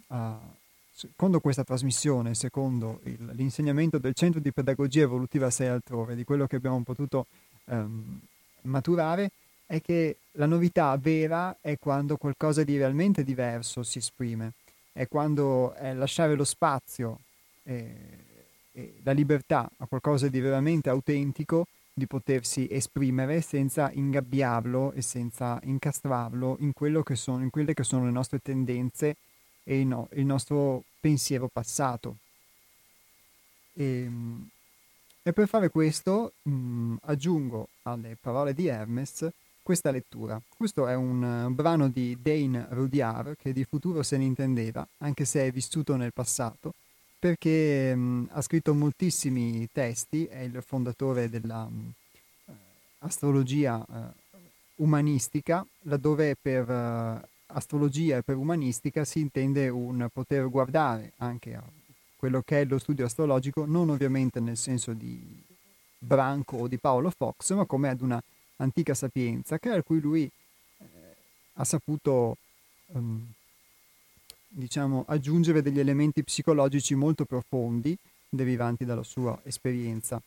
uh, 0.08 0.16
secondo 0.94 1.40
questa 1.40 1.64
trasmissione, 1.64 2.36
secondo 2.36 2.99
il, 3.03 3.32
l'insegnamento 3.34 3.98
del 3.98 4.14
Centro 4.14 4.40
di 4.40 4.52
Pedagogia 4.52 5.02
Evolutiva 5.02 5.49
6 5.49 5.68
altrove, 5.68 6.15
di 6.15 6.24
quello 6.24 6.45
che 6.45 6.57
abbiamo 6.57 6.82
potuto 6.84 7.26
ehm, 7.65 8.20
maturare, 8.61 9.32
è 9.65 9.82
che 9.82 10.18
la 10.34 10.45
novità 10.45 10.95
vera 10.98 11.57
è 11.60 11.78
quando 11.80 12.18
qualcosa 12.18 12.64
di 12.64 12.78
realmente 12.78 13.24
diverso 13.24 13.82
si 13.82 13.98
esprime, 13.98 14.53
è 14.91 15.07
quando 15.07 15.74
è 15.74 15.94
lasciare 15.94 16.36
lo 16.36 16.44
spazio 16.44 17.20
e, 17.64 17.95
e 18.72 18.94
la 19.03 19.11
libertà 19.14 19.70
a 19.78 19.88
qualcosa 19.88 20.28
di 20.28 20.40
veramente 20.40 20.90
autentico 20.90 21.65
di 21.91 22.07
potersi 22.07 22.68
esprimere 22.70 23.41
senza 23.41 23.91
ingabbiarlo 23.91 24.94
e 24.94 25.02
senza 25.02 25.60
incastrarlo 25.64 26.57
in, 26.60 26.72
che 27.03 27.15
sono, 27.15 27.44
in 27.44 27.49
quelle 27.49 27.74
che 27.74 27.84
sono 27.84 28.06
le 28.06 28.11
nostre 28.11 28.40
tendenze 28.40 29.15
e 29.64 29.84
no, 29.84 30.10
il 30.14 30.26
nostro 30.26 30.84
pensiero 30.99 31.48
passato. 31.48 32.18
E, 33.73 33.84
ehm, 33.84 34.49
e 35.23 35.31
per 35.31 35.48
fare 35.48 35.69
questo 35.69 36.34
mh, 36.41 36.52
mm, 36.52 36.95
aggiungo 37.03 37.69
alle 37.84 38.18
parole 38.19 38.53
di 38.53 38.68
Hermes 38.68 39.30
questa 39.64 39.90
lettura. 39.90 40.40
Questo 40.56 40.88
è 40.88 40.95
un 40.95 41.23
uh, 41.23 41.49
brano 41.53 41.88
di 41.88 42.18
Dane 42.22 42.68
Rudyard 42.69 43.38
che 43.38 43.53
di 43.53 43.64
futuro 43.64 44.03
se 44.03 44.18
ne 44.18 44.26
intendeva, 44.26 44.85
anche 44.98 45.23
se 45.23 45.48
è 45.48 45.52
vissuto 45.52 45.95
nel 45.95 46.11
passato, 46.11 46.73
perché 47.18 47.95
mh, 47.95 47.99
mm, 47.99 48.26
ha 48.31 48.41
scritto 48.41 48.73
moltissimi 48.73 49.69
testi, 49.72 50.26
è 50.26 50.40
il 50.40 50.61
fondatore 50.61 51.30
dell'astrologia 51.30 53.77
mm, 53.77 53.81
uh, 53.95 54.02
uh, 54.02 54.11
umanistica, 54.84 55.65
laddove 55.84 56.35
per 56.35 56.69
uh, 56.69 57.18
astrologia 57.48 58.18
e 58.18 58.24
per 58.24 58.38
umanistica 58.38 59.06
si 59.06 59.20
intende 59.20 59.70
un 59.70 60.07
poter 60.11 60.49
guardare 60.49 61.14
anche 61.18 61.56
a 61.56 61.64
quello 62.15 62.41
che 62.41 62.61
è 62.61 62.65
lo 62.65 62.80
studio 62.80 63.06
astrologico, 63.06 63.65
non 63.65 63.90
ovviamente 63.90 64.40
nel 64.40 64.57
senso 64.57 64.94
di 64.94 65.44
Branco 65.98 66.57
o 66.57 66.68
di 66.68 66.78
Paolo 66.78 67.10
Fox, 67.10 67.53
ma 67.53 67.65
come 67.65 67.90
ad 67.90 68.02
una 68.02 68.22
antica 68.57 68.94
sapienza, 68.94 69.60
che 69.60 69.70
a 69.70 69.84
cui 69.84 69.99
lui 69.99 70.24
eh, 70.24 70.86
ha 71.53 71.64
saputo 71.64 72.38
um, 72.88 73.26
diciamo, 74.48 75.03
aggiungere 75.07 75.61
degli 75.61 75.80
elementi 75.80 76.24
psicologici 76.24 76.95
molto 76.95 77.26
profondi 77.26 77.98
derivanti 78.30 78.86
dalla 78.86 79.03
sua 79.03 79.40
esperienza. 79.44 80.22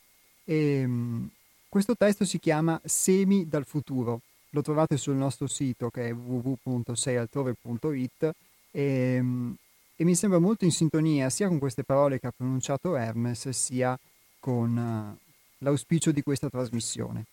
E, 0.45 0.85
um, 0.85 1.29
questo 1.69 1.97
testo 1.97 2.25
si 2.25 2.39
chiama 2.39 2.81
Semi 2.85 3.49
dal 3.49 3.65
futuro, 3.65 4.21
lo 4.51 4.63
trovate 4.63 4.97
sul 4.97 5.17
nostro 5.17 5.47
sito 5.47 5.91
che 5.91 6.09
è 6.09 6.15
www.seialtrove.it 6.15 8.31
e, 8.71 9.19
um, 9.21 9.55
e 9.97 10.05
mi 10.05 10.15
sembra 10.15 10.39
molto 10.39 10.65
in 10.65 10.73
sintonia 10.73 11.31
sia 11.31 11.49
con 11.49 11.59
queste 11.59 11.85
parole 11.85 12.21
che 12.21 12.27
ha 12.27 12.33
pronunciato 12.37 12.97
Hermes 12.97 13.49
sia 13.51 13.99
con 14.39 14.77
uh, 14.77 15.17
l'auspicio 15.59 16.13
di 16.13 16.23
questa 16.23 16.49
trasmissione. 16.49 17.25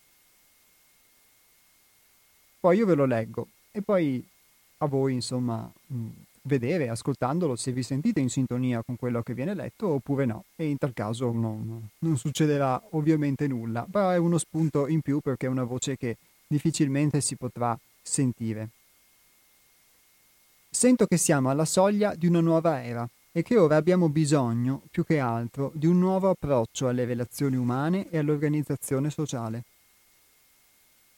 Poi 2.60 2.78
io 2.78 2.86
ve 2.86 2.94
lo 2.94 3.04
leggo 3.04 3.48
e 3.70 3.82
poi 3.82 4.26
a 4.78 4.86
voi 4.86 5.12
insomma 5.12 5.70
mh, 5.86 6.06
vedere, 6.42 6.88
ascoltandolo, 6.88 7.56
se 7.56 7.72
vi 7.72 7.82
sentite 7.82 8.20
in 8.20 8.30
sintonia 8.30 8.82
con 8.82 8.96
quello 8.96 9.22
che 9.22 9.34
viene 9.34 9.54
letto 9.54 9.88
oppure 9.88 10.24
no 10.24 10.44
e 10.56 10.66
in 10.66 10.78
tal 10.78 10.94
caso 10.94 11.30
non, 11.32 11.88
non 11.98 12.16
succederà 12.16 12.82
ovviamente 12.90 13.46
nulla, 13.46 13.86
però 13.90 14.10
è 14.10 14.16
uno 14.16 14.38
spunto 14.38 14.86
in 14.86 15.00
più 15.00 15.20
perché 15.20 15.46
è 15.46 15.50
una 15.50 15.64
voce 15.64 15.96
che 15.96 16.16
difficilmente 16.54 17.20
si 17.20 17.34
potrà 17.34 17.76
sentire. 18.00 18.68
Sento 20.70 21.06
che 21.06 21.16
siamo 21.16 21.50
alla 21.50 21.64
soglia 21.64 22.14
di 22.14 22.28
una 22.28 22.40
nuova 22.40 22.84
era 22.84 23.08
e 23.32 23.42
che 23.42 23.58
ora 23.58 23.74
abbiamo 23.74 24.08
bisogno, 24.08 24.82
più 24.88 25.04
che 25.04 25.18
altro, 25.18 25.72
di 25.74 25.86
un 25.86 25.98
nuovo 25.98 26.30
approccio 26.30 26.86
alle 26.86 27.04
relazioni 27.04 27.56
umane 27.56 28.08
e 28.08 28.18
all'organizzazione 28.18 29.10
sociale. 29.10 29.64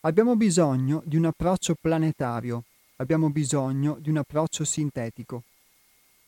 Abbiamo 0.01 0.37
bisogno 0.37 1.03
di 1.05 1.17
un 1.17 1.27
approccio 1.27 1.75
planetario, 1.79 2.63
abbiamo 2.97 3.29
bisogno 3.29 3.99
di 4.01 4.09
un 4.09 4.17
approccio 4.17 4.65
sintetico. 4.65 5.43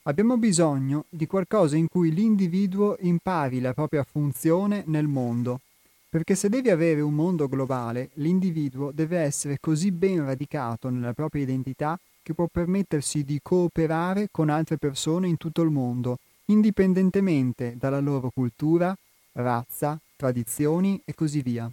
Abbiamo 0.02 0.36
bisogno 0.36 1.04
di 1.08 1.26
qualcosa 1.26 1.76
in 1.76 1.88
cui 1.88 2.12
l'individuo 2.12 2.96
impari 3.00 3.60
la 3.60 3.72
propria 3.72 4.04
funzione 4.04 4.82
nel 4.86 5.06
mondo, 5.06 5.60
perché 6.08 6.34
se 6.34 6.48
devi 6.48 6.70
avere 6.70 7.00
un 7.00 7.14
mondo 7.14 7.48
globale, 7.48 8.10
l'individuo 8.14 8.90
deve 8.92 9.18
essere 9.18 9.58
così 9.60 9.92
ben 9.92 10.24
radicato 10.24 10.88
nella 10.88 11.12
propria 11.12 11.42
identità 11.42 11.98
che 12.22 12.34
può 12.34 12.46
permettersi 12.46 13.24
di 13.24 13.40
cooperare 13.42 14.28
con 14.30 14.48
altre 14.48 14.78
persone 14.78 15.28
in 15.28 15.36
tutto 15.36 15.62
il 15.62 15.70
mondo, 15.70 16.18
indipendentemente 16.46 17.76
dalla 17.76 18.00
loro 18.00 18.30
cultura, 18.30 18.96
razza, 19.32 19.98
tradizioni 20.16 21.00
e 21.04 21.14
così 21.14 21.42
via. 21.42 21.70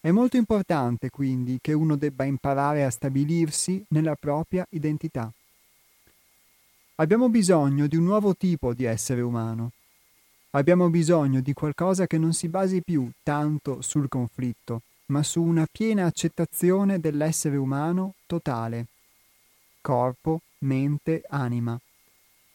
È 0.00 0.10
molto 0.10 0.36
importante 0.36 1.10
quindi 1.10 1.58
che 1.60 1.72
uno 1.72 1.96
debba 1.96 2.24
imparare 2.24 2.84
a 2.84 2.90
stabilirsi 2.90 3.84
nella 3.88 4.14
propria 4.14 4.66
identità. 4.70 5.32
Abbiamo 6.96 7.28
bisogno 7.28 7.86
di 7.86 7.96
un 7.96 8.04
nuovo 8.04 8.34
tipo 8.36 8.74
di 8.74 8.84
essere 8.84 9.20
umano. 9.20 9.72
Abbiamo 10.50 10.88
bisogno 10.88 11.40
di 11.40 11.52
qualcosa 11.52 12.06
che 12.06 12.18
non 12.18 12.32
si 12.32 12.48
basi 12.48 12.82
più 12.82 13.10
tanto 13.22 13.82
sul 13.82 14.08
conflitto, 14.08 14.82
ma 15.06 15.22
su 15.22 15.42
una 15.42 15.66
piena 15.70 16.06
accettazione 16.06 17.00
dell'essere 17.00 17.56
umano 17.56 18.14
totale 18.26 18.86
corpo, 19.80 20.42
mente, 20.58 21.22
anima, 21.28 21.78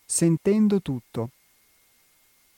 sentendo 0.05 0.81
tutto. 0.81 1.31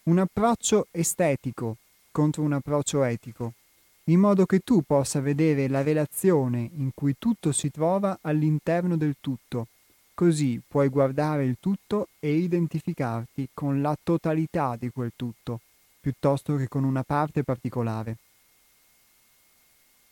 Un 0.04 0.20
approccio 0.20 0.88
estetico 0.92 1.78
contro 2.12 2.42
un 2.44 2.52
approccio 2.52 3.04
etico, 3.04 3.54
in 4.06 4.20
modo 4.20 4.46
che 4.46 4.60
tu 4.60 4.82
possa 4.82 5.22
vedere 5.22 5.70
la 5.70 5.82
relazione 5.82 6.70
in 6.76 6.92
cui 6.94 7.16
tutto 7.18 7.54
si 7.54 7.72
trova 7.72 8.20
all'interno 8.22 8.98
del 8.98 9.16
tutto. 9.22 9.68
Così 10.16 10.60
puoi 10.68 10.90
guardare 10.90 11.46
il 11.46 11.58
tutto 11.60 12.08
e 12.20 12.34
identificarti 12.34 13.50
con 13.54 13.82
la 13.82 13.96
totalità 14.02 14.76
di 14.76 14.90
quel 14.90 15.12
tutto, 15.16 15.60
piuttosto 16.00 16.56
che 16.56 16.68
con 16.68 16.84
una 16.84 17.04
parte 17.04 17.44
particolare. 17.44 18.18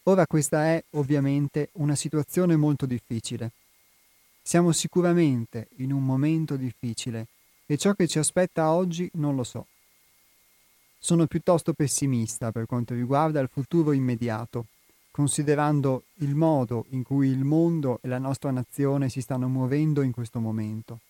Ora 0.04 0.28
questa 0.28 0.66
è 0.66 0.84
ovviamente 0.92 1.70
una 1.74 1.96
situazione 1.96 2.56
molto 2.56 2.86
difficile 2.86 3.54
siamo 4.46 4.74
sicuramente 4.74 5.70
in 5.78 5.94
un 5.94 6.04
momento 6.04 6.58
difficile 6.58 7.28
e 7.66 7.78
ciò 7.78 7.94
che 7.94 8.08
ci 8.08 8.20
aspetta 8.20 8.72
oggi 8.72 9.10
non 9.14 9.38
lo 9.38 9.46
so. 9.46 9.68
Sono 11.00 11.26
piuttosto 11.28 11.72
pessimista 11.72 12.52
per 12.52 12.66
quanto 12.66 12.94
riguarda 12.94 13.40
il 13.40 13.48
futuro 13.48 13.94
immediato, 13.94 14.66
considerando 15.14 16.06
il 16.16 16.34
modo 16.34 16.88
in 16.90 17.04
cui 17.04 17.28
il 17.28 17.44
mondo 17.44 18.00
e 18.02 18.08
la 18.08 18.18
nostra 18.18 18.50
nazione 18.50 19.10
si 19.10 19.22
stanno 19.22 19.48
muovendo 19.48 20.02
in 20.02 20.12
questo 20.12 20.40
momento. 20.40 21.02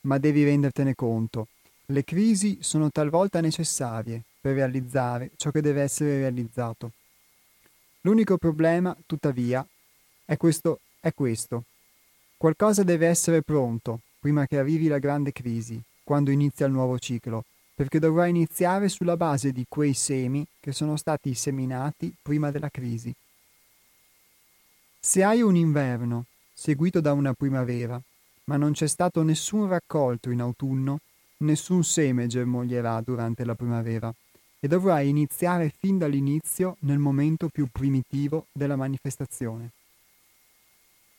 Ma 0.00 0.18
devi 0.18 0.42
rendertene 0.42 0.96
conto, 0.96 1.46
le 1.86 2.02
crisi 2.02 2.58
sono 2.60 2.90
talvolta 2.90 3.40
necessarie 3.40 4.20
per 4.40 4.54
realizzare 4.54 5.30
ciò 5.36 5.52
che 5.52 5.60
deve 5.60 5.82
essere 5.82 6.18
realizzato. 6.18 6.90
L'unico 8.00 8.36
problema, 8.36 8.96
tuttavia, 9.06 9.64
è 10.24 10.36
questo, 10.36 10.80
è 10.98 11.14
questo 11.14 11.62
Qualcosa 12.36 12.82
deve 12.82 13.06
essere 13.06 13.42
pronto 13.42 14.00
prima 14.18 14.46
che 14.46 14.58
arrivi 14.58 14.88
la 14.88 14.98
grande 14.98 15.30
crisi, 15.30 15.80
quando 16.02 16.32
inizia 16.32 16.66
il 16.66 16.72
nuovo 16.72 16.98
ciclo, 16.98 17.44
perché 17.74 17.98
dovrà 17.98 18.26
iniziare 18.26 18.88
sulla 18.88 19.16
base 19.16 19.50
di 19.50 19.66
quei 19.68 19.94
semi 19.94 20.46
che 20.60 20.72
sono 20.72 20.96
stati 20.96 21.34
seminati 21.34 22.14
prima 22.22 22.50
della 22.50 22.70
crisi. 22.70 23.12
Se 25.00 25.22
hai 25.24 25.42
un 25.42 25.56
inverno 25.56 26.26
seguito 26.52 27.00
da 27.00 27.12
una 27.12 27.34
primavera, 27.34 28.00
ma 28.44 28.56
non 28.56 28.72
c'è 28.72 28.86
stato 28.86 29.22
nessun 29.22 29.68
raccolto 29.68 30.30
in 30.30 30.40
autunno, 30.40 31.00
nessun 31.38 31.82
seme 31.82 32.26
germoglierà 32.26 33.00
durante 33.00 33.44
la 33.44 33.54
primavera 33.54 34.14
e 34.60 34.68
dovrai 34.68 35.08
iniziare 35.08 35.72
fin 35.76 35.98
dall'inizio 35.98 36.76
nel 36.80 36.98
momento 36.98 37.48
più 37.48 37.68
primitivo 37.70 38.46
della 38.52 38.76
manifestazione. 38.76 39.72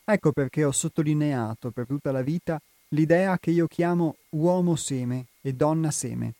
Ecco 0.04 0.32
perché 0.32 0.64
ho 0.64 0.72
sottolineato 0.72 1.70
per 1.70 1.86
tutta 1.86 2.10
la 2.10 2.22
vita 2.22 2.60
l'idea 2.88 3.38
che 3.38 3.50
io 3.50 3.66
chiamo 3.66 4.16
uomo 4.30 4.74
seme 4.74 5.26
e 5.40 5.52
donna 5.52 5.90
seme. 5.90 6.34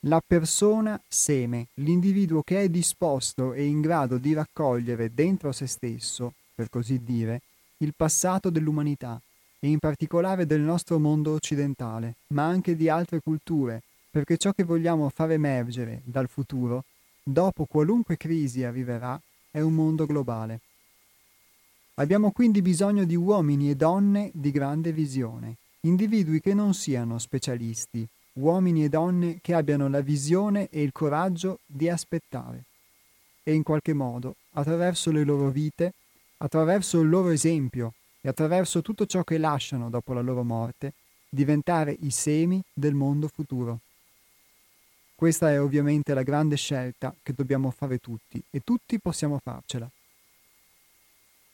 La 0.00 0.22
persona 0.24 1.00
seme, 1.08 1.68
l'individuo 1.74 2.42
che 2.42 2.62
è 2.62 2.68
disposto 2.68 3.52
e 3.52 3.64
in 3.64 3.80
grado 3.80 4.18
di 4.18 4.34
raccogliere 4.34 5.12
dentro 5.12 5.52
se 5.52 5.66
stesso, 5.66 6.34
per 6.54 6.68
così 6.68 7.02
dire, 7.02 7.40
il 7.78 7.92
passato 7.96 8.50
dell'umanità 8.50 9.20
e 9.58 9.68
in 9.68 9.78
particolare 9.78 10.46
del 10.46 10.60
nostro 10.60 10.98
mondo 10.98 11.32
occidentale, 11.32 12.16
ma 12.28 12.44
anche 12.44 12.76
di 12.76 12.88
altre 12.88 13.20
culture, 13.20 13.82
perché 14.10 14.36
ciò 14.36 14.52
che 14.52 14.64
vogliamo 14.64 15.08
far 15.08 15.32
emergere 15.32 16.02
dal 16.04 16.28
futuro, 16.28 16.84
dopo 17.22 17.64
qualunque 17.64 18.16
crisi 18.16 18.62
arriverà, 18.64 19.20
è 19.50 19.60
un 19.60 19.72
mondo 19.72 20.06
globale. 20.06 20.60
Abbiamo 21.94 22.30
quindi 22.30 22.62
bisogno 22.62 23.04
di 23.04 23.16
uomini 23.16 23.70
e 23.70 23.74
donne 23.74 24.30
di 24.34 24.50
grande 24.50 24.92
visione, 24.92 25.56
individui 25.80 26.40
che 26.40 26.54
non 26.54 26.74
siano 26.74 27.18
specialisti, 27.18 28.06
uomini 28.36 28.84
e 28.84 28.88
donne 28.88 29.38
che 29.40 29.54
abbiano 29.54 29.88
la 29.88 30.00
visione 30.00 30.68
e 30.70 30.82
il 30.82 30.92
coraggio 30.92 31.60
di 31.66 31.88
aspettare 31.88 32.64
e 33.42 33.54
in 33.54 33.62
qualche 33.62 33.92
modo 33.92 34.36
attraverso 34.52 35.10
le 35.10 35.24
loro 35.24 35.50
vite, 35.50 35.92
attraverso 36.38 37.00
il 37.00 37.08
loro 37.08 37.28
esempio 37.30 37.92
e 38.20 38.28
attraverso 38.28 38.82
tutto 38.82 39.06
ciò 39.06 39.22
che 39.22 39.38
lasciano 39.38 39.88
dopo 39.88 40.12
la 40.12 40.20
loro 40.20 40.42
morte, 40.42 40.92
diventare 41.28 41.96
i 42.00 42.10
semi 42.10 42.60
del 42.72 42.94
mondo 42.94 43.28
futuro. 43.28 43.80
Questa 45.14 45.50
è 45.50 45.60
ovviamente 45.60 46.12
la 46.12 46.22
grande 46.22 46.56
scelta 46.56 47.14
che 47.22 47.32
dobbiamo 47.32 47.70
fare 47.70 47.98
tutti 47.98 48.42
e 48.50 48.60
tutti 48.64 48.98
possiamo 48.98 49.38
farcela. 49.42 49.88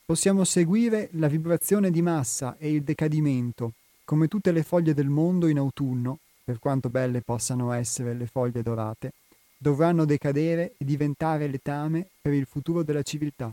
Possiamo 0.04 0.44
seguire 0.44 1.10
la 1.12 1.28
vibrazione 1.28 1.90
di 1.90 2.02
massa 2.02 2.56
e 2.58 2.72
il 2.72 2.82
decadimento, 2.82 3.74
come 4.04 4.26
tutte 4.26 4.50
le 4.50 4.62
foglie 4.62 4.94
del 4.94 5.08
mondo 5.08 5.46
in 5.46 5.58
autunno, 5.58 6.18
per 6.44 6.58
quanto 6.58 6.88
belle 6.88 7.20
possano 7.20 7.72
essere 7.72 8.14
le 8.14 8.26
foglie 8.26 8.62
dorate, 8.62 9.12
dovranno 9.56 10.04
decadere 10.04 10.74
e 10.76 10.84
diventare 10.84 11.46
letame 11.46 12.08
per 12.20 12.32
il 12.32 12.46
futuro 12.46 12.82
della 12.82 13.02
civiltà. 13.02 13.52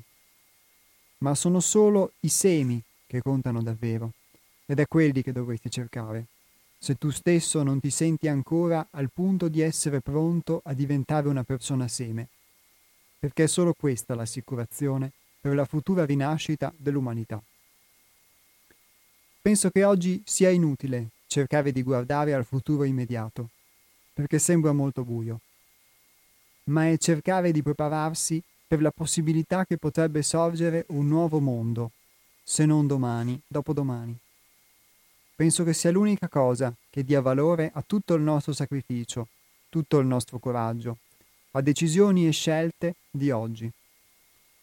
Ma 1.20 1.36
sono 1.36 1.60
solo 1.60 2.14
i 2.22 2.30
semi 2.30 2.82
che 3.06 3.22
contano 3.22 3.62
davvero, 3.62 4.12
ed 4.66 4.80
è 4.80 4.88
quelli 4.88 5.22
che 5.22 5.32
dovresti 5.32 5.70
cercare 5.70 6.28
se 6.82 6.96
tu 6.96 7.10
stesso 7.10 7.62
non 7.62 7.82
ti 7.82 7.90
senti 7.90 8.30
ancora 8.30 8.88
al 8.92 9.10
punto 9.14 9.50
di 9.50 9.60
essere 9.60 10.00
pronto 10.00 10.62
a 10.64 10.74
diventare 10.74 11.28
una 11.28 11.44
persona 11.44 11.90
seme, 11.90 12.30
perché 13.20 13.44
è 13.44 13.48
solo 13.48 13.74
questa 13.74 14.16
l'assicurazione 14.16 15.12
per 15.42 15.56
la 15.56 15.66
futura 15.66 16.06
rinascita 16.06 16.74
dell'umanità. 16.78 17.44
Penso 19.42 19.70
che 19.70 19.84
oggi 19.84 20.24
sia 20.26 20.50
inutile 20.50 21.10
cercare 21.30 21.72
di 21.72 21.84
guardare 21.84 22.34
al 22.34 22.44
futuro 22.44 22.84
immediato, 22.84 23.50
perché 24.14 24.40
sembra 24.40 24.72
molto 24.72 25.04
buio, 25.04 25.42
ma 26.66 26.90
è 26.90 26.98
cercare 26.98 27.52
di 27.52 27.62
prepararsi 27.62 28.42
per 28.68 28.82
la 28.82 28.90
possibilità 28.92 29.64
che 29.64 29.78
potrebbe 29.78 30.24
sorgere 30.24 30.86
un 30.90 31.08
nuovo 31.08 31.40
mondo, 31.40 31.92
se 32.44 32.66
non 32.66 32.88
domani, 32.88 33.40
dopodomani. 33.48 34.18
Penso 35.36 35.64
che 35.64 35.74
sia 35.74 35.92
l'unica 35.92 36.28
cosa 36.28 36.74
che 36.90 37.04
dia 37.04 37.22
valore 37.22 37.70
a 37.74 37.84
tutto 37.86 38.16
il 38.16 38.24
nostro 38.24 38.52
sacrificio, 38.52 39.28
tutto 39.70 40.00
il 40.00 40.08
nostro 40.08 40.40
coraggio, 40.40 40.98
a 41.52 41.62
decisioni 41.62 42.28
e 42.28 42.32
scelte 42.32 42.96
di 43.10 43.30
oggi. 43.30 43.72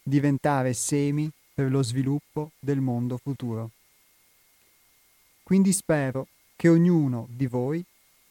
Diventare 0.02 0.72
semi 0.74 1.30
per 1.54 1.70
lo 1.70 1.82
sviluppo 1.82 2.50
del 2.58 2.80
mondo 2.80 3.18
futuro. 3.18 3.70
Quindi 5.44 5.72
spero 5.72 6.26
che 6.56 6.68
ognuno 6.68 7.28
di 7.30 7.46
voi, 7.46 7.84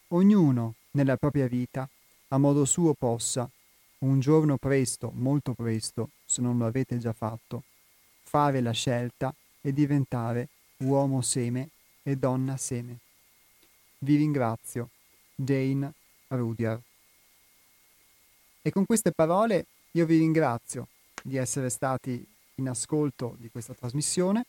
ognuno 0.08 0.74
nella 0.90 1.16
propria 1.16 1.46
vita, 1.46 1.88
a 2.28 2.38
modo 2.38 2.64
suo 2.64 2.92
possa, 2.92 3.48
un 3.98 4.20
giorno 4.20 4.58
presto, 4.58 5.10
molto 5.14 5.54
presto, 5.54 6.10
se 6.26 6.42
non 6.42 6.58
lo 6.58 6.66
avete 6.66 6.98
già 6.98 7.12
fatto, 7.12 7.62
fare 8.24 8.60
la 8.60 8.72
scelta 8.72 9.34
e 9.60 9.72
diventare 9.72 10.48
uomo 10.78 11.22
seme 11.22 11.70
e 12.02 12.16
donna 12.16 12.56
seme. 12.56 12.98
Vi 13.98 14.16
ringrazio, 14.16 14.90
Jane 15.34 15.92
Rudyard. 16.28 16.82
E 18.60 18.70
con 18.70 18.84
queste 18.84 19.12
parole 19.12 19.66
io 19.92 20.04
vi 20.04 20.18
ringrazio 20.18 20.88
di 21.22 21.36
essere 21.36 21.70
stati 21.70 22.26
in 22.56 22.68
ascolto 22.68 23.36
di 23.38 23.48
questa 23.50 23.74
trasmissione. 23.74 24.44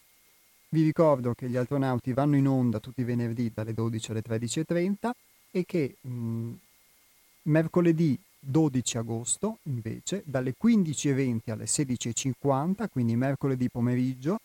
Vi 0.69 0.83
ricordo 0.83 1.33
che 1.33 1.49
gli 1.49 1.55
astronauti 1.55 2.11
vanno 2.11 2.35
in 2.35 2.45
onda 2.45 2.79
tutti 2.79 2.99
i 2.99 3.05
venerdì 3.05 3.51
dalle 3.53 3.73
12 3.73 4.11
alle 4.11 4.21
13.30 4.21 5.11
e 5.51 5.65
che 5.65 5.95
mh, 6.01 6.09
mm, 6.09 6.53
mercoledì 7.43 8.19
12 8.39 8.97
agosto 8.97 9.59
invece 9.63 10.23
dalle 10.25 10.55
15.20 10.61 11.51
alle 11.51 11.65
16.50, 11.65 12.89
quindi 12.89 13.15
mercoledì 13.15 13.69
pomeriggio, 13.69 14.39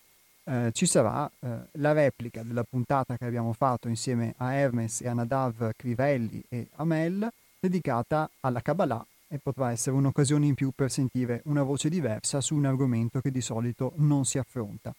eh, 0.45 0.71
ci 0.73 0.87
sarà 0.87 1.29
eh, 1.41 1.59
la 1.73 1.93
replica 1.93 2.45
della 2.45 2.65
puntata 2.65 3.17
che 3.17 3.25
abbiamo 3.25 3.53
fatto 3.53 3.89
insieme 3.89 4.35
a 4.37 4.55
Hermes 4.55 5.01
e 5.01 5.09
a 5.09 5.15
Nadav 5.15 5.73
Crivelli 5.77 6.41
e 6.49 6.69
a 6.77 6.85
Mel, 6.85 7.29
dedicata 7.59 8.31
alla 8.41 8.61
Kabbalah 8.61 9.05
e 9.27 9.39
potrà 9.39 9.73
essere 9.73 9.97
un'occasione 9.97 10.47
in 10.47 10.55
più 10.55 10.71
per 10.73 10.91
sentire 10.91 11.43
una 11.47 11.63
voce 11.65 11.89
diversa 11.89 12.41
su 12.41 12.55
un 12.55 12.67
argomento 12.67 13.21
che 13.21 13.33
di 13.33 13.41
solito 13.41 13.93
non 13.97 14.25
si 14.25 14.39
affronta. 14.39 14.95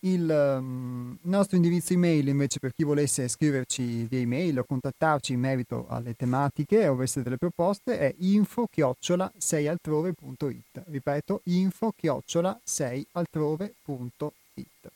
Il 0.01 0.31
um, 0.31 1.17
nostro 1.23 1.57
indirizzo 1.57 1.95
email 1.95 2.29
invece 2.29 2.61
per 2.61 2.73
chi 2.73 2.85
volesse 2.85 3.27
scriverci 3.27 4.05
via 4.05 4.21
email 4.21 4.59
o 4.59 4.65
contattarci 4.65 5.33
in 5.33 5.41
merito 5.41 5.87
alle 5.89 6.15
tematiche 6.15 6.87
o 6.87 6.93
avesse 6.93 7.23
delle 7.23 7.39
proposte 7.39 7.99
è 7.99 8.15
info-6altrove.it. 8.19 10.85
Ripeto, 10.87 11.41
info-6altrove.it 11.45 14.33
it. 14.59 14.91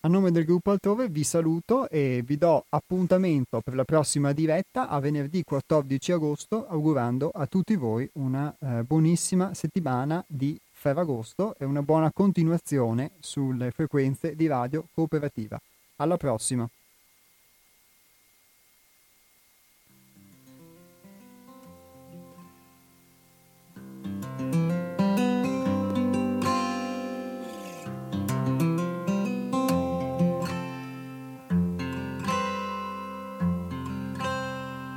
A 0.00 0.08
nome 0.08 0.30
del 0.30 0.44
gruppo 0.44 0.70
altrove 0.70 1.08
vi 1.08 1.24
saluto 1.24 1.88
e 1.88 2.22
vi 2.26 2.36
do 2.36 2.66
appuntamento 2.68 3.62
per 3.62 3.74
la 3.74 3.84
prossima 3.84 4.32
diretta 4.32 4.88
a 4.88 5.00
venerdì 5.00 5.42
14 5.42 6.12
agosto, 6.12 6.66
augurando 6.68 7.30
a 7.32 7.46
tutti 7.46 7.74
voi 7.74 8.06
una 8.14 8.54
eh, 8.60 8.82
buonissima 8.82 9.54
settimana 9.54 10.22
di 10.26 10.60
Ferragosto 10.70 11.54
e 11.58 11.64
una 11.64 11.82
buona 11.82 12.12
continuazione 12.12 13.12
sulle 13.18 13.70
frequenze 13.70 14.36
di 14.36 14.46
radio 14.46 14.86
cooperativa. 14.92 15.58
Alla 15.96 16.18
prossima! 16.18 16.68